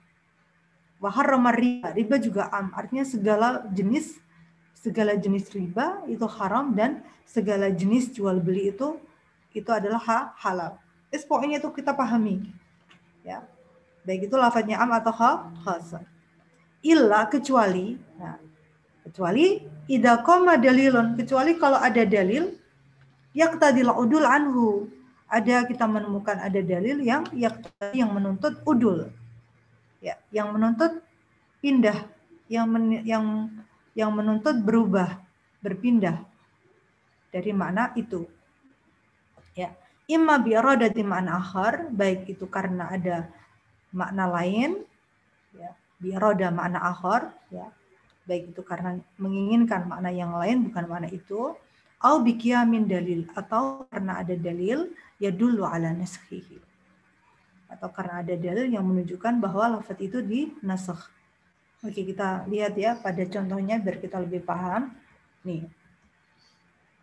Wa 0.98 1.12
riba. 1.52 1.92
Riba 1.92 2.16
juga 2.16 2.48
am. 2.48 2.72
Artinya 2.72 3.04
segala 3.04 3.62
jenis 3.68 4.24
segala 4.72 5.16
jenis 5.16 5.48
riba 5.52 6.04
itu 6.08 6.24
haram 6.28 6.76
dan 6.76 7.00
segala 7.24 7.72
jenis 7.72 8.12
jual 8.12 8.36
beli 8.36 8.68
itu 8.68 9.00
itu 9.56 9.70
adalah 9.72 10.00
ha, 10.04 10.18
halal. 10.40 10.76
Is 11.08 11.24
pokoknya 11.24 11.60
itu 11.60 11.70
kita 11.72 11.96
pahami. 11.96 12.52
Ya. 13.24 13.44
Baik 14.04 14.28
itu 14.28 14.36
lafadznya 14.36 14.80
am 14.80 14.92
atau 14.92 15.12
ha, 15.12 15.48
khas. 15.64 15.96
Illa 16.84 17.24
kecuali 17.28 17.96
nah, 18.20 18.36
kecuali 19.08 19.60
idza 19.88 20.20
dalilun 20.60 21.16
kecuali 21.16 21.56
kalau 21.56 21.80
ada 21.80 22.04
dalil 22.04 22.52
yaqtadil 23.32 23.88
udul 23.92 24.24
anhu 24.24 24.88
ada 25.28 25.64
kita 25.64 25.84
menemukan 25.88 26.36
ada 26.38 26.60
dalil 26.60 27.00
yang 27.00 27.24
yang 27.92 28.10
menuntut 28.12 28.60
udul. 28.68 29.08
Ya 30.04 30.20
yang 30.28 30.52
menuntut 30.52 31.00
pindah 31.64 32.04
yang 32.48 32.68
men, 32.68 33.00
yang 33.08 33.48
yang 33.96 34.12
menuntut 34.12 34.60
berubah 34.60 35.16
berpindah 35.64 36.20
dari 37.32 37.50
makna 37.56 37.90
itu. 37.96 38.28
Ya 39.56 39.72
imma 40.04 40.36
bi 40.36 40.52
iradati 40.52 41.00
makna 41.00 41.40
akhar 41.40 41.88
baik 41.88 42.28
itu 42.28 42.44
karena 42.44 42.92
ada 42.92 43.32
makna 43.94 44.28
lain 44.28 44.84
ya 45.56 45.70
bi 45.96 46.12
makna 46.52 46.78
akhar 46.84 47.32
ya 47.48 47.72
baik 48.28 48.52
itu 48.52 48.60
karena 48.64 49.00
menginginkan 49.16 49.88
makna 49.88 50.12
yang 50.12 50.36
lain 50.36 50.68
bukan 50.68 50.84
makna 50.88 51.08
itu 51.08 51.56
au 52.04 52.20
biqiyamin 52.20 52.84
dalil 52.84 53.24
atau 53.32 53.88
karena 53.88 54.20
ada 54.20 54.36
dalil 54.36 54.92
ya 55.16 55.32
dulu 55.32 55.64
ala 55.64 55.88
naskhihi 55.96 56.60
atau 57.72 57.88
karena 57.90 58.20
ada 58.20 58.36
dalil 58.36 58.68
yang 58.68 58.84
menunjukkan 58.84 59.40
bahwa 59.42 59.80
lafaz 59.80 59.98
itu 59.98 60.22
dinasakh. 60.22 61.10
Oke, 61.82 62.06
kita 62.06 62.46
lihat 62.46 62.78
ya 62.78 62.94
pada 62.96 63.24
contohnya 63.26 63.76
biar 63.82 63.98
kita 63.98 64.22
lebih 64.22 64.46
paham. 64.46 64.94
Nih. 65.42 65.66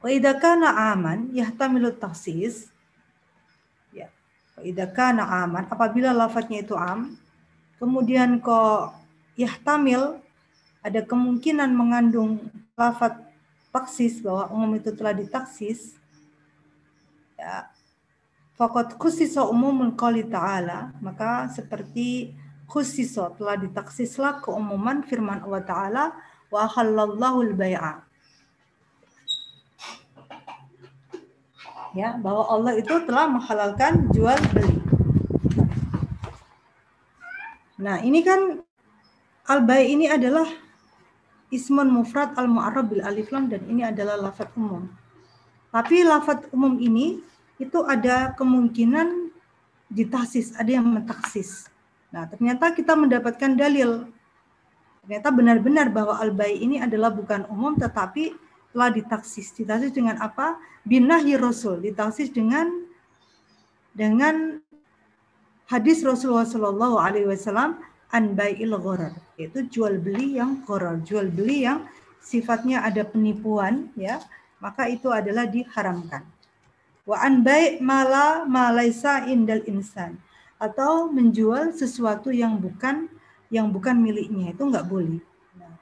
Wa 0.02 0.10
idza 0.10 0.34
kana 0.39 0.95
aman 0.95 1.30
yahtamilu 1.36 1.93
taksis. 1.99 2.72
Ya. 3.93 4.10
Wa 4.58 4.62
idza 4.64 4.89
kana 4.89 5.28
aman 5.43 5.68
apabila 5.70 6.16
lafadznya 6.16 6.64
itu 6.64 6.74
am, 6.74 7.14
kemudian 7.78 8.41
kok 8.41 8.95
yahtamil 9.38 10.18
ada 10.82 11.02
kemungkinan 11.06 11.70
mengandung 11.70 12.41
lafadz 12.74 13.31
taksis 13.72 14.19
bahwa 14.19 14.51
umum 14.51 14.76
itu 14.78 14.91
telah 14.91 15.15
ditaksis 15.15 15.95
ya 17.39 17.72
Fakat 18.61 18.93
khusiso 18.93 19.49
umumul 19.49 19.97
qali 19.97 20.22
ta'ala, 20.22 20.93
maka 21.01 21.49
seperti 21.49 22.38
khusiso 22.69 23.34
telah 23.34 23.57
ditaksislah 23.57 24.38
keumuman 24.38 25.01
firman 25.01 25.41
Allah 25.41 25.65
Ta'ala, 25.65 26.03
wa 26.53 26.69
halallahu 26.69 27.41
al-bai'a. 27.49 28.05
Ya, 31.97 32.22
bahwa 32.22 32.53
Allah 32.53 32.78
itu 32.78 33.01
telah 33.09 33.34
menghalalkan 33.34 34.13
jual 34.13 34.38
beli. 34.53 34.78
Nah, 37.82 37.97
ini 38.05 38.22
kan 38.22 38.61
al-bai 39.49 39.89
ini 39.89 40.05
adalah 40.05 40.45
ismun 41.52 41.91
mufrad 41.91 42.32
al-mu'arrab 42.39 42.88
bil 42.88 43.04
alif 43.04 43.30
lam 43.30 43.52
dan 43.52 43.62
ini 43.68 43.84
adalah 43.84 44.16
lafaz 44.18 44.47
umum. 44.56 44.88
Tapi 45.70 46.08
lafaz 46.08 46.47
umum 46.56 46.80
ini 46.80 47.20
itu 47.60 47.80
ada 47.86 48.32
kemungkinan 48.34 49.30
ditaksis, 49.91 50.56
ada 50.56 50.72
yang 50.72 50.88
mentaksis. 50.88 51.68
Nah, 52.10 52.26
ternyata 52.28 52.72
kita 52.72 52.95
mendapatkan 52.95 53.56
dalil. 53.56 54.08
Ternyata 55.04 55.30
benar-benar 55.30 55.88
bahwa 55.91 56.16
al-bai 56.18 56.56
ini 56.56 56.80
adalah 56.80 57.12
bukan 57.12 57.43
umum 57.52 57.76
tetapi 57.76 58.32
telah 58.72 58.89
ditaksis. 58.91 59.52
Ditaksis 59.56 59.91
dengan 59.91 60.20
apa? 60.24 60.56
Binahi 60.88 61.36
Rasul. 61.36 61.84
Ditaksis 61.84 62.32
dengan 62.32 62.68
dengan 63.91 64.60
hadis 65.68 66.04
Rasulullah 66.04 66.47
Shallallahu 66.47 66.95
an 68.12 68.36
bai'il 68.36 68.76
gharar, 68.76 69.16
yaitu 69.39 69.68
jual 69.72 69.97
beli 69.97 70.38
yang 70.38 70.59
gharar, 70.68 70.99
jual 71.01 71.32
beli 71.32 71.64
yang 71.64 71.88
sifatnya 72.20 72.84
ada 72.84 73.07
penipuan, 73.07 73.89
ya, 73.95 74.20
maka 74.59 74.86
itu 74.91 75.09
adalah 75.09 75.47
diharamkan. 75.47 76.28
Wa 77.07 77.24
an 77.26 77.41
bai' 77.41 77.82
mala 77.82 78.45
malaisa 78.45 79.26
indal 79.26 79.66
insan 79.66 80.22
atau 80.62 81.09
menjual 81.09 81.74
sesuatu 81.74 82.30
yang 82.30 82.62
bukan 82.62 83.09
yang 83.49 83.74
bukan 83.74 83.97
miliknya 83.97 84.53
itu 84.53 84.64
nggak 84.64 84.86
boleh. 84.86 85.20
Nah, 85.57 85.76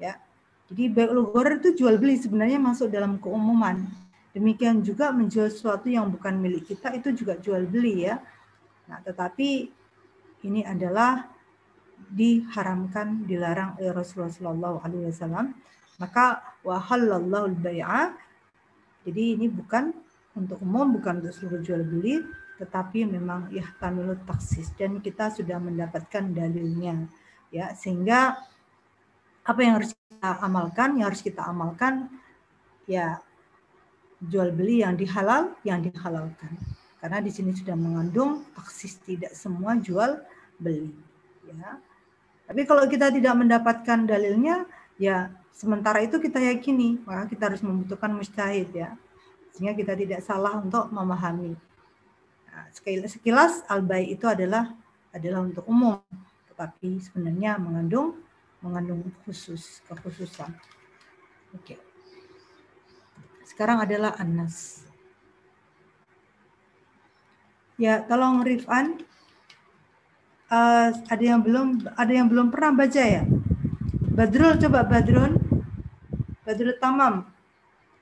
ya. 0.00 0.16
Jadi 0.72 0.86
gharar 0.90 1.60
itu 1.60 1.76
jual 1.76 2.00
beli 2.00 2.16
sebenarnya 2.16 2.56
masuk 2.56 2.88
dalam 2.88 3.20
keumuman. 3.20 3.84
Demikian 4.30 4.80
juga 4.86 5.10
menjual 5.10 5.50
sesuatu 5.50 5.90
yang 5.90 6.06
bukan 6.08 6.38
milik 6.38 6.70
kita 6.70 6.94
itu 6.94 7.10
juga 7.10 7.34
jual 7.36 7.66
beli 7.66 8.06
ya. 8.06 8.22
Nah, 8.86 9.02
tetapi 9.02 9.70
ini 10.46 10.64
adalah 10.64 11.26
diharamkan, 12.08 13.28
dilarang 13.28 13.76
oleh 13.76 13.92
Rasulullah 13.92 14.32
Shallallahu 14.32 14.76
Alaihi 14.80 15.12
Wasallam. 15.12 15.52
Maka 16.00 16.40
wahallallahu. 16.64 17.60
Jadi 19.04 19.24
ini 19.36 19.46
bukan 19.48 19.92
untuk 20.38 20.62
umum 20.62 20.94
bukan 20.94 21.20
untuk 21.22 21.34
seluruh 21.34 21.60
jual 21.62 21.82
beli 21.82 22.22
tetapi 22.60 23.08
memang 23.08 23.48
ya 23.48 23.64
tamilut 23.80 24.20
taksis 24.28 24.68
dan 24.76 25.00
kita 25.00 25.32
sudah 25.32 25.56
mendapatkan 25.56 26.28
dalilnya 26.28 27.08
ya 27.48 27.72
sehingga 27.72 28.36
apa 29.42 29.60
yang 29.64 29.80
harus 29.80 29.96
kita 29.96 30.38
amalkan 30.44 31.00
yang 31.00 31.06
harus 31.08 31.24
kita 31.24 31.40
amalkan 31.40 32.12
ya 32.84 33.18
jual 34.20 34.52
beli 34.52 34.84
yang 34.84 34.94
dihalal 34.94 35.56
yang 35.64 35.80
dihalalkan 35.80 36.52
karena 37.00 37.18
di 37.24 37.32
sini 37.32 37.56
sudah 37.56 37.72
mengandung 37.72 38.44
taksis 38.52 39.00
tidak 39.08 39.32
semua 39.32 39.80
jual 39.80 40.20
beli 40.60 40.92
ya 41.48 41.80
tapi 42.50 42.66
kalau 42.66 42.82
kita 42.90 43.14
tidak 43.14 43.34
mendapatkan 43.38 44.10
dalilnya 44.10 44.66
ya 44.98 45.30
sementara 45.54 46.02
itu 46.02 46.18
kita 46.18 46.42
yakini 46.42 46.98
maka 47.06 47.30
kita 47.30 47.46
harus 47.46 47.62
membutuhkan 47.62 48.10
mustahid 48.10 48.66
ya 48.74 48.98
sehingga 49.54 49.76
kita 49.76 49.92
tidak 49.94 50.20
salah 50.24 50.58
untuk 50.58 50.90
memahami. 50.90 51.54
Nah, 52.50 52.66
sekilas 53.06 53.62
al-bai 53.70 54.10
itu 54.10 54.26
adalah 54.26 54.74
adalah 55.14 55.44
untuk 55.44 55.66
umum, 55.66 56.02
tetapi 56.50 57.02
sebenarnya 57.02 57.58
mengandung 57.58 58.18
mengandung 58.64 59.04
khusus 59.22 59.84
kekhususan. 59.84 60.48
Oke. 61.54 61.78
Sekarang 63.44 63.82
adalah 63.82 64.14
anas. 64.16 64.86
Ya, 67.80 68.00
tolong 68.04 68.40
Rifan. 68.40 69.02
Uh, 70.50 70.90
ada 71.06 71.22
yang 71.22 71.46
belum 71.46 71.78
ada 71.94 72.10
yang 72.10 72.26
belum 72.26 72.50
pernah 72.50 72.74
baca 72.74 72.98
ya? 72.98 73.22
Badrul 74.18 74.58
coba 74.58 74.82
Badrun. 74.82 75.38
Badrul 76.42 76.74
Tamam. 76.82 77.22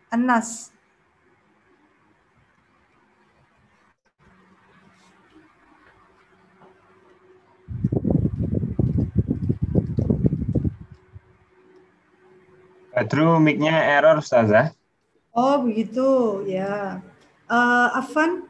Anas. 0.09 0.73
Badru 12.97 13.37
mic-nya 13.39 13.77
error 13.93 14.17
Ustazah. 14.25 14.73
Oh 15.37 15.61
begitu 15.61 16.43
ya. 16.49 17.05
Uh, 17.45 17.93
Afan. 17.93 18.48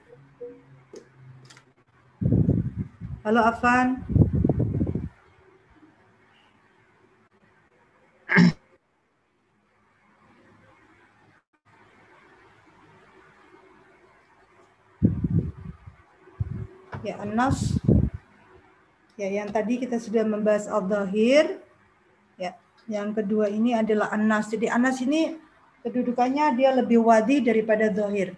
Halo 3.28 3.44
Afan. 3.44 4.00
ya 17.04 17.20
Anas. 17.20 17.76
Ya 19.20 19.28
yang 19.28 19.52
tadi 19.52 19.76
kita 19.76 20.00
sudah 20.00 20.24
membahas 20.24 20.64
al-dhahir. 20.64 21.60
Ya, 22.40 22.56
yang 22.88 23.12
kedua 23.12 23.52
ini 23.52 23.76
adalah 23.76 24.08
anas. 24.08 24.48
Jadi 24.48 24.72
anas 24.72 25.04
ini 25.04 25.36
kedudukannya 25.84 26.56
dia 26.56 26.72
lebih 26.72 27.04
wadi 27.04 27.44
daripada 27.44 27.92
zahir. 27.92 28.32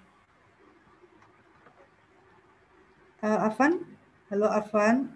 Uh, 3.23 3.39
Afan? 3.47 3.89
Halo 4.31 4.47
Afan. 4.47 5.11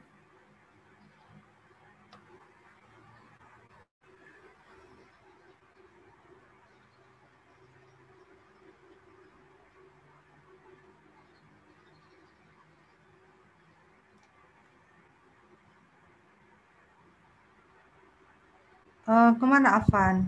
Uh, 19.07 19.31
ke 19.39 19.45
mana 19.47 19.78
Afan? 19.78 20.27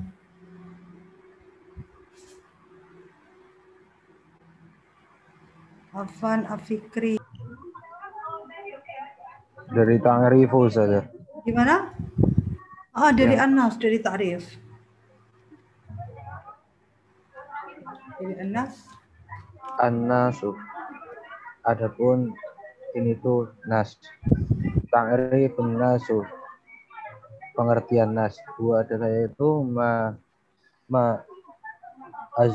Afan 5.90 6.46
Afikri. 6.46 7.18
Dari 9.66 9.96
Ta'rifu 9.98 10.70
saja. 10.70 11.02
Gimana? 11.42 11.90
Oh, 12.96 13.10
dari 13.12 13.36
Ya. 13.36 13.44
Anas, 13.44 13.76
dari 13.76 13.98
Ta'rif. 14.00 14.42
Dari 18.16 18.34
Anas. 18.40 18.72
An-nasu. 19.76 20.56
Adapun 21.60 22.32
ini 22.96 23.12
tuh 23.20 23.52
nas. 23.68 23.98
Ta'rifun 24.88 25.76
nasu. 25.76 26.24
Pengertian 27.52 28.14
nas. 28.14 28.38
Dua 28.56 28.80
adalah 28.86 29.10
yaitu 29.10 29.60
ma 29.66 30.14
ma 30.88 31.20
az 32.38 32.54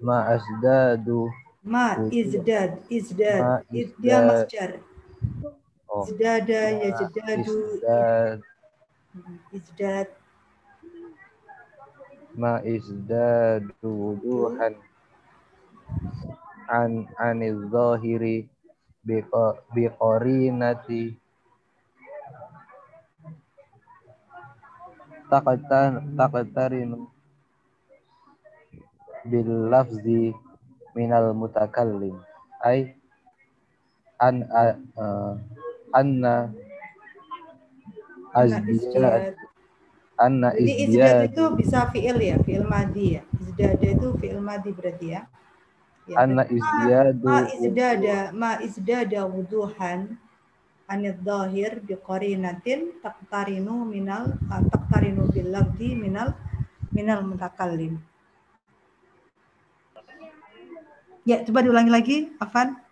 ma 0.00 0.28
azdadu 0.30 1.26
Ma 1.62 1.94
izdad, 2.10 2.74
izdad. 2.90 3.38
Ma 3.38 3.52
Iz- 3.70 3.94
Dia 4.02 4.18
izdad. 4.18 4.26
masjar. 4.26 4.70
Oh 5.94 6.08
Izdada, 6.08 6.60
ma 6.68 6.78
yajdadu, 6.82 7.56
izdad 7.82 8.40
izdad. 9.56 10.08
ma 12.40 12.52
izdadu 12.74 13.88
wuduhan. 14.00 14.74
An 16.80 16.92
anil 17.28 17.58
zahiri 17.72 18.48
biqa- 19.06 19.58
biqarinati 19.74 21.02
taqatan 25.30 25.90
taqtarinu 26.18 26.98
bil 29.30 29.50
lafzi 29.72 30.32
minal 30.96 31.26
mutakallim. 31.40 32.16
Ay 32.68 32.80
an 34.26 34.36
a- 34.62 34.80
uh, 35.02 35.34
anna 35.92 36.50
azdiyad 38.32 38.68
izdiyad. 38.68 39.22
anna 40.16 40.48
Jadi 40.56 40.72
izdiyad 40.88 41.16
itu 41.28 41.44
bisa 41.60 41.78
fiil 41.92 42.18
ya, 42.20 42.36
fiil 42.40 42.64
madi 42.64 43.20
ya. 43.20 43.22
Izdada 43.40 43.86
itu 43.86 44.08
fiil 44.20 44.38
madi 44.40 44.70
berarti 44.72 45.06
ya. 45.12 45.22
Ya, 46.08 46.16
anna 46.18 46.42
izdiyadu 46.48 47.26
ma 47.28 47.38
izdada 47.46 48.18
ma 48.34 48.50
izdada 48.58 49.20
wuduhan 49.28 50.18
anid 50.90 51.22
dhahir 51.22 51.78
bi 51.78 51.94
qarinatin 51.94 52.98
taqtarinu 52.98 53.86
minal 53.86 54.34
ah, 54.50 54.60
taqtarinu 54.66 55.30
bil 55.30 55.48
lafzi 55.54 55.94
minal 55.94 56.34
minal 56.90 57.22
mutakallim. 57.22 58.02
Ya, 61.22 61.38
coba 61.46 61.62
diulangi 61.62 61.92
lagi, 61.94 62.16
Afan. 62.42 62.82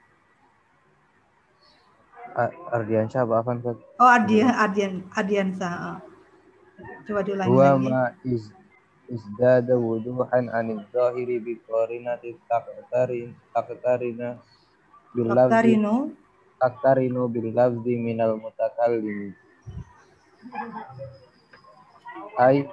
Ardiansyah 2.72 3.26
apa 3.26 3.34
Afan? 3.42 3.56
Oh, 3.98 4.10
Ardian 4.10 4.50
Ardian 4.54 4.92
Ardiansa. 5.14 5.68
ah. 5.68 5.98
Coba 7.04 7.20
diulangi 7.26 7.50
huwa 7.52 7.68
lagi. 7.76 7.88
ma 7.90 8.02
iz 8.24 8.42
izdada 9.10 9.74
wuduhan 9.76 10.46
anil 10.54 10.80
zahiri 10.94 11.42
bi 11.42 11.58
qarinati 11.66 12.38
taqtarin 12.48 13.34
taqtarina 13.52 14.38
bil 15.12 15.28
lafzi 15.28 15.74
Taqtarinu 16.60 17.22
bil 17.32 17.50
lafzi 17.56 17.96
minal 17.96 18.36
mutakallim 18.36 19.32
ay 22.38 22.68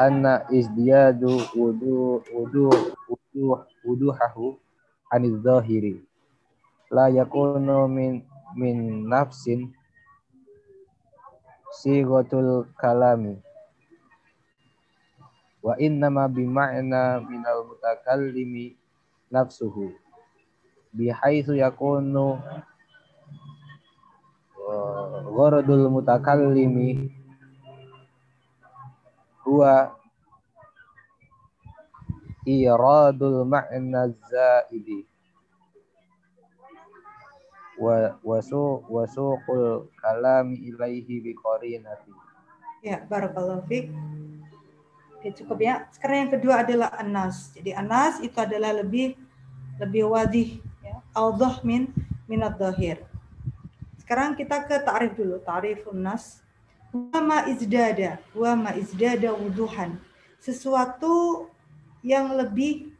anna 0.00 0.44
izdiyadu 0.50 1.30
wudu 1.54 2.24
wudu 2.32 2.66
wudu 3.08 3.44
wuduhahu 3.86 4.56
anil 5.12 5.36
zahiri 5.44 6.00
la 6.90 7.06
yakunu 7.12 7.86
min 7.86 8.24
min 8.58 9.06
nafsin 9.06 9.70
sigatul 11.74 12.66
kalami. 12.78 13.38
Wa 15.60 15.76
innama 15.76 16.24
bima'na 16.26 17.20
minal 17.26 17.68
mutakallimi 17.68 18.74
nafsuhu. 19.28 19.92
Bihaitsu 20.90 21.54
yakunu 21.54 22.40
uh, 24.58 25.18
gharadul 25.30 25.86
mutakallimi 25.92 27.12
huwa 29.44 29.94
iradul 32.46 33.44
ma'na 33.46 34.08
zaidi 34.30 35.09
wa 37.80 38.20
wasu 38.20 38.84
wasuqul 38.92 39.88
kalami 39.96 40.60
ilaihi 40.68 41.24
biqarinati 41.24 42.12
Ya, 42.80 43.04
barakallahu 43.04 43.60
fiik. 43.68 43.92
Oke, 45.12 45.36
cukup 45.36 45.60
ya. 45.60 45.84
Sekarang 45.92 46.24
yang 46.24 46.32
kedua 46.32 46.64
adalah 46.64 46.88
anas. 46.96 47.52
Jadi 47.52 47.76
anas 47.76 48.24
itu 48.24 48.32
adalah 48.40 48.72
lebih 48.72 49.20
lebih 49.76 50.08
wadih 50.08 50.64
ya. 50.80 50.96
Awdah 51.12 51.60
min 51.60 51.92
minad 52.24 52.56
dhahir. 52.56 53.04
Sekarang 54.00 54.32
kita 54.32 54.64
ke 54.64 54.80
ta'rif 54.80 55.12
dulu. 55.12 55.44
Ta'rifun 55.44 56.00
nas. 56.00 56.40
Wa 56.88 57.20
ma 57.20 57.44
izdada, 57.52 58.16
wa 58.32 58.56
ma 58.56 58.72
izdada 58.72 59.36
wuduhan. 59.36 60.00
Sesuatu 60.40 61.52
yang 62.00 62.32
lebih 62.32 62.96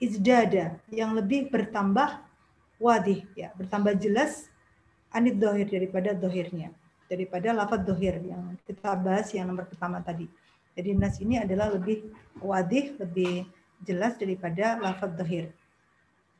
izdada, 0.00 0.80
yang 0.88 1.12
lebih 1.12 1.52
bertambah 1.52 2.24
wadih 2.80 3.28
ya, 3.36 3.52
bertambah 3.54 4.00
jelas 4.00 4.48
anid 5.12 5.36
dohir 5.36 5.68
daripada 5.68 6.16
dohirnya 6.16 6.72
daripada 7.10 7.50
lafaz 7.50 7.82
dohir 7.82 8.22
yang 8.22 8.54
kita 8.62 8.94
bahas 8.94 9.34
yang 9.34 9.50
nomor 9.50 9.66
pertama 9.66 9.98
tadi. 9.98 10.30
Jadi 10.78 10.94
nas 10.94 11.18
ini 11.18 11.42
adalah 11.42 11.74
lebih 11.74 12.06
wadih, 12.38 12.94
lebih 13.02 13.50
jelas 13.82 14.14
daripada 14.14 14.78
lafaz 14.78 15.10
dohir. 15.18 15.50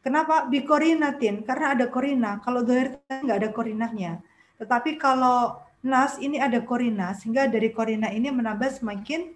Kenapa? 0.00 0.46
Bikorinatin, 0.46 1.42
karena 1.42 1.74
ada 1.74 1.90
korina. 1.90 2.38
Kalau 2.40 2.62
dohir 2.62 3.02
nggak 3.10 3.36
ada 3.36 3.50
korinahnya. 3.50 4.22
Tetapi 4.62 4.96
kalau 4.96 5.58
nas 5.82 6.16
ini 6.22 6.38
ada 6.38 6.62
korina, 6.62 7.12
sehingga 7.18 7.50
dari 7.50 7.74
korina 7.74 8.08
ini 8.14 8.30
menambah 8.30 8.70
semakin 8.80 9.34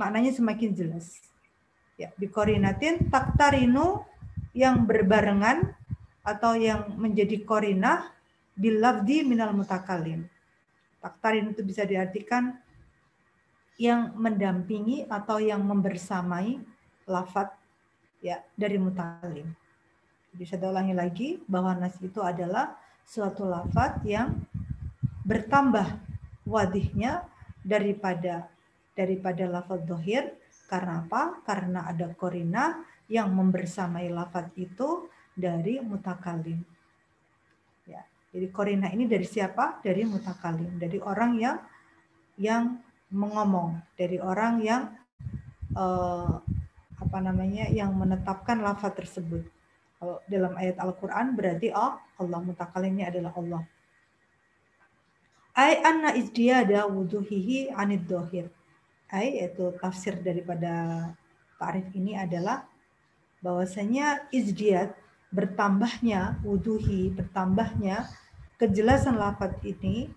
maknanya 0.00 0.32
semakin 0.32 0.72
jelas. 0.72 1.20
Ya, 2.00 2.08
bikorinatin 2.16 3.12
taktarinu 3.12 4.02
yang 4.56 4.88
berbarengan 4.88 5.76
atau 6.30 6.54
yang 6.54 6.94
menjadi 6.94 7.42
korinah 7.42 8.14
bilafdi 8.54 9.26
minal 9.26 9.50
mutakalim. 9.50 10.30
Taktarin 11.02 11.50
itu 11.50 11.66
bisa 11.66 11.82
diartikan 11.82 12.54
yang 13.80 14.12
mendampingi 14.14 15.08
atau 15.08 15.40
yang 15.40 15.64
membersamai 15.64 16.60
lafat 17.08 17.50
ya 18.20 18.44
dari 18.54 18.76
mutakalim. 18.76 19.48
Bisa 20.30 20.60
diulangi 20.60 20.94
lagi 20.94 21.28
bahwa 21.48 21.74
nas 21.74 21.96
itu 21.98 22.20
adalah 22.22 22.76
suatu 23.02 23.48
lafat 23.48 24.04
yang 24.06 24.38
bertambah 25.24 25.98
wadihnya 26.44 27.26
daripada 27.64 28.46
daripada 28.94 29.48
lafaz 29.48 29.80
dohir 29.88 30.36
karena 30.68 31.02
apa? 31.02 31.40
Karena 31.42 31.88
ada 31.88 32.12
korina 32.14 32.84
yang 33.10 33.32
membersamai 33.34 34.06
lafaz 34.12 34.52
itu 34.54 35.08
dari 35.34 35.78
mutakalim. 35.82 36.60
Ya, 37.86 38.02
jadi 38.30 38.46
korina 38.50 38.90
ini 38.90 39.06
dari 39.10 39.26
siapa? 39.26 39.82
Dari 39.82 40.06
mutakalim, 40.06 40.78
dari 40.78 40.98
orang 41.02 41.32
yang 41.38 41.56
yang 42.40 42.80
mengomong, 43.10 43.82
dari 43.98 44.16
orang 44.22 44.62
yang 44.62 44.82
eh, 45.74 46.34
apa 47.00 47.18
namanya 47.18 47.66
yang 47.72 47.90
menetapkan 47.96 48.62
lafaz 48.62 48.94
tersebut. 48.94 49.42
Kalau 50.00 50.16
dalam 50.24 50.56
ayat 50.56 50.80
Al-Quran 50.80 51.36
berarti 51.36 51.68
oh, 51.76 52.00
Allah 52.00 52.40
mutakalimnya 52.40 53.12
adalah 53.12 53.36
Allah. 53.36 53.62
Ay 55.52 55.82
anna 55.84 56.16
izdiyada 56.16 56.88
wuduhihi 56.88 57.74
anid 57.74 58.08
dohir. 58.08 58.48
Ay 59.10 59.42
yaitu 59.42 59.74
tafsir 59.76 60.16
daripada 60.22 61.12
ta'rif 61.58 61.90
ini 61.92 62.16
adalah 62.16 62.64
bahwasanya 63.44 64.30
izdiyad 64.32 64.96
bertambahnya 65.30 66.42
wuduhi, 66.42 67.14
bertambahnya 67.14 68.10
kejelasan 68.58 69.16
lafaz 69.16 69.54
ini 69.62 70.10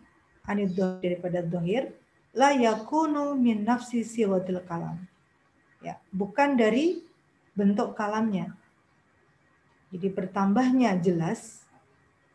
anid 0.43 0.75
dohir 0.75 1.15
daripada 1.15 1.39
dohir 1.45 1.93
la 2.33 2.51
yakunu 2.51 3.37
min 3.37 3.63
nafsi 3.63 4.01
siwatil 4.01 4.65
kalam. 4.65 4.99
Ya, 5.79 6.01
bukan 6.09 6.57
dari 6.57 7.05
bentuk 7.53 7.93
kalamnya. 7.93 8.57
Jadi 9.93 10.09
bertambahnya 10.09 10.97
jelas, 10.97 11.69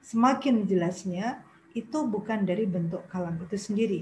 semakin 0.06 0.62
jelasnya 0.62 1.42
itu 1.74 2.06
bukan 2.06 2.46
dari 2.46 2.64
bentuk 2.70 3.02
kalam 3.10 3.34
itu 3.42 3.58
sendiri. 3.58 4.00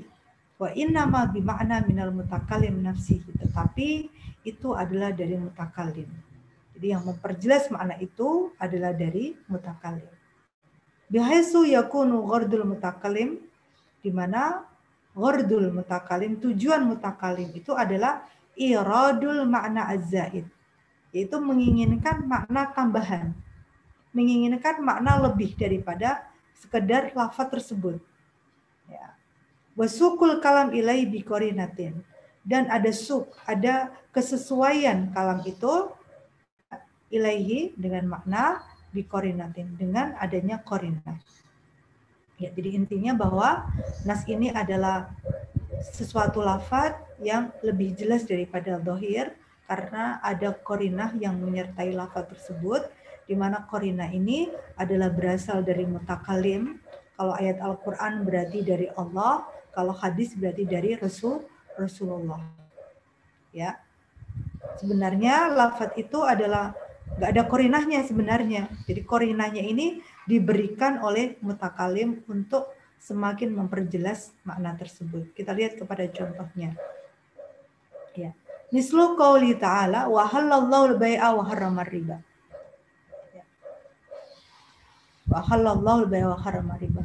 Wa 0.61 0.73
innama 0.77 1.25
bima'na 1.33 1.85
minal 1.89 2.13
mutakalim 2.13 2.85
nafsihi. 2.85 3.33
Tetapi 3.41 3.89
itu 4.45 4.69
adalah 4.77 5.13
dari 5.13 5.41
mutakalim. 5.41 6.09
Jadi 6.77 6.93
yang 6.93 7.09
memperjelas 7.09 7.73
makna 7.73 7.97
itu 7.97 8.53
adalah 8.61 8.93
dari 8.93 9.33
mutakalim. 9.49 10.13
Bihaisu 11.09 11.65
yakunu 11.65 12.29
ghardul 12.29 12.69
mutakalim 12.69 13.41
di 14.05 14.11
mana 14.13 14.69
ghardul 15.17 15.73
mutakalim 15.73 16.37
tujuan 16.37 16.85
mutakalim 16.85 17.49
itu 17.57 17.73
adalah 17.73 18.29
iradul 18.53 19.49
makna 19.49 19.89
az-zaid 19.89 20.45
yaitu 21.17 21.41
menginginkan 21.41 22.29
makna 22.29 22.69
tambahan 22.77 23.33
menginginkan 24.17 24.81
makna 24.81 25.21
lebih 25.29 25.53
daripada 25.61 26.25
sekedar 26.57 27.13
lafaz 27.13 27.53
tersebut. 27.53 28.01
Ya. 28.89 29.13
Wasukul 29.77 30.41
kalam 30.41 30.73
ilai 30.73 31.05
bikorinatin 31.05 32.01
dan 32.41 32.65
ada 32.73 32.89
suk 32.97 33.37
ada 33.45 33.93
kesesuaian 34.17 35.13
kalam 35.13 35.45
itu 35.45 35.93
ilaihi 37.13 37.73
dengan 37.79 38.19
makna 38.19 38.63
bikorinatin 38.91 39.77
dengan 39.77 40.17
adanya 40.19 40.63
korinah 40.63 41.19
ya 42.37 42.53
jadi 42.53 42.77
intinya 42.77 43.17
bahwa 43.17 43.69
nas 44.05 44.25
ini 44.29 44.53
adalah 44.53 45.11
sesuatu 45.93 46.41
lafaz 46.41 46.97
yang 47.21 47.53
lebih 47.65 47.97
jelas 47.97 48.25
daripada 48.25 48.81
dohir 48.81 49.33
karena 49.67 50.23
ada 50.23 50.55
korinah 50.55 51.13
yang 51.19 51.37
menyertai 51.43 51.91
lafaz 51.93 52.31
tersebut 52.31 52.87
di 53.27 53.35
mana 53.35 53.67
korinah 53.67 54.09
ini 54.09 54.49
adalah 54.79 55.11
berasal 55.11 55.67
dari 55.67 55.83
mutakalim. 55.83 56.79
Kalau 57.19 57.35
ayat 57.35 57.59
Al-Quran 57.59 58.23
berarti 58.23 58.63
dari 58.63 58.87
Allah 58.95 59.43
kalau 59.75 59.93
hadis 59.93 60.39
berarti 60.39 60.63
dari 60.65 60.95
Rasul 60.95 61.43
Rasulullah. 61.75 62.41
Ya. 63.51 63.83
Sebenarnya 64.79 65.51
lafat 65.51 65.97
itu 65.99 66.23
adalah 66.23 66.77
nggak 67.15 67.31
ada 67.31 67.43
korinahnya 67.47 68.03
sebenarnya. 68.03 68.67
Jadi 68.91 69.01
korinahnya 69.07 69.63
ini 69.63 70.03
diberikan 70.27 70.99
oleh 71.01 71.39
mutakalim 71.39 72.27
untuk 72.27 72.75
semakin 72.99 73.55
memperjelas 73.55 74.35
makna 74.43 74.75
tersebut. 74.75 75.31
Kita 75.33 75.55
lihat 75.55 75.79
kepada 75.79 76.03
contohnya. 76.11 76.75
Ya. 78.19 78.35
Mislu 78.75 79.15
qauli 79.15 79.55
ta'ala 79.55 80.11
wa 80.11 80.27
halallahu 80.27 80.99
al-bai'a 80.99 81.31
wa 81.31 81.47
harramar 81.47 81.87
riba. 81.87 82.19
Ya. 83.31 83.45
Wa 85.31 85.47
halallahu 85.47 86.11
al-bai'a 86.11 86.35
wa 86.35 86.77
riba. 86.81 87.03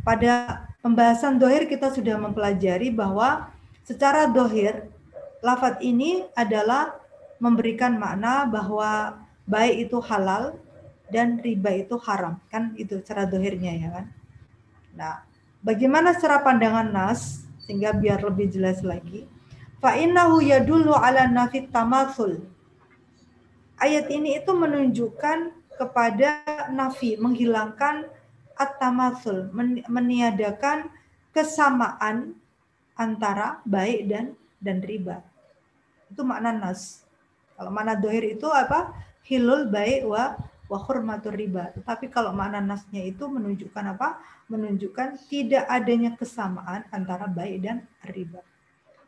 Pada 0.00 0.64
pembahasan 0.80 1.36
dohir 1.36 1.68
kita 1.68 1.92
sudah 1.92 2.16
mempelajari 2.16 2.94
bahwa 2.94 3.50
secara 3.84 4.30
dohir 4.30 4.86
lafat 5.44 5.82
ini 5.82 6.24
adalah 6.38 6.94
memberikan 7.38 8.00
makna 8.00 8.48
bahwa 8.48 9.20
baik 9.46 9.88
itu 9.88 9.98
halal 10.02 10.56
dan 11.12 11.38
riba 11.38 11.70
itu 11.86 11.94
haram. 12.02 12.40
Kan 12.50 12.74
itu 12.74 12.98
cara 13.02 13.24
dohirnya 13.24 13.72
ya 13.76 13.88
kan. 13.92 14.06
Nah, 14.96 15.14
bagaimana 15.62 16.16
secara 16.16 16.42
pandangan 16.42 16.88
nas 16.90 17.46
sehingga 17.64 17.94
biar 17.94 18.24
lebih 18.24 18.50
jelas 18.50 18.82
lagi? 18.82 19.28
Fa 19.78 19.94
innahu 19.94 20.42
yadullu 20.42 20.96
ala 20.96 21.28
nafit 21.28 21.70
tamatsul. 21.70 22.42
Ayat 23.76 24.08
ini 24.08 24.40
itu 24.40 24.56
menunjukkan 24.56 25.52
kepada 25.76 26.40
nafi, 26.72 27.20
menghilangkan 27.20 28.08
at-tamatsul, 28.56 29.52
meniadakan 29.84 30.88
kesamaan 31.36 32.32
antara 32.96 33.60
baik 33.68 34.08
dan 34.08 34.32
dan 34.56 34.80
riba. 34.80 35.20
Itu 36.08 36.24
makna 36.24 36.56
nas. 36.56 37.05
Kalau 37.56 37.70
makna 37.72 37.96
dohir 37.96 38.24
itu 38.36 38.46
apa? 38.52 38.92
Hilul 39.26 39.66
baik 39.72 40.06
wa 40.06 40.36
wa 40.66 40.78
hurmatur 40.86 41.34
riba. 41.34 41.72
Tapi 41.82 42.12
kalau 42.12 42.36
makna 42.36 42.62
nasnya 42.62 43.02
itu 43.02 43.26
menunjukkan 43.26 43.96
apa? 43.96 44.20
Menunjukkan 44.52 45.18
tidak 45.26 45.64
adanya 45.66 46.14
kesamaan 46.14 46.86
antara 46.92 47.26
baik 47.26 47.56
dan 47.64 47.82
riba. 48.06 48.44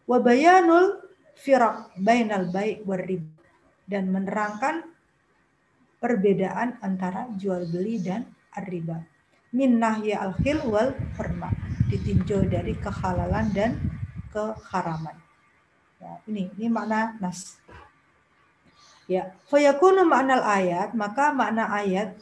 Wa 0.09 0.19
bayanul 0.19 1.05
firaq 1.39 1.95
bainal 2.01 2.51
baik 2.51 2.83
war 2.89 3.05
riba 3.05 3.31
dan 3.89 4.11
menerangkan 4.13 4.85
perbedaan 5.99 6.79
antara 6.83 7.27
jual 7.35 7.67
beli 7.69 8.03
dan 8.03 8.27
riba. 8.55 9.03
Min 9.55 9.81
nahya 9.81 10.29
al 10.29 10.37
khil 10.45 10.61
wal 10.69 10.93
hurma 11.17 11.49
ditinjau 11.89 12.45
dari 12.45 12.77
kehalalan 12.77 13.49
dan 13.57 13.81
keharaman. 14.29 15.17
Ya, 15.99 16.21
ini 16.29 16.53
ini 16.61 16.69
makna 16.69 17.17
nas. 17.19 17.57
Ya, 19.09 19.33
fayakunu 19.49 20.05
makna 20.05 20.45
ayat, 20.45 20.93
maka 20.93 21.33
makna 21.33 21.65
ayat 21.73 22.21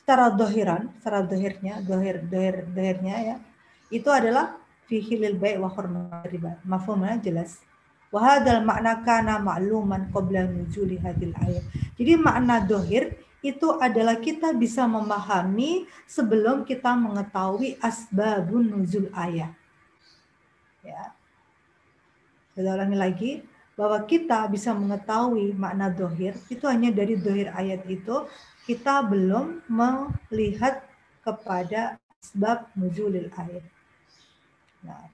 secara 0.00 0.32
dohiran, 0.32 0.88
secara 0.96 1.20
dohirnya, 1.20 1.84
dohir, 1.84 2.24
dohir, 2.24 2.64
dohirnya 2.72 3.16
ya, 3.20 3.36
itu 3.92 4.08
adalah 4.08 4.56
fihilil 4.88 5.36
baik 5.36 5.60
wa 5.60 5.70
riba. 6.24 6.56
Mafhumnya 6.64 7.20
jelas. 7.20 7.60
Wahadal 8.08 8.64
makna 8.64 9.04
kana 9.04 9.36
ma'luman 9.36 10.08
qabla 10.08 10.48
nuzuli 10.48 10.96
hadil 11.02 11.36
ayat. 11.36 11.64
Jadi 12.00 12.12
makna 12.16 12.64
dohir 12.64 13.20
itu 13.44 13.76
adalah 13.76 14.16
kita 14.16 14.56
bisa 14.56 14.88
memahami 14.88 15.84
sebelum 16.08 16.64
kita 16.64 16.96
mengetahui 16.96 17.76
asbabun 17.82 18.72
nuzul 18.72 19.12
ayat. 19.12 19.52
Ya. 20.80 21.12
Saya 22.56 22.72
ulangi 22.72 22.96
lagi, 22.96 23.30
bahwa 23.74 23.98
kita 24.06 24.46
bisa 24.50 24.70
mengetahui 24.70 25.54
makna 25.54 25.90
dohir 25.90 26.38
itu 26.46 26.62
hanya 26.70 26.94
dari 26.94 27.18
dohir 27.18 27.50
ayat 27.50 27.82
itu 27.90 28.26
kita 28.64 29.02
belum 29.04 29.66
melihat 29.66 30.80
kepada 31.20 31.98
sebab 32.22 32.70
nuzulil 32.78 33.28
ayat. 33.34 33.64
Nah, 34.84 35.08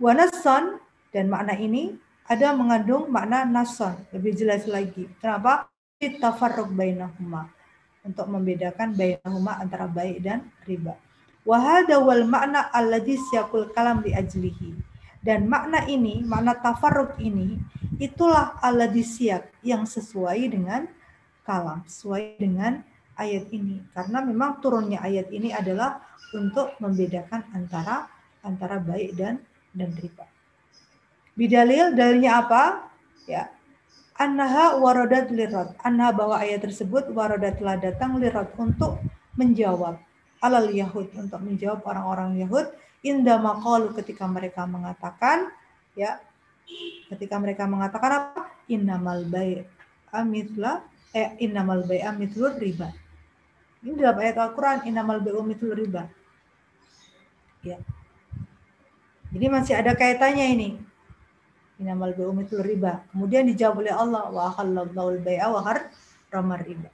wanason 0.00 0.82
dan 1.14 1.30
makna 1.30 1.54
ini 1.54 1.94
ada 2.26 2.54
mengandung 2.54 3.10
makna 3.10 3.42
nason 3.42 3.94
lebih 4.14 4.34
jelas 4.34 4.66
lagi. 4.66 5.10
Kenapa? 5.18 5.66
Tafarruq 6.00 6.72
bainahuma 6.72 7.52
untuk 8.00 8.24
membedakan 8.32 8.96
bainahuma 8.96 9.60
antara 9.60 9.84
baik 9.84 10.24
dan 10.24 10.48
riba. 10.64 10.96
Wahada 11.44 12.00
wal 12.00 12.24
makna 12.24 12.72
alladhi 12.72 13.20
siyakul 13.20 13.68
kalam 13.76 14.00
li 14.00 14.16
ajlihi. 14.16 14.89
Dan 15.20 15.52
makna 15.52 15.84
ini, 15.84 16.24
makna 16.24 16.56
tafarruk 16.56 17.20
ini 17.20 17.60
itulah 18.00 18.56
aladisiak 18.64 19.52
yang 19.60 19.84
sesuai 19.84 20.40
dengan 20.48 20.88
kalam, 21.44 21.84
sesuai 21.84 22.40
dengan 22.40 22.80
ayat 23.20 23.52
ini. 23.52 23.84
Karena 23.92 24.24
memang 24.24 24.64
turunnya 24.64 25.04
ayat 25.04 25.28
ini 25.28 25.52
adalah 25.52 26.00
untuk 26.32 26.72
membedakan 26.80 27.44
antara 27.52 28.08
antara 28.40 28.80
baik 28.80 29.12
dan 29.12 29.44
dan 29.76 29.92
riba. 29.92 30.24
Bidalil 31.36 31.92
dalilnya 31.92 32.40
apa? 32.40 32.88
Ya. 33.28 33.52
Annaha 34.16 34.76
waradat 34.80 35.32
lirat. 35.32 35.76
Anha 35.80 36.12
bahwa 36.12 36.36
ayat 36.40 36.64
tersebut 36.64 37.08
waradat 37.12 37.60
telah 37.60 37.76
datang 37.80 38.20
lirat 38.20 38.52
untuk 38.56 39.00
menjawab 39.36 39.96
alal 40.40 40.68
Yahud 40.68 41.12
untuk 41.16 41.40
menjawab 41.40 41.84
orang-orang 41.84 42.40
Yahud 42.40 42.68
inda 43.00 43.40
maqalu 43.40 43.96
ketika 43.96 44.28
mereka 44.28 44.68
mengatakan 44.68 45.48
ya 45.96 46.20
ketika 47.10 47.36
mereka 47.40 47.64
mengatakan 47.66 48.10
apa? 48.12 48.42
Innamal 48.70 49.26
bai' 49.26 49.66
amithla 50.14 50.84
eh 51.10 51.34
innamal 51.42 51.82
bai' 51.84 52.04
amithlu 52.06 52.54
riba. 52.56 52.94
Ini 53.80 53.96
dalam 53.96 54.20
ayat 54.20 54.36
Al-Qur'an 54.36 54.84
innamal 54.84 55.24
bai'u 55.24 55.40
mithlur 55.40 55.72
riba. 55.72 56.04
Ya. 57.64 57.80
Jadi 59.32 59.46
masih 59.48 59.74
ada 59.80 59.96
kaitannya 59.96 60.46
ini. 60.52 60.68
Innamal 61.80 62.12
bai'u 62.12 62.36
mithlur 62.36 62.60
riba. 62.60 63.08
Kemudian 63.08 63.48
dijawab 63.48 63.80
oleh 63.80 63.94
Allah 63.96 64.28
wa 64.28 64.52
halallahu 64.52 65.16
al-bai'a 65.16 65.48
wa 65.48 65.64
ramar 66.28 66.60
riba. 66.60 66.92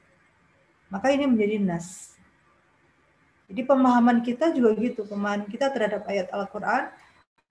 Maka 0.86 1.10
ini 1.10 1.26
menjadi 1.26 1.58
nas. 1.58 2.15
Jadi 3.46 3.62
pemahaman 3.62 4.26
kita 4.26 4.50
juga 4.50 4.74
gitu, 4.74 5.06
pemahaman 5.06 5.46
kita 5.46 5.70
terhadap 5.70 6.02
ayat 6.10 6.26
Al-Qur'an 6.34 6.90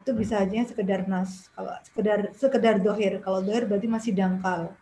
itu 0.05 0.13
bisa 0.13 0.37
aja 0.37 0.61
sekedar 0.69 1.09
nas 1.09 1.49
kalau 1.57 1.73
sekedar 1.81 2.19
sekedar 2.37 2.75
dohir. 2.77 3.17
Kalau 3.25 3.41
dohir 3.41 3.65
berarti 3.65 3.89
masih 3.89 4.11
dangkal. 4.13 4.75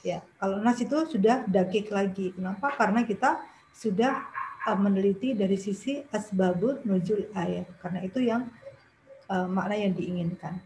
Ya 0.00 0.24
kalau 0.40 0.62
nas 0.64 0.80
itu 0.80 0.96
sudah 1.04 1.44
dakik 1.44 1.92
lagi. 1.92 2.32
Kenapa? 2.32 2.72
Karena 2.72 3.04
kita 3.04 3.42
sudah 3.74 4.24
uh, 4.64 4.78
meneliti 4.78 5.36
dari 5.36 5.60
sisi 5.60 6.00
asbabul 6.08 6.80
nuzul 6.88 7.28
ayat. 7.36 7.68
Karena 7.84 8.00
itu 8.00 8.22
yang 8.24 8.48
uh, 9.28 9.44
makna 9.44 9.76
yang 9.76 9.92
diinginkan. 9.92 10.56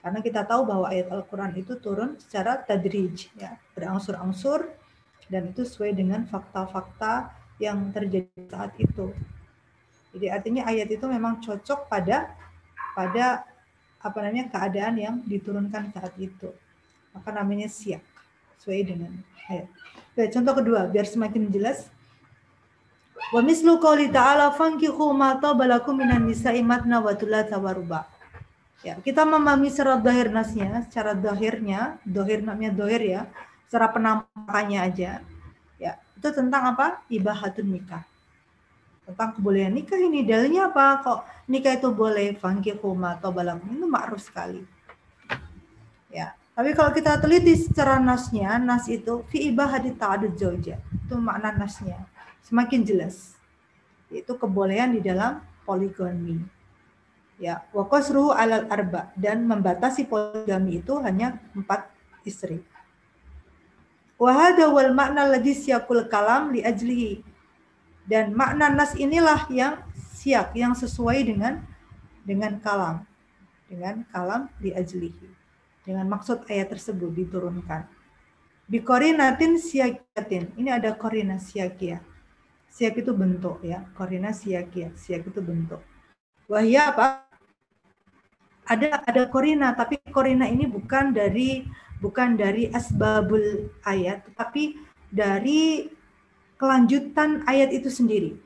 Karena 0.00 0.22
kita 0.24 0.46
tahu 0.46 0.64
bahwa 0.64 0.86
ayat 0.88 1.10
Al-Quran 1.10 1.50
itu 1.60 1.76
turun 1.76 2.16
secara 2.16 2.62
tadrij 2.62 3.26
ya. 3.36 3.58
Berangsur-angsur 3.76 4.64
dan 5.28 5.50
itu 5.52 5.66
sesuai 5.66 5.92
dengan 5.92 6.24
fakta-fakta 6.24 7.44
yang 7.56 7.90
terjadi 7.92 8.28
saat 8.48 8.72
itu 8.76 9.12
jadi 10.16 10.32
artinya 10.32 10.64
ayat 10.64 10.88
itu 10.88 11.04
memang 11.04 11.44
cocok 11.44 11.92
pada 11.92 12.32
pada 12.96 13.44
apa 14.00 14.18
namanya 14.24 14.48
keadaan 14.48 14.96
yang 14.96 15.14
diturunkan 15.28 15.92
saat 15.92 16.16
itu. 16.16 16.48
Maka 17.12 17.28
namanya 17.36 17.68
siap 17.68 18.00
sesuai 18.56 18.80
dengan 18.88 19.12
ayat. 19.52 19.68
Oke, 20.16 20.32
contoh 20.32 20.54
kedua 20.56 20.88
biar 20.88 21.04
semakin 21.04 21.52
jelas. 21.52 21.92
Wa 23.28 23.44
mislu 23.44 23.76
qouli 23.76 24.08
ta'ala 24.08 24.56
fankihu 24.56 25.12
ma 25.12 25.36
tabalakum 25.36 26.00
minan 26.00 26.24
nisa'i 26.24 26.64
matna 26.64 27.04
wa. 27.04 27.12
Ya, 28.84 28.96
kita 29.02 29.26
memahami 29.26 29.68
secara 29.68 30.00
dohir 30.00 30.32
nasnya, 30.32 30.84
secara 30.88 31.12
dohirnya, 31.12 32.00
dohir 32.06 32.40
namanya 32.40 32.72
dohir 32.72 33.02
ya, 33.02 33.22
secara 33.68 33.90
penampakannya 33.92 34.78
aja. 34.80 35.20
Itu 36.16 36.32
tentang 36.32 36.72
apa? 36.72 37.04
Ibahatun 37.12 37.68
nikah. 37.68 38.04
Tentang 39.04 39.36
kebolehan 39.36 39.76
nikah 39.76 40.00
ini. 40.00 40.24
Dalilnya 40.24 40.72
apa? 40.72 41.04
Kok 41.04 41.18
nikah 41.46 41.76
itu 41.76 41.92
boleh? 41.92 42.34
Huma 42.80 43.20
atau 43.20 43.30
balam 43.30 43.60
itu 43.68 43.86
ma'ruf 43.86 44.24
sekali. 44.24 44.64
Ya. 46.08 46.32
Tapi 46.56 46.72
kalau 46.72 46.88
kita 46.88 47.20
teliti 47.20 47.52
secara 47.52 48.00
nasnya 48.00 48.56
nas 48.56 48.88
itu 48.88 49.20
fi 49.28 49.52
ibahati 49.52 49.92
ta'adud 49.92 50.40
zauja 50.40 50.80
itu 50.80 51.14
makna 51.20 51.52
nasnya. 51.52 52.08
Semakin 52.40 52.80
jelas. 52.80 53.36
Itu 54.08 54.40
kebolehan 54.40 54.96
di 54.96 55.04
dalam 55.04 55.44
poligami. 55.68 56.40
Ya. 57.36 57.60
Wakosruhu 57.76 58.32
alal 58.32 58.64
arba. 58.72 59.12
Dan 59.12 59.44
membatasi 59.44 60.08
poligami 60.08 60.80
itu 60.80 60.96
hanya 61.04 61.36
empat 61.52 61.92
istri 62.24 62.64
wahada 64.16 64.68
wal 64.72 64.92
makna 64.96 65.28
ladis 65.28 65.64
yakul 65.68 66.04
kalam 66.08 66.52
li 66.52 66.64
ajlihi 66.64 67.24
dan 68.06 68.30
makna 68.32 68.70
nas 68.70 68.94
inilah 68.94 69.50
yang 69.50 69.82
siap, 70.14 70.54
yang 70.54 70.72
sesuai 70.72 71.26
dengan 71.26 71.62
dengan 72.22 72.58
kalam, 72.62 73.02
dengan 73.66 74.06
kalam 74.10 74.48
di 74.62 74.72
ajlihi. 74.72 75.28
dengan 75.86 76.10
maksud 76.10 76.50
ayat 76.50 76.74
tersebut 76.74 77.14
diturunkan. 77.14 77.86
Bikorinatin 78.66 79.54
siakiatin. 79.54 80.50
Ini 80.58 80.82
ada 80.82 80.90
korina 80.98 81.38
siakia. 81.38 82.02
Siak 82.66 83.06
itu 83.06 83.14
bentuk 83.14 83.62
ya. 83.62 83.86
Korina 83.94 84.34
siakia. 84.34 84.90
Siak 84.98 85.30
itu 85.30 85.38
bentuk. 85.38 85.78
Wahya 86.50 86.90
apa? 86.90 87.22
Ada 88.66 88.98
ada 89.06 89.30
korina, 89.30 89.70
tapi 89.78 90.02
korina 90.10 90.50
ini 90.50 90.66
bukan 90.66 91.14
dari 91.14 91.62
bukan 92.02 92.36
dari 92.36 92.68
asbabul 92.70 93.70
ayat, 93.84 94.26
tetapi 94.30 94.76
dari 95.08 95.88
kelanjutan 96.56 97.44
ayat 97.44 97.72
itu 97.72 97.88
sendiri. 97.88 98.36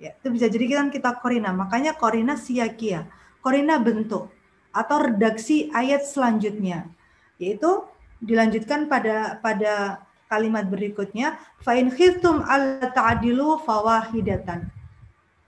Ya, 0.00 0.16
itu 0.18 0.28
bisa 0.34 0.50
jadi 0.50 0.64
kan 0.68 0.88
kita 0.90 1.16
korina. 1.22 1.54
Makanya 1.54 1.94
korina 1.94 2.34
siakia. 2.34 3.06
Korina 3.44 3.78
bentuk 3.78 4.32
atau 4.74 4.96
redaksi 4.98 5.70
ayat 5.70 6.02
selanjutnya, 6.02 6.90
yaitu 7.38 7.86
dilanjutkan 8.24 8.88
pada 8.90 9.38
pada 9.38 10.02
kalimat 10.26 10.66
berikutnya 10.66 11.38
fa 11.62 11.76
in 11.78 11.92
khiftum 11.92 12.42
alla 12.42 12.90
ta'dilu 12.90 13.60
fawahidatan 13.62 14.66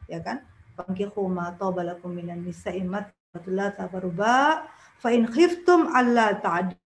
ya 0.06 0.22
kan 0.22 0.44
fankihu 0.78 1.26
ma 1.26 1.50
tabalakum 1.56 2.12
minan 2.14 2.44
nisa'i 2.44 2.84
matla 2.84 3.72
tabaruba 3.74 4.68
fa 5.00 5.08
in 5.10 5.26
khiftum 5.26 5.90
alla 5.90 6.36
ta'dilu 6.38 6.85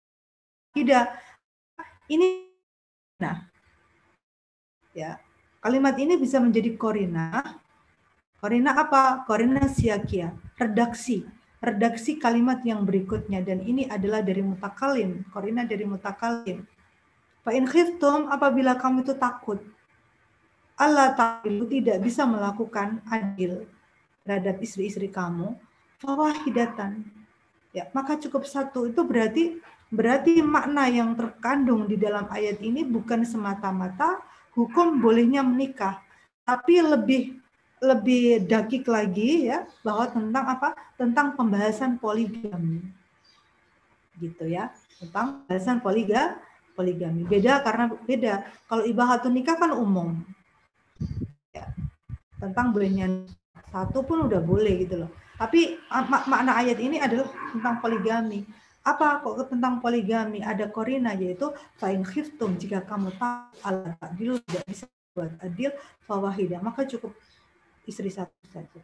ini 2.11 2.29
nah 3.21 3.47
ya 4.97 5.21
kalimat 5.61 5.95
ini 5.99 6.17
bisa 6.17 6.41
menjadi 6.41 6.73
korina 6.79 7.59
korina 8.41 8.75
apa 8.79 9.23
korina 9.29 9.69
siakia 9.69 10.33
redaksi 10.57 11.27
redaksi 11.61 12.17
kalimat 12.17 12.65
yang 12.65 12.89
berikutnya 12.89 13.45
dan 13.45 13.61
ini 13.61 13.85
adalah 13.85 14.25
dari 14.25 14.41
mutakalim, 14.41 15.29
korina 15.29 15.69
dari 15.69 15.85
mutakalim. 15.85 16.65
Fa 17.45 17.53
in 17.53 17.69
khiftum 17.69 18.33
apabila 18.33 18.81
kamu 18.81 19.05
itu 19.05 19.13
takut 19.17 19.61
Allah 20.81 21.13
ta'ala 21.13 21.69
tidak 21.69 22.01
bisa 22.01 22.25
melakukan 22.25 23.05
adil 23.05 23.69
terhadap 24.25 24.57
istri-istri 24.65 25.13
kamu, 25.13 25.53
fawahidatan. 26.01 27.05
Ya, 27.77 27.85
maka 27.93 28.17
cukup 28.17 28.49
satu. 28.49 28.89
Itu 28.89 29.05
berarti 29.05 29.61
berarti 29.91 30.39
makna 30.41 30.87
yang 30.87 31.19
terkandung 31.19 31.91
di 31.91 31.99
dalam 31.99 32.31
ayat 32.31 32.63
ini 32.63 32.87
bukan 32.87 33.27
semata-mata 33.27 34.23
hukum 34.55 35.03
bolehnya 35.03 35.43
menikah, 35.43 36.03
tapi 36.47 36.83
lebih 36.83 37.39
lebih 37.81 38.45
dakik 38.45 38.85
lagi 38.85 39.49
ya 39.49 39.65
bahwa 39.81 40.05
tentang 40.13 40.45
apa? 40.47 40.69
Tentang 41.01 41.33
pembahasan 41.35 41.97
poligami. 41.97 42.85
Gitu 44.21 44.45
ya. 44.47 44.69
Tentang 45.01 45.43
pembahasan 45.43 45.81
poliga 45.81 46.37
poligami. 46.77 47.25
Beda 47.25 47.65
karena 47.65 47.89
beda. 48.05 48.35
Kalau 48.69 48.85
ibahatun 48.85 49.33
nikah 49.33 49.57
kan 49.57 49.73
umum. 49.73 50.21
Ya. 51.57 51.73
Tentang 52.37 52.77
bolehnya 52.77 53.25
satu 53.73 54.05
pun 54.05 54.29
udah 54.29 54.45
boleh 54.45 54.85
gitu 54.85 55.07
loh. 55.07 55.11
Tapi 55.41 55.81
mak 55.89 56.29
makna 56.29 56.61
ayat 56.61 56.77
ini 56.77 57.01
adalah 57.01 57.33
tentang 57.49 57.81
poligami. 57.81 58.45
Apa 58.81 59.21
kok 59.21 59.53
tentang 59.53 59.79
poligami? 59.79 60.41
Ada 60.41 60.73
korina 60.73 61.13
yaitu 61.13 61.53
fa'in 61.77 62.01
khiftum 62.01 62.57
jika 62.57 62.81
kamu 62.85 63.13
tahu 63.21 63.53
Allah 63.65 63.97
tidak 64.17 64.65
bisa 64.65 64.89
buat 65.13 65.35
adil 65.43 65.75
fawahidah 66.07 66.63
maka 66.63 66.87
cukup 66.87 67.13
istri 67.85 68.09
satu 68.09 68.33
saja. 68.49 68.81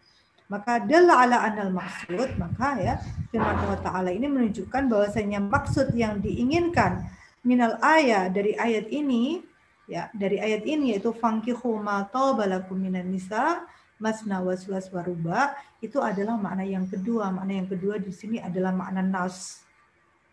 Maka 0.46 0.78
dalla 0.78 1.26
ala 1.26 1.42
anal 1.42 1.74
maksud, 1.74 2.38
maka 2.38 2.78
ya 2.78 2.94
firman 3.34 3.56
Allah 3.66 3.82
Ta'ala 3.82 4.10
ini 4.14 4.30
menunjukkan 4.30 4.86
bahwasanya 4.86 5.42
maksud 5.42 5.90
yang 5.98 6.22
diinginkan 6.22 7.02
minal 7.42 7.78
ayat 7.82 8.30
dari 8.30 8.54
ayat 8.54 8.86
ini 8.90 9.42
ya 9.90 10.10
dari 10.14 10.38
ayat 10.38 10.62
ini 10.66 10.94
yaitu 10.94 11.14
fankihu 11.14 11.78
ma 11.78 12.06
balakum 12.10 12.78
minan 12.78 13.10
nisa 13.10 13.66
masna 14.02 14.42
waswas 14.42 14.90
waruba 14.90 15.54
itu 15.78 16.02
adalah 16.02 16.34
makna 16.34 16.66
yang 16.66 16.84
kedua 16.90 17.30
makna 17.30 17.62
yang 17.62 17.68
kedua 17.70 17.96
di 18.02 18.10
sini 18.10 18.42
adalah 18.42 18.74
makna 18.74 19.02
nas 19.02 19.65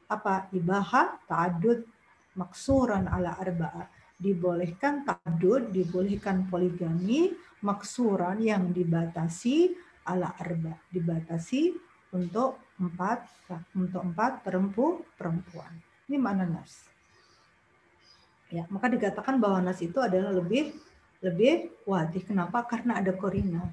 apa? 0.09 0.47
Ibaha 0.51 1.27
ta'adud 1.27 1.84
maksuran 2.38 3.05
ala 3.07 3.38
arba'ah 3.38 3.88
dibolehkan 4.17 5.03
ta'adud 5.03 5.69
dibolehkan 5.69 6.47
poligami 6.47 7.34
maksuran 7.61 8.39
yang 8.41 8.71
dibatasi 8.71 9.73
ala 10.07 10.34
arba. 10.39 10.75
Dibatasi 10.91 11.73
untuk 12.13 12.61
empat 12.80 13.25
untuk 13.75 14.01
empat 14.01 14.45
perempu 14.45 15.05
perempuan. 15.15 15.71
Ini 16.09 16.17
mana 16.19 16.43
nas 16.43 16.93
ya 18.53 18.69
maka 18.69 18.85
dikatakan 18.85 19.41
bahwa 19.41 19.65
nas 19.65 19.81
itu 19.81 19.97
adalah 19.97 20.30
lebih 20.30 20.77
lebih 21.25 21.73
wadih. 21.89 22.21
Kenapa? 22.21 22.61
Karena 22.67 23.01
ada 23.01 23.09
korina. 23.15 23.65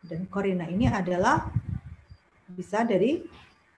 Dan 0.00 0.24
korina 0.30 0.64
ini 0.70 0.86
adalah 0.86 1.50
bisa 2.46 2.86
dari 2.86 3.26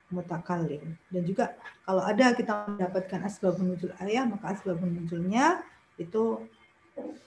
mutakalim 0.08 0.96
dan 1.12 1.22
juga 1.22 1.52
kalau 1.84 2.00
ada 2.00 2.32
kita 2.32 2.64
mendapatkan 2.64 3.28
asbab 3.28 3.60
nuzul 3.60 3.92
ayah 4.00 4.24
maka 4.24 4.56
asbab 4.56 4.80
nuzulnya 4.80 5.60
itu 6.00 6.48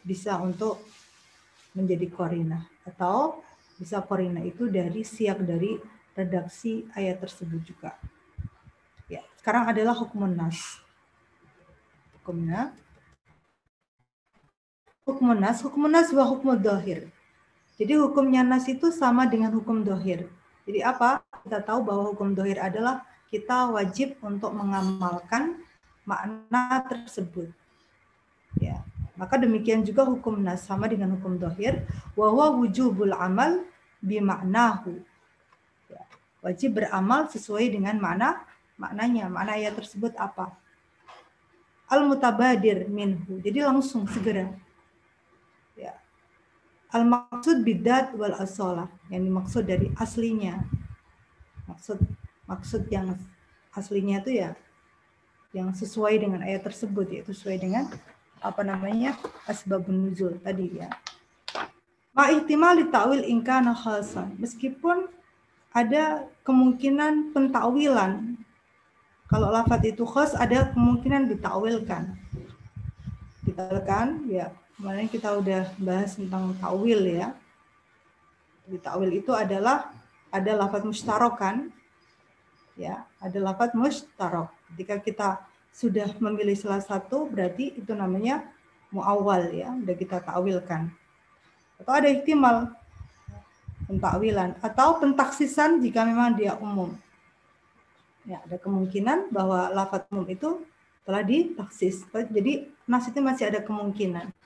bisa 0.02 0.42
untuk 0.42 0.82
menjadi 1.78 2.08
korina 2.12 2.68
atau 2.84 3.40
bisa 3.78 4.02
korina 4.04 4.42
itu 4.44 4.68
dari 4.68 5.02
siak 5.02 5.42
dari 5.42 5.80
redaksi 6.14 6.86
ayat 6.94 7.24
tersebut 7.24 7.62
juga. 7.64 7.96
Ya, 9.08 9.24
sekarang 9.40 9.72
adalah 9.72 9.96
hukum 9.96 10.28
nas. 10.28 10.80
Hukumnya 12.20 12.76
hukum 15.08 15.34
nas, 15.34 15.58
hukum 15.64 15.90
nas 15.90 16.14
wa 16.14 16.26
hukum 16.28 16.54
dohir. 16.60 17.10
Jadi 17.80 17.98
hukumnya 17.98 18.46
nas 18.46 18.70
itu 18.70 18.94
sama 18.94 19.26
dengan 19.26 19.50
hukum 19.56 19.82
dohir. 19.82 20.30
Jadi 20.72 20.88
apa? 20.88 21.20
Kita 21.44 21.60
tahu 21.60 21.84
bahwa 21.84 22.16
hukum 22.16 22.32
dohir 22.32 22.56
adalah 22.64 23.04
kita 23.28 23.76
wajib 23.76 24.16
untuk 24.24 24.56
mengamalkan 24.56 25.60
makna 26.08 26.80
tersebut. 26.88 27.52
Ya, 28.56 28.80
maka 29.20 29.36
demikian 29.36 29.84
juga 29.84 30.08
hukum 30.08 30.40
nas 30.40 30.64
sama 30.64 30.88
dengan 30.88 31.12
hukum 31.20 31.36
dohir. 31.36 31.84
Wawa 32.16 32.56
wujubul 32.56 33.12
amal 33.12 33.68
bimaknahu. 34.00 35.04
Ya, 35.92 36.08
wajib 36.40 36.80
beramal 36.80 37.28
sesuai 37.28 37.68
dengan 37.68 38.00
makna 38.00 38.48
maknanya. 38.80 39.28
Makna 39.28 39.60
ayat 39.60 39.76
tersebut 39.76 40.16
apa? 40.16 40.56
Al 41.92 42.08
mutabadir 42.08 42.88
minhu. 42.88 43.44
Jadi 43.44 43.60
langsung 43.60 44.08
segera. 44.08 44.48
Al 46.92 47.08
maksud 47.08 47.64
bidat 47.64 48.12
wal 48.16 48.36
asolah. 48.36 48.92
Yang 49.08 49.22
dimaksud 49.32 49.64
dari 49.68 49.88
aslinya. 49.96 50.64
Maksud 51.68 52.00
maksud 52.48 52.92
yang 52.92 53.16
aslinya 53.72 54.20
itu 54.20 54.44
ya 54.44 54.52
yang 55.52 55.76
sesuai 55.76 56.16
dengan 56.20 56.44
ayat 56.44 56.64
tersebut 56.64 57.12
yaitu 57.12 57.36
sesuai 57.36 57.60
dengan 57.60 57.92
apa 58.40 58.64
namanya 58.64 59.20
asbabun 59.46 60.08
nuzul 60.08 60.40
tadi 60.40 60.80
ya. 60.80 60.90
Ma 62.12 62.32
ihtimali 62.32 62.88
ta'wil 62.92 63.24
ingkana 63.28 63.76
khasan. 63.76 64.36
Meskipun 64.40 65.08
ada 65.72 66.28
kemungkinan 66.44 67.32
pentakwilan. 67.32 68.36
Kalau 69.32 69.48
lafaz 69.48 69.80
itu 69.88 70.04
khas 70.04 70.36
ada 70.36 70.76
kemungkinan 70.76 71.32
ditakwilkan. 71.32 72.20
Ditakwilkan 73.48 74.28
ya. 74.28 74.52
Kemarin 74.82 75.14
kita 75.14 75.38
udah 75.38 75.78
bahas 75.78 76.18
tentang 76.18 76.58
takwil 76.58 77.06
ya. 77.06 77.38
Di 78.66 78.82
takwil 78.82 79.14
itu 79.22 79.30
adalah 79.30 79.94
ada 80.34 80.58
lafaz 80.58 80.82
mustarokan 80.82 81.70
ya, 82.74 83.06
ada 83.22 83.38
lafaz 83.38 83.78
mustarok. 83.78 84.50
Ketika 84.74 84.98
kita 84.98 85.30
sudah 85.70 86.10
memilih 86.18 86.58
salah 86.58 86.82
satu 86.82 87.30
berarti 87.30 87.78
itu 87.78 87.94
namanya 87.94 88.42
muawal 88.90 89.54
ya, 89.54 89.70
udah 89.70 89.94
kita 89.94 90.18
takwilkan. 90.18 90.90
Atau 91.78 91.94
ada 91.94 92.10
ihtimal 92.10 92.74
pentakwilan 93.86 94.58
atau 94.66 94.98
pentaksisan 94.98 95.78
jika 95.78 96.10
memang 96.10 96.34
dia 96.34 96.58
umum. 96.58 96.90
Ya, 98.26 98.42
ada 98.42 98.58
kemungkinan 98.58 99.30
bahwa 99.30 99.70
lafaz 99.70 100.10
umum 100.10 100.26
itu 100.26 100.66
telah 101.06 101.22
ditaksis. 101.22 102.02
Jadi 102.10 102.66
nas 102.90 103.06
itu 103.06 103.22
masih 103.22 103.46
ada 103.46 103.62
kemungkinan. 103.62 104.41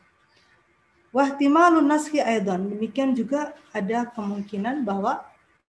Wahtimalun 1.16 1.88
naskhi 1.88 2.20
aidan. 2.20 2.68
Demikian 2.68 3.16
juga 3.16 3.56
ada 3.72 4.04
kemungkinan 4.12 4.84
bahwa 4.84 5.24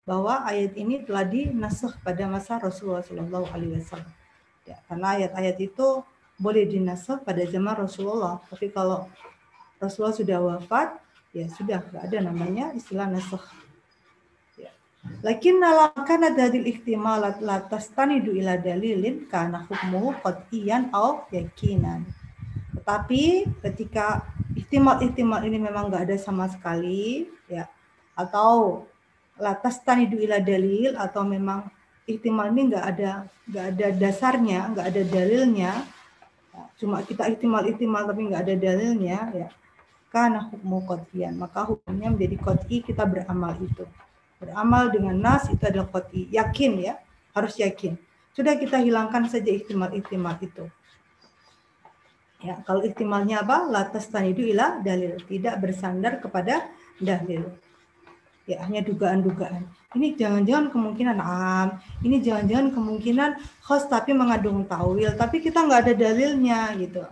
bahwa 0.08 0.48
ayat 0.48 0.72
ini 0.80 1.04
telah 1.04 1.28
dinasakh 1.28 2.00
pada 2.00 2.24
masa 2.32 2.60
Rasulullah 2.60 3.04
Shallallahu 3.04 3.52
alaihi 3.52 3.76
wasallam. 3.80 4.12
Ya, 4.64 4.80
karena 4.88 5.20
ayat-ayat 5.20 5.58
itu 5.60 5.88
boleh 6.40 6.64
dinasah 6.64 7.20
pada 7.20 7.44
zaman 7.44 7.76
Rasulullah. 7.76 8.40
Tapi 8.48 8.72
kalau 8.72 9.12
Rasulullah 9.84 10.16
sudah 10.16 10.40
wafat, 10.40 10.96
ya 11.36 11.52
sudah 11.52 11.84
nggak 11.92 12.04
ada 12.08 12.18
namanya 12.24 12.72
istilah 12.72 13.12
nasah. 13.12 13.44
Ya. 14.56 14.72
Lakin 15.28 15.60
kana 16.08 16.32
dadil 16.32 16.64
ihtimalat 16.64 17.44
la 17.44 17.60
tastanidu 17.68 18.32
ila 18.32 18.56
dalilin 18.56 19.28
kana 19.28 19.68
hukmuhu 19.68 20.24
qat'iyan 20.24 20.88
au 20.96 21.28
yakinan. 21.36 22.08
Tetapi 22.74 23.48
ketika 23.62 24.26
ihtimal-ihtimal 24.58 25.46
ini 25.46 25.58
memang 25.62 25.90
nggak 25.90 26.10
ada 26.10 26.18
sama 26.18 26.50
sekali, 26.50 27.30
ya, 27.46 27.70
atau 28.18 28.84
latas 29.38 29.82
tanidu 29.82 30.18
ila 30.22 30.38
dalil 30.38 30.94
atau 30.94 31.26
memang 31.26 31.66
ihtimal 32.06 32.50
ini 32.54 32.74
nggak 32.74 32.86
ada 32.86 33.12
nggak 33.50 33.66
ada 33.74 33.88
dasarnya, 33.98 34.60
nggak 34.74 34.86
ada 34.90 35.02
dalilnya, 35.06 35.72
cuma 36.78 37.02
kita 37.02 37.30
ihtimal-ihtimal 37.34 38.10
tapi 38.10 38.22
nggak 38.30 38.42
ada 38.46 38.56
dalilnya, 38.58 39.20
ya, 39.34 39.48
karena 40.14 40.46
hukum 40.46 40.86
qat'iyan, 40.86 41.34
maka 41.34 41.66
hukumnya 41.66 42.14
menjadi 42.14 42.38
qat'i 42.38 42.86
kita 42.86 43.06
beramal 43.10 43.58
itu. 43.58 43.86
Beramal 44.38 44.92
dengan 44.92 45.16
nas 45.18 45.50
itu 45.50 45.64
adalah 45.66 45.90
qat'i, 45.90 46.30
yakin 46.30 46.72
ya, 46.84 46.94
harus 47.34 47.58
yakin. 47.58 47.98
Sudah 48.34 48.58
kita 48.58 48.78
hilangkan 48.82 49.26
saja 49.30 49.50
ihtimal-ihtimal 49.50 50.38
itu. 50.42 50.70
Ya, 52.44 52.60
kalau 52.68 52.84
ihtimalnya 52.84 53.40
apa? 53.40 53.72
Latas 53.72 54.12
tanidu 54.12 54.44
ila 54.44 54.84
dalil, 54.84 55.16
tidak 55.32 55.64
bersandar 55.64 56.20
kepada 56.20 56.68
dalil. 57.00 57.48
Ya, 58.44 58.60
hanya 58.68 58.84
dugaan-dugaan. 58.84 59.64
Ini 59.96 60.20
jangan-jangan 60.20 60.68
kemungkinan 60.68 61.18
am, 61.24 61.80
ini 62.04 62.20
jangan-jangan 62.20 62.76
kemungkinan 62.76 63.30
khos 63.64 63.88
tapi 63.88 64.12
mengandung 64.12 64.68
tawil, 64.68 65.16
tapi 65.16 65.40
kita 65.40 65.64
nggak 65.64 65.88
ada 65.88 65.94
dalilnya 65.96 66.76
gitu. 66.76 67.08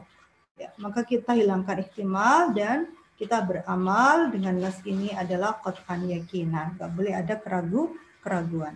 Ya, 0.59 0.75
maka 0.75 1.07
kita 1.07 1.31
hilangkan 1.31 1.79
ihtimal 1.87 2.51
dan 2.51 2.91
kita 3.15 3.39
beramal 3.47 4.35
dengan 4.35 4.59
nas 4.59 4.83
ini 4.83 5.15
adalah 5.15 5.63
qat'an 5.63 6.11
yakinan. 6.11 6.75
Nggak 6.75 6.91
boleh 6.91 7.13
ada 7.15 7.39
keragu 7.39 7.95
keraguan. 8.19 8.75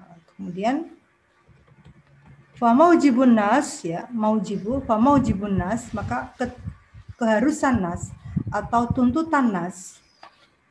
Nah, 0.00 0.16
kemudian 0.32 0.95
Fa 2.56 2.72
maujibun 2.72 3.36
nas 3.36 3.84
ya, 3.84 4.08
maujibu, 4.08 4.80
fa 4.88 4.96
maujibun 4.96 5.60
nas, 5.60 5.92
maka 5.92 6.32
ke, 6.40 6.48
keharusan 7.20 7.84
nas 7.84 8.08
atau 8.48 8.88
tuntutan 8.88 9.52
nas. 9.52 10.00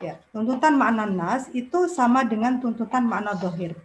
Ya, 0.01 0.17
tuntutan 0.33 0.81
makna 0.81 1.05
nas 1.05 1.45
itu 1.53 1.85
sama 1.85 2.25
dengan 2.25 2.57
tuntutan 2.57 3.05
makna 3.05 3.37
dohir. 3.37 3.77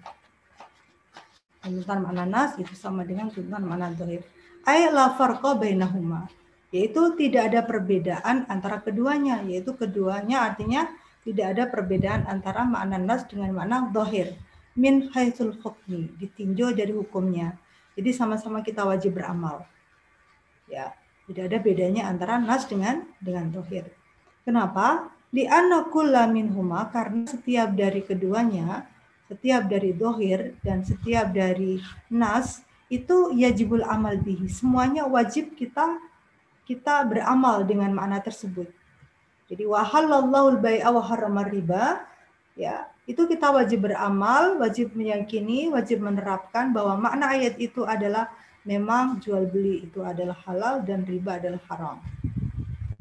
Tuntutan 1.60 2.00
makna 2.00 2.24
nas 2.24 2.56
itu 2.56 2.72
sama 2.72 3.04
dengan 3.04 3.28
tuntutan 3.28 3.68
makna 3.68 3.92
dohir. 3.92 4.24
Ay 4.64 4.88
la 4.88 5.12
farqa 5.12 5.60
bainahuma. 5.60 6.24
Yaitu 6.72 7.20
tidak 7.20 7.52
ada 7.52 7.60
perbedaan 7.68 8.48
antara 8.48 8.80
keduanya, 8.80 9.44
yaitu 9.44 9.76
keduanya 9.76 10.48
artinya 10.48 10.88
tidak 11.20 11.52
ada 11.52 11.64
perbedaan 11.68 12.24
antara 12.24 12.64
makna 12.64 12.96
nas 12.96 13.28
dengan 13.28 13.52
makna 13.52 13.92
dohir. 13.92 14.40
Min 14.72 15.12
haitsul 15.12 15.60
hukmi, 15.60 16.16
ditinjau 16.16 16.72
dari 16.72 16.96
hukumnya 16.96 17.60
jadi 17.98 18.10
sama-sama 18.14 18.62
kita 18.62 18.86
wajib 18.86 19.18
beramal. 19.18 19.66
Ya, 20.70 20.94
tidak 21.26 21.50
ada 21.50 21.58
bedanya 21.58 22.02
antara 22.06 22.38
nas 22.38 22.66
dengan 22.66 23.06
dengan 23.18 23.50
tohir. 23.50 23.90
Kenapa? 24.46 25.10
Di 25.30 25.46
kulla 25.94 26.26
minhuma 26.26 26.90
karena 26.90 27.22
setiap 27.22 27.70
dari 27.74 28.02
keduanya, 28.02 28.90
setiap 29.30 29.70
dari 29.70 29.94
dohir 29.94 30.58
dan 30.66 30.82
setiap 30.82 31.30
dari 31.30 31.78
nas 32.10 32.66
itu 32.90 33.30
yajibul 33.30 33.86
amal 33.86 34.18
bihi. 34.18 34.50
Semuanya 34.50 35.06
wajib 35.06 35.54
kita 35.54 36.02
kita 36.66 37.06
beramal 37.06 37.62
dengan 37.62 37.94
makna 37.94 38.18
tersebut. 38.18 38.66
Jadi 39.50 39.66
wahallallahu 39.66 40.58
al-bai'a 40.58 40.90
wa 40.90 41.42
riba 41.46 42.06
ya 42.54 42.86
itu 43.10 43.26
kita 43.26 43.50
wajib 43.50 43.90
beramal, 43.90 44.62
wajib 44.62 44.94
meyakini, 44.94 45.66
wajib 45.66 45.98
menerapkan 45.98 46.70
bahwa 46.70 46.94
makna 47.10 47.34
ayat 47.34 47.58
itu 47.58 47.82
adalah 47.82 48.30
memang 48.62 49.18
jual 49.18 49.50
beli 49.50 49.90
itu 49.90 50.06
adalah 50.06 50.38
halal 50.46 50.86
dan 50.86 51.02
riba 51.02 51.42
adalah 51.42 51.58
haram. 51.66 51.98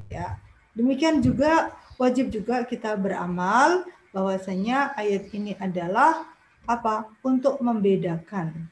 Ya. 0.10 0.42
Demikian 0.74 1.22
juga 1.22 1.78
wajib 2.02 2.34
juga 2.34 2.66
kita 2.66 2.98
beramal 2.98 3.86
bahwasanya 4.10 4.98
ayat 4.98 5.30
ini 5.30 5.54
adalah 5.62 6.26
apa? 6.66 7.06
Untuk 7.22 7.62
membedakan. 7.62 8.66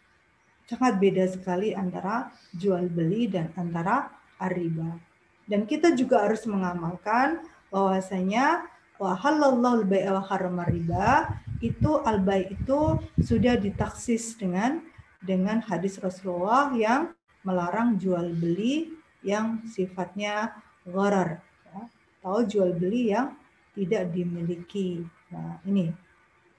Sangat 0.65 0.97
beda 0.97 1.29
sekali 1.29 1.77
antara 1.77 2.33
jual 2.57 2.89
beli 2.89 3.29
dan 3.29 3.53
antara 3.53 4.09
riba. 4.41 4.97
Dan 5.45 5.69
kita 5.69 5.93
juga 5.93 6.25
harus 6.25 6.43
mengamalkan 6.49 7.45
bahwasanya 7.69 8.67
wa 8.97 9.13
halallahu 9.13 9.85
al-bai'a 9.85 10.17
wa 10.17 10.23
harrama 10.25 10.65
riba 10.65 11.29
itu 11.61 12.01
al 12.05 12.21
itu 12.49 13.01
sudah 13.21 13.57
ditaksis 13.57 14.37
dengan 14.37 14.81
dengan 15.21 15.61
hadis 15.65 15.97
Rasulullah 15.97 16.73
yang 16.73 17.13
melarang 17.41 17.97
jual 17.97 18.33
beli 18.37 18.93
yang 19.25 19.65
sifatnya 19.65 20.53
gharar 20.85 21.41
ya, 21.73 21.81
atau 22.21 22.45
jual 22.45 22.73
beli 22.77 23.13
yang 23.13 23.33
tidak 23.73 24.09
dimiliki. 24.13 25.05
Nah, 25.29 25.61
ini. 25.65 25.93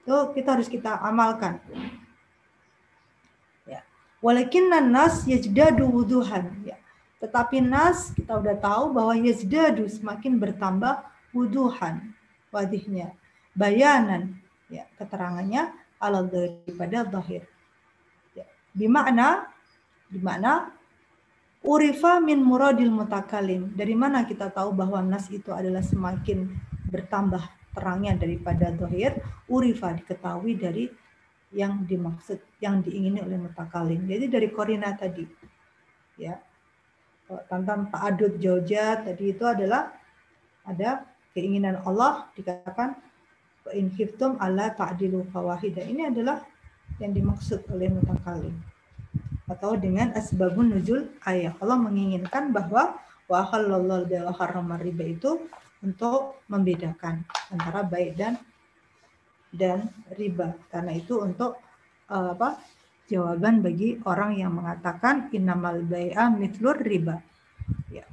Itu 0.03 0.31
kita 0.35 0.55
harus 0.55 0.71
kita 0.71 0.99
amalkan. 1.03 1.59
Ya. 3.67 3.83
Walakin 4.23 4.71
nas 4.89 5.27
yajdadu 5.27 5.87
wuduhan 5.87 6.51
ya. 6.63 6.79
Tetapi 7.19 7.59
nas 7.59 8.15
kita 8.15 8.39
udah 8.39 8.55
tahu 8.55 8.95
bahwa 8.95 9.13
yajdadu 9.19 9.87
semakin 9.91 10.39
bertambah 10.39 11.03
wuduhan 11.35 12.08
wadihnya. 12.53 13.13
Bayanan 13.57 14.37
ya 14.69 14.85
keterangannya 14.95 15.73
ala 15.99 16.23
daripada 16.25 17.05
zahir. 17.09 17.43
Ya. 18.37 18.45
Bimana 18.71 19.49
bimana 20.07 20.73
urifa 21.65 22.21
min 22.23 22.39
muradil 22.41 22.93
mutakalim. 22.93 23.73
Dari 23.73 23.93
mana 23.97 24.23
kita 24.23 24.53
tahu 24.53 24.73
bahwa 24.73 25.01
nas 25.03 25.27
itu 25.29 25.51
adalah 25.51 25.83
semakin 25.83 26.47
bertambah 26.89 27.41
terangnya 27.73 28.17
daripada 28.17 28.73
zahir 28.73 29.17
urifa 29.45 29.93
diketahui 29.93 30.57
dari 30.57 30.85
yang 31.49 31.81
dimaksud 31.85 32.37
yang 32.61 32.85
diingini 32.85 33.25
oleh 33.25 33.41
mutakalim. 33.41 34.05
Jadi 34.05 34.25
dari 34.29 34.47
korina 34.53 34.93
tadi 34.93 35.25
ya. 36.17 36.37
Tentang 37.29 37.93
ta'adud 37.93 38.41
jauja 38.41 39.05
tadi 39.05 39.37
itu 39.37 39.45
adalah 39.45 39.93
ada 40.65 41.05
keinginan 41.39 41.79
Allah 41.87 42.27
dikatakan 42.35 42.99
in 43.71 43.87
khiftum 43.95 44.35
alla 44.43 44.75
ta'dilu 44.75 45.23
fawahidah. 45.31 45.87
Ini 45.87 46.11
adalah 46.11 46.43
yang 46.99 47.15
dimaksud 47.15 47.63
oleh 47.71 47.87
mutakalim. 47.87 48.55
Atau 49.47 49.79
dengan 49.79 50.11
asbabun 50.13 50.75
nuzul 50.75 51.09
ayat. 51.23 51.55
Allah 51.63 51.79
menginginkan 51.79 52.51
bahwa 52.51 52.99
wa 53.31 53.39
halallahu 53.47 54.09
riba 54.83 55.03
itu 55.07 55.47
untuk 55.79 56.43
membedakan 56.51 57.23
antara 57.55 57.87
baik 57.87 58.19
dan 58.19 58.35
dan 59.55 59.89
riba. 60.19 60.53
Karena 60.67 60.91
itu 60.93 61.23
untuk 61.23 61.55
uh, 62.11 62.35
apa? 62.35 62.59
jawaban 63.09 63.65
bagi 63.65 63.97
orang 64.05 64.37
yang 64.37 64.53
mengatakan 64.53 65.33
innamal 65.33 65.81
bai'a 65.81 66.29
mitlur 66.29 66.77
riba. 66.77 67.17
Ya. 67.89 68.05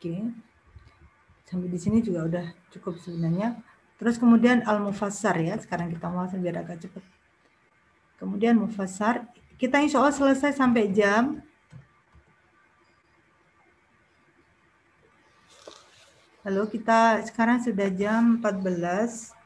Oke. 0.00 0.16
Okay 0.16 0.47
sampai 1.48 1.72
di 1.72 1.80
sini 1.80 2.04
juga 2.04 2.28
udah 2.28 2.46
cukup 2.76 3.00
sebenarnya. 3.00 3.56
Terus 3.96 4.20
kemudian 4.20 4.60
al-mufassar 4.68 5.40
ya, 5.40 5.56
sekarang 5.56 5.88
kita 5.90 6.12
mau 6.12 6.28
biar 6.28 6.60
agak 6.60 6.84
cepat. 6.84 7.02
Kemudian 8.20 8.60
mufassar, 8.60 9.24
kita 9.56 9.80
insya 9.80 10.04
Allah 10.04 10.14
selesai 10.14 10.52
sampai 10.54 10.92
jam 10.92 11.40
Halo, 16.46 16.64
kita 16.64 17.20
sekarang 17.28 17.60
sudah 17.60 17.92
jam 17.92 18.40
14. 18.40 19.36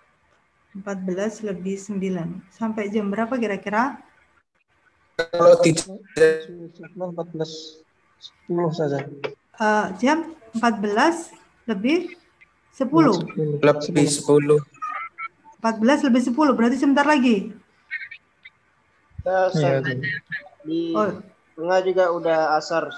14 0.79 1.43
lebih 1.51 1.75
9. 1.75 1.99
Sampai 2.55 2.95
jam 2.95 3.11
berapa 3.11 3.35
kira-kira? 3.43 3.99
Kalau 5.19 5.59
tidak 5.67 5.99
14 6.95 7.83
10 8.47 8.79
saja. 8.79 9.03
Uh, 9.59 9.91
jam 9.99 10.31
14 10.55 11.42
lebih 11.69 12.17
10. 12.75 13.61
Lebih 13.63 14.07
10. 14.09 14.59
14 15.63 16.07
lebih 16.11 16.23
10, 16.27 16.59
berarti 16.59 16.77
sebentar 16.81 17.07
lagi. 17.07 17.55
Ya, 19.23 19.79
di 20.67 20.91
oh. 20.91 21.23
tengah 21.55 21.81
juga 21.87 22.05
udah 22.11 22.39
asar. 22.59 22.91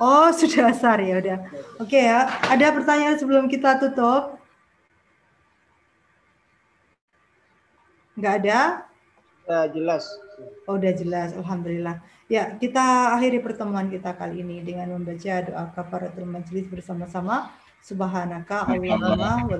Oh, 0.00 0.32
sudah 0.40 0.72
asar 0.72 1.04
ya 1.04 1.20
udah. 1.20 1.38
Oke 1.76 2.00
ya, 2.00 2.24
ada 2.48 2.72
pertanyaan 2.72 3.20
sebelum 3.20 3.52
kita 3.52 3.76
tutup? 3.76 4.40
Enggak 8.16 8.34
ada? 8.40 8.60
Ya, 9.44 9.60
jelas. 9.68 10.08
Oh, 10.64 10.80
udah 10.80 10.92
jelas. 10.96 11.36
Alhamdulillah. 11.36 12.00
Ya, 12.32 12.56
kita 12.56 13.12
akhiri 13.12 13.44
pertemuan 13.44 13.92
kita 13.92 14.16
kali 14.16 14.40
ini 14.40 14.64
dengan 14.64 14.96
membaca 14.96 15.34
doa 15.44 15.64
kafaratul 15.76 16.24
majelis 16.24 16.66
bersama-sama. 16.66 17.52
Subhanaka 17.86 18.66
Allahumma 18.66 19.46
wa 19.46 19.58